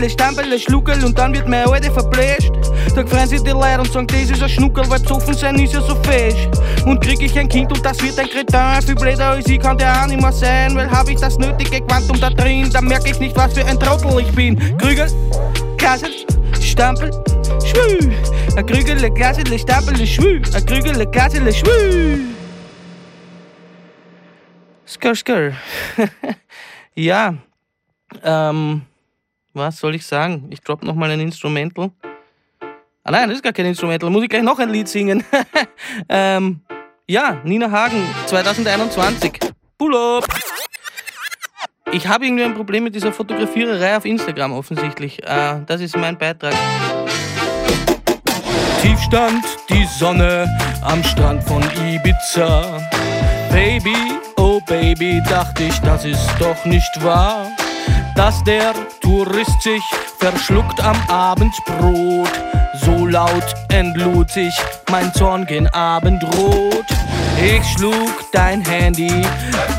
ein 0.04 0.10
Stampel, 0.10 0.52
ein 0.52 0.60
Schluckel 0.60 1.04
und 1.04 1.18
dann 1.18 1.34
wird 1.34 1.48
mein 1.66 1.74
Alte 1.74 1.92
verbläscht. 1.92 2.52
Da 2.96 3.06
freuen 3.06 3.28
sich 3.28 3.42
die 3.42 3.52
Leute 3.52 3.80
und 3.80 3.92
sagen, 3.92 4.08
das 4.08 4.30
ist 4.30 4.44
ein 4.44 4.50
Schnuckel, 4.50 4.84
weil 4.90 5.00
besoffen 5.00 5.34
sein 5.34 5.58
ist 5.60 5.74
ja 5.74 5.82
so 5.82 5.96
fesch. 6.04 6.48
Und 6.86 7.02
krieg 7.02 7.22
ich 7.22 7.38
ein 7.38 7.48
Kind 7.48 7.72
und 7.72 7.86
das 7.86 8.02
wird 8.02 8.20
ein 8.20 8.28
Kretin. 8.28 8.82
Viel 8.86 8.96
blöder 8.96 9.30
als 9.32 9.48
ich 9.48 9.60
kann 9.60 9.78
der 9.78 10.02
auch 10.02 10.08
nicht 10.08 10.22
mehr 10.22 10.32
sein, 10.32 10.76
weil 10.76 10.90
hab 10.90 11.10
ich 11.10 11.20
das 11.20 11.38
nötige 11.38 11.82
Quantum 11.82 12.20
da 12.20 12.30
drin. 12.30 12.70
Da 12.72 12.82
merk 12.82 13.08
ich 13.10 13.20
nicht, 13.20 13.36
was 13.36 13.54
für 13.54 13.66
ein 13.66 13.80
Trottel 13.80 14.20
ich 14.20 14.32
bin. 14.34 14.58
Krügel, 14.78 15.08
Glasel, 15.78 16.12
Stampel, 16.62 17.12
Schwü. 17.66 18.12
Ein 18.56 18.66
Krügel, 18.66 19.04
ein 19.04 19.60
Stampel, 19.60 20.08
Schwü. 20.08 20.42
Ein 20.54 20.66
Krügel, 20.66 21.02
ein 21.02 21.54
Schwü. 21.54 22.20
Skr, 24.86 25.16
skr. 25.16 25.54
ja, 26.96 27.34
ähm, 28.24 28.82
was 29.54 29.78
soll 29.78 29.96
ich 29.96 30.06
sagen? 30.06 30.48
Ich 30.50 30.62
drop 30.62 30.84
nochmal 30.84 31.12
ein 31.12 31.20
Instrumental. 31.20 31.92
Ah 33.04 33.12
nein, 33.12 33.30
das 33.30 33.38
ist 33.38 33.44
gar 33.44 33.54
kein 33.54 33.66
Instrumental. 33.66 34.10
Muss 34.10 34.24
ich 34.24 34.30
gleich 34.30 34.44
noch 34.44 34.60
ein 34.60 34.70
Lied 34.70 34.88
singen? 34.88 35.24
ähm, 36.10 36.62
ja, 37.08 37.42
Nina 37.44 37.70
Hagen, 37.70 38.04
2021. 38.28 39.40
Pull 39.78 39.96
up! 39.96 40.26
Ich 41.92 42.08
habe 42.08 42.26
irgendwie 42.26 42.44
ein 42.44 42.56
Problem 42.56 42.86
mit 42.86 42.96
dieser 42.96 43.12
Fotografiererei 43.12 43.98
auf 43.98 44.06
Instagram 44.06 44.54
offensichtlich. 44.54 45.22
Äh, 45.22 45.62
das 45.68 45.82
ist 45.82 45.96
mein 45.98 46.18
Beitrag. 46.18 46.56
Tief 48.82 49.00
stand 49.02 49.44
die 49.70 49.86
Sonne 49.86 50.48
am 50.82 51.04
Strand 51.04 51.44
von 51.44 51.62
Ibiza. 51.86 52.90
Baby, 53.52 53.96
oh 54.38 54.60
Baby, 54.68 55.22
dachte 55.30 55.66
ich, 55.66 55.78
das 55.80 56.06
ist 56.06 56.28
doch 56.40 56.66
nicht 56.66 56.92
wahr. 57.04 57.48
Dass 58.16 58.44
der 58.44 58.74
Tourist 59.02 59.62
sich 59.62 59.84
verschluckt 60.20 60.84
am 60.84 60.98
Abendbrot. 61.08 62.32
So 62.82 63.08
laut 63.08 63.56
entlud 63.70 64.30
sich 64.30 64.54
mein 64.92 65.14
Zorn 65.14 65.46
gen 65.46 65.68
Abendrot. 65.68 66.86
Ich 67.42 67.66
schlug 67.74 68.32
dein 68.32 68.62
Handy, 68.62 69.26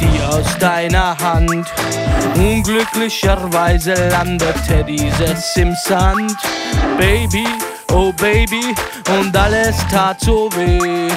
die 0.01 0.23
aus 0.23 0.59
deiner 0.59 1.17
Hand. 1.19 1.67
Unglücklicherweise 2.35 3.95
landete 4.11 4.85
dieses 4.85 5.57
im 5.57 5.75
Sand. 5.75 6.37
Baby, 6.99 7.47
oh 7.93 8.12
Baby, 8.12 8.74
und 9.18 9.37
alles 9.37 9.76
tat 9.91 10.20
so 10.20 10.49
weh. 10.55 11.09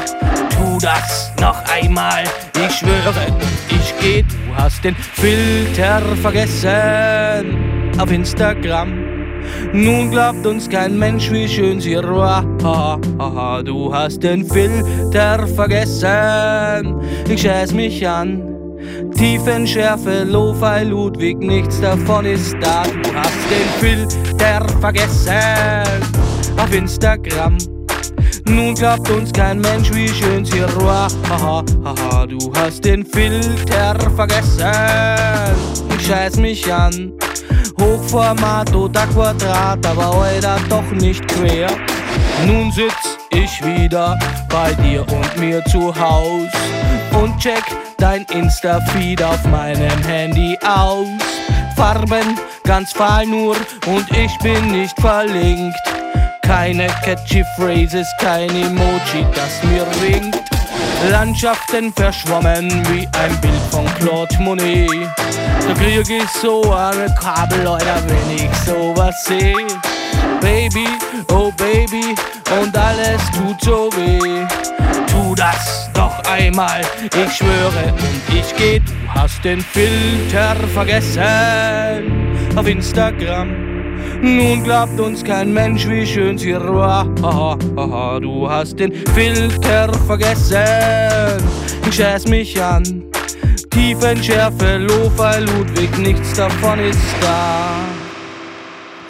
Tu 0.49 0.77
das 0.81 1.31
noch 1.39 1.63
einmal, 1.69 2.23
ich 2.55 2.75
schwöre, 2.75 3.27
ich 3.69 3.93
geh, 3.99 4.23
du 4.23 4.55
hast 4.55 4.83
den 4.83 4.95
Filter 4.95 6.01
vergessen 6.21 7.91
auf 7.99 8.11
Instagram. 8.11 8.93
Nun 9.73 10.11
glaubt 10.11 10.45
uns 10.45 10.69
kein 10.69 10.97
Mensch, 10.97 11.31
wie 11.31 11.47
schön 11.47 11.79
sie 11.79 11.95
war. 11.95 12.45
Du 13.63 13.93
hast 13.93 14.21
den 14.21 14.45
Filter 14.45 15.47
vergessen. 15.47 16.95
Ich 17.29 17.41
scheiß 17.41 17.73
mich 17.73 18.07
an. 18.07 18.43
Tiefenschärfe, 19.15 20.23
Lo-Fi, 20.23 20.83
Ludwig, 20.83 21.39
nichts 21.39 21.79
davon 21.81 22.25
ist 22.25 22.55
da. 22.61 22.83
Du 22.83 23.13
hast 23.15 23.49
den 23.49 23.69
Filter 23.79 24.67
vergessen 24.79 26.26
auf 26.57 26.73
Instagram. 26.73 27.57
Nun 28.45 28.75
glaubt 28.75 29.09
uns 29.09 29.31
kein 29.33 29.59
Mensch, 29.59 29.91
wie 29.93 30.07
schön 30.07 30.45
sie 30.45 30.61
war. 30.77 31.09
Haha, 31.29 31.63
haha, 31.83 32.25
du 32.25 32.51
hast 32.55 32.83
den 32.85 33.05
Filter 33.05 33.97
vergessen. 34.15 34.65
Ich 35.97 36.07
scheiß 36.07 36.37
mich 36.37 36.71
an. 36.71 37.13
Hochformat 37.79 38.73
oder 38.73 39.05
Quadrat, 39.07 39.85
aber 39.85 40.15
heute 40.15 40.55
doch 40.69 40.89
nicht 40.91 41.27
quer. 41.27 41.69
Nun 42.45 42.71
sitz 42.71 43.17
ich 43.31 43.63
wieder 43.63 44.17
bei 44.49 44.73
dir 44.83 45.05
und 45.11 45.37
mir 45.37 45.63
zu 45.65 45.93
Haus 45.95 46.49
und 47.21 47.37
check 47.39 47.63
dein 47.97 48.25
Insta-Feed 48.31 49.21
auf 49.23 49.43
meinem 49.45 50.03
Handy 50.03 50.57
aus. 50.65 51.07
Farben 51.75 52.39
ganz 52.63 52.91
fahl 52.91 53.25
nur 53.25 53.55
und 53.85 54.05
ich 54.11 54.37
bin 54.39 54.71
nicht 54.71 54.99
verlinkt. 54.99 55.75
Keine 56.47 56.87
catchy 57.03 57.43
Phrases, 57.57 58.07
kein 58.21 58.49
Emoji, 58.49 59.25
das 59.35 59.61
mir 59.63 59.85
winkt. 60.01 60.39
Landschaften 61.11 61.91
verschwommen 61.91 62.71
wie 62.87 63.05
ein 63.19 63.41
Bild 63.41 63.61
von 63.69 63.85
Claude 63.99 64.33
Monet. 64.39 64.89
Da 65.67 65.73
krieg 65.73 66.09
ich 66.09 66.29
so 66.41 66.71
eine 66.71 67.13
Kabel, 67.15 67.63
Leute, 67.63 67.85
wenn 68.07 68.37
ich 68.37 68.57
sowas 68.65 69.25
seh. 69.25 69.53
Baby, 70.39 70.87
oh 71.33 71.51
Baby, 71.51 72.15
und 72.61 72.77
alles 72.77 73.21
tut 73.31 73.61
so 73.61 73.89
weh. 73.97 74.47
Tu 75.11 75.35
das 75.35 75.89
noch 75.97 76.17
einmal, 76.23 76.79
ich 77.03 77.33
schwöre 77.35 77.91
und 77.91 78.33
ich 78.33 78.55
geh. 78.55 78.79
Du 78.79 78.93
hast 79.13 79.43
den 79.43 79.59
Filter 79.59 80.55
vergessen 80.73 81.21
auf 82.55 82.65
Instagram. 82.65 83.66
Nun 84.21 84.63
glaubt 84.63 84.99
uns 84.99 85.23
kein 85.23 85.53
Mensch, 85.53 85.87
wie 85.87 86.05
schön 86.05 86.37
sie 86.37 86.53
war. 86.53 87.05
Du 88.19 88.49
hast 88.49 88.79
den 88.79 88.93
Filter 89.13 89.93
vergessen. 90.05 90.57
Ich 91.87 91.95
scheiß 91.95 92.27
mich 92.27 92.61
an. 92.61 93.03
Tiefenschärfe, 93.69 94.77
Lo-Fi, 94.77 95.39
Ludwig, 95.41 95.97
nichts 95.99 96.33
davon 96.33 96.79
ist 96.79 96.99
da. 97.21 97.79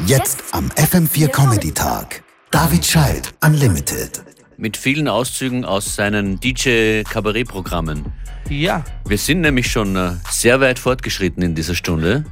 Jetzt 0.06 0.44
am 0.52 0.70
FM4 0.76 1.30
Comedy 1.30 1.72
Tag. 1.72 2.24
David 2.52 2.86
Scheid 2.86 3.34
Unlimited. 3.44 4.24
Mit 4.58 4.78
vielen 4.78 5.08
Auszügen 5.08 5.66
aus 5.66 5.96
seinen 5.96 6.40
DJ-Kabarettprogrammen. 6.40 8.06
Ja. 8.50 8.84
Wir 9.06 9.18
sind 9.18 9.42
nämlich 9.42 9.72
schon 9.72 9.96
äh, 9.96 10.12
sehr 10.30 10.60
weit 10.62 10.80
fortgeschritten 10.80 11.44
in 11.44 11.56
dieser 11.56 11.76
Stunde. 11.76 12.26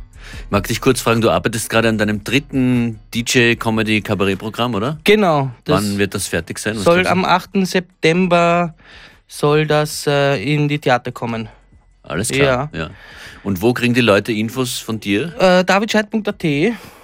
Ich 0.45 0.51
mag 0.51 0.67
dich 0.67 0.81
kurz 0.81 1.01
fragen, 1.01 1.21
du 1.21 1.29
arbeitest 1.29 1.69
gerade 1.69 1.89
an 1.89 1.97
deinem 1.97 2.23
dritten 2.23 2.99
DJ-Comedy-Kabarettprogramm, 3.13 4.75
oder? 4.75 4.99
Genau. 5.03 5.51
Wann 5.65 5.97
wird 5.97 6.13
das 6.13 6.27
fertig 6.27 6.59
sein? 6.59 6.75
Was 6.77 6.83
Soll 6.83 7.07
am 7.07 7.25
8. 7.25 7.65
September 7.65 8.75
soll 9.27 9.65
das 9.65 10.05
äh, 10.07 10.41
in 10.41 10.67
die 10.67 10.79
Theater 10.79 11.11
kommen. 11.11 11.49
Alles 12.03 12.29
klar. 12.29 12.69
Ja. 12.73 12.89
Und 13.43 13.61
wo 13.61 13.73
kriegen 13.73 13.93
die 13.93 14.01
Leute 14.01 14.31
Infos 14.31 14.77
von 14.77 14.99
dir? 14.99 15.33
Äh, 15.39 15.63
davidscheid.at 15.63 16.45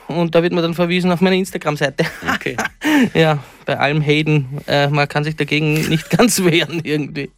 und 0.08 0.36
da 0.36 0.44
wird 0.44 0.54
man 0.54 0.64
dann 0.64 0.74
verwiesen 0.74 1.12
auf 1.12 1.22
meine 1.22 1.38
Instagram-Seite. 1.38 2.06
Okay. 2.36 2.58
ja, 3.14 3.40
bei 3.72 3.80
allem 3.80 4.02
Hayden. 4.02 4.60
Äh, 4.68 4.90
man 4.90 5.08
kann 5.08 5.24
sich 5.24 5.36
dagegen 5.38 5.74
nicht 5.88 6.10
ganz 6.18 6.44
wehren 6.44 6.82
irgendwie. 6.84 7.30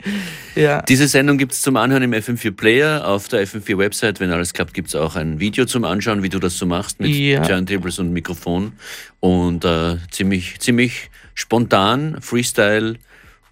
Ja. 0.55 0.81
Diese 0.81 1.07
Sendung 1.07 1.38
gibt 1.38 1.51
es 1.51 1.61
zum 1.61 1.77
Anhören 1.77 2.01
im 2.01 2.11
FM4 2.11 2.51
Player. 2.51 3.07
Auf 3.07 3.27
der 3.27 3.45
FM4 3.47 3.77
Website, 3.77 4.19
wenn 4.19 4.31
alles 4.31 4.53
klappt, 4.53 4.73
gibt 4.73 4.88
es 4.88 4.95
auch 4.95 5.15
ein 5.15 5.39
Video 5.39 5.65
zum 5.65 5.84
Anschauen, 5.84 6.23
wie 6.23 6.29
du 6.29 6.39
das 6.39 6.57
so 6.57 6.65
machst 6.65 6.99
mit 6.99 7.11
Ja. 7.11 7.41
Turntables 7.45 7.99
und 7.99 8.11
Mikrofon. 8.13 8.73
Und 9.19 9.63
äh, 9.63 9.97
ziemlich, 10.09 10.59
ziemlich 10.59 11.11
spontan, 11.36 12.17
Freestyle 12.19 12.95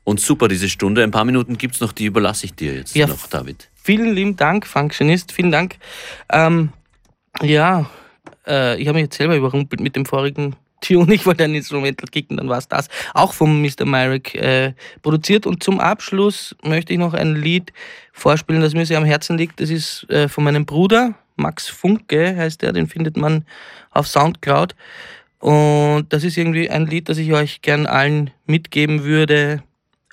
und 0.03 0.19
super 0.19 0.47
diese 0.47 0.67
Stunde. 0.67 1.03
Ein 1.03 1.11
paar 1.11 1.25
Minuten 1.25 1.57
gibt 1.59 1.75
es 1.75 1.81
noch, 1.81 1.91
die 1.91 2.05
überlasse 2.05 2.45
ich 2.47 2.55
dir 2.55 2.73
jetzt 2.73 2.95
Ja. 2.95 3.05
noch, 3.05 3.27
David. 3.27 3.69
Vielen 3.75 4.13
lieben 4.15 4.35
Dank, 4.37 4.65
Functionist. 4.65 5.31
Vielen 5.31 5.51
Dank. 5.51 5.75
Ähm, 6.31 6.69
ja, 7.43 7.89
äh, 8.47 8.81
ich 8.81 8.87
habe 8.87 8.95
mich 8.97 9.03
jetzt 9.05 9.17
selber 9.17 9.35
überrumpelt 9.35 9.81
mit 9.81 9.95
dem 9.95 10.05
vorigen 10.07 10.55
Tune. 10.81 11.13
Ich 11.13 11.25
wollte 11.25 11.43
ein 11.43 11.55
Instrumental 11.55 12.07
kicken, 12.09 12.37
dann 12.37 12.49
war 12.49 12.57
es 12.57 12.67
das. 12.67 12.87
Auch 13.13 13.33
vom 13.33 13.61
Mr. 13.61 13.85
Myrick 13.85 14.35
äh, 14.35 14.73
produziert. 15.01 15.45
Und 15.45 15.63
zum 15.63 15.79
Abschluss 15.79 16.55
möchte 16.63 16.93
ich 16.93 16.99
noch 16.99 17.13
ein 17.13 17.35
Lied 17.35 17.71
vorspielen, 18.11 18.61
das 18.61 18.73
mir 18.73 18.85
sehr 18.85 18.97
am 18.97 19.05
Herzen 19.05 19.37
liegt. 19.37 19.59
Das 19.59 19.69
ist 19.69 20.09
äh, 20.09 20.27
von 20.27 20.43
meinem 20.43 20.65
Bruder, 20.65 21.15
Max 21.35 21.67
Funke 21.67 22.35
heißt 22.35 22.63
er. 22.63 22.73
Den 22.73 22.87
findet 22.87 23.17
man 23.17 23.45
auf 23.91 24.07
Soundcloud. 24.07 24.75
Und 25.39 26.07
das 26.09 26.23
ist 26.23 26.37
irgendwie 26.37 26.69
ein 26.69 26.85
Lied, 26.85 27.09
das 27.09 27.17
ich 27.17 27.33
euch 27.33 27.61
gern 27.61 27.87
allen 27.87 28.29
mitgeben 28.45 29.03
würde, 29.03 29.63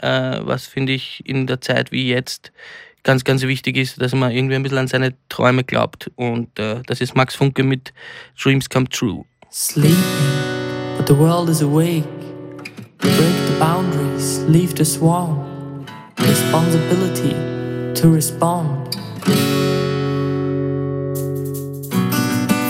äh, 0.01 0.39
was 0.41 0.67
finde 0.67 0.93
ich 0.93 1.23
in 1.27 1.47
der 1.47 1.61
Zeit 1.61 1.93
wie 1.93 2.09
jetzt 2.09 2.53
ganz, 3.03 3.25
ganz 3.25 3.43
wichtig 3.43 3.77
ist, 3.77 4.01
dass 4.01 4.15
man 4.15 4.33
irgendwie 4.33 4.55
ein 4.55 4.63
bisschen 4.63 4.79
an 4.79 4.89
seine 4.89 5.15
Träume 5.29 5.65
glaubt. 5.65 6.11
Und 6.17 6.59
äh, 6.59 6.83
das 6.87 7.01
ist 7.01 7.15
Max 7.15 7.35
Funke 7.35 7.63
mit 7.63 7.93
Dreams 8.43 8.71
Come 8.71 8.89
True. 8.89 9.25
Sleeping, 9.51 9.97
but 10.99 11.07
the 11.07 11.15
world 11.15 11.49
is 11.49 11.63
awake. 11.63 12.05
Break 12.99 13.37
the 13.51 13.57
boundaries, 13.61 14.41
leave 14.47 14.75
the 14.75 14.85
swarm. 14.85 15.87
Responsibility 16.19 17.35
to 17.95 18.09
respond. 18.11 18.95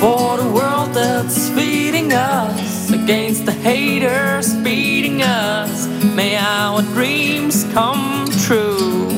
For 0.00 0.36
the 0.36 0.50
world 0.54 0.92
that's 0.92 1.48
feeding 1.48 2.12
us 2.12 2.90
against 2.90 3.46
the 3.46 3.52
haters 3.52 4.54
beating 4.56 5.22
us, 5.22 5.86
may 6.14 6.36
our 6.36 6.82
dreams 6.82 7.64
come 7.72 8.26
true. 8.44 9.08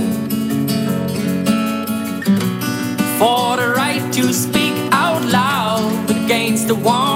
For 3.19 3.57
the 3.57 3.75
right 3.77 4.13
to 4.13 4.33
speak 4.33 4.77
out 4.93 5.25
loud 5.25 6.11
against 6.11 6.69
the 6.69 6.77
one 6.77 7.10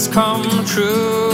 dreams 0.00 0.14
come 0.14 0.64
true. 0.64 1.30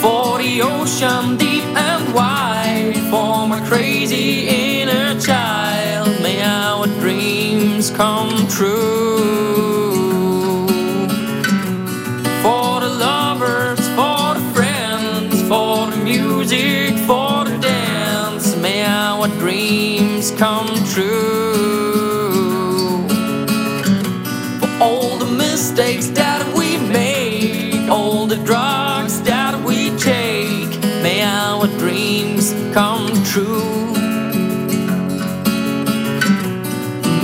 For 0.00 0.38
the 0.38 0.62
ocean 0.62 1.36
deep 1.36 1.64
and 1.64 2.14
wide, 2.14 2.96
for 3.10 3.46
my 3.46 3.60
crazy 3.66 4.48
inner 4.48 5.20
child, 5.20 6.22
may 6.22 6.42
our 6.42 6.86
dreams 6.86 7.90
come 7.90 8.46
true. 8.48 8.93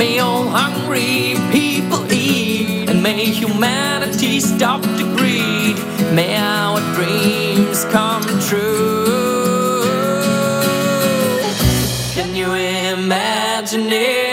May 0.00 0.18
all 0.18 0.48
hungry 0.48 1.34
people 1.52 2.10
eat, 2.10 2.88
and 2.88 3.02
may 3.02 3.26
humanity 3.26 4.40
stop 4.40 4.80
the 4.80 5.04
greed. 5.14 5.76
May 6.14 6.36
our 6.38 6.80
dreams 6.94 7.84
come 7.92 8.22
true. 8.48 9.82
Can 12.14 12.34
you 12.34 12.50
imagine 12.54 13.92
it? 13.92 14.29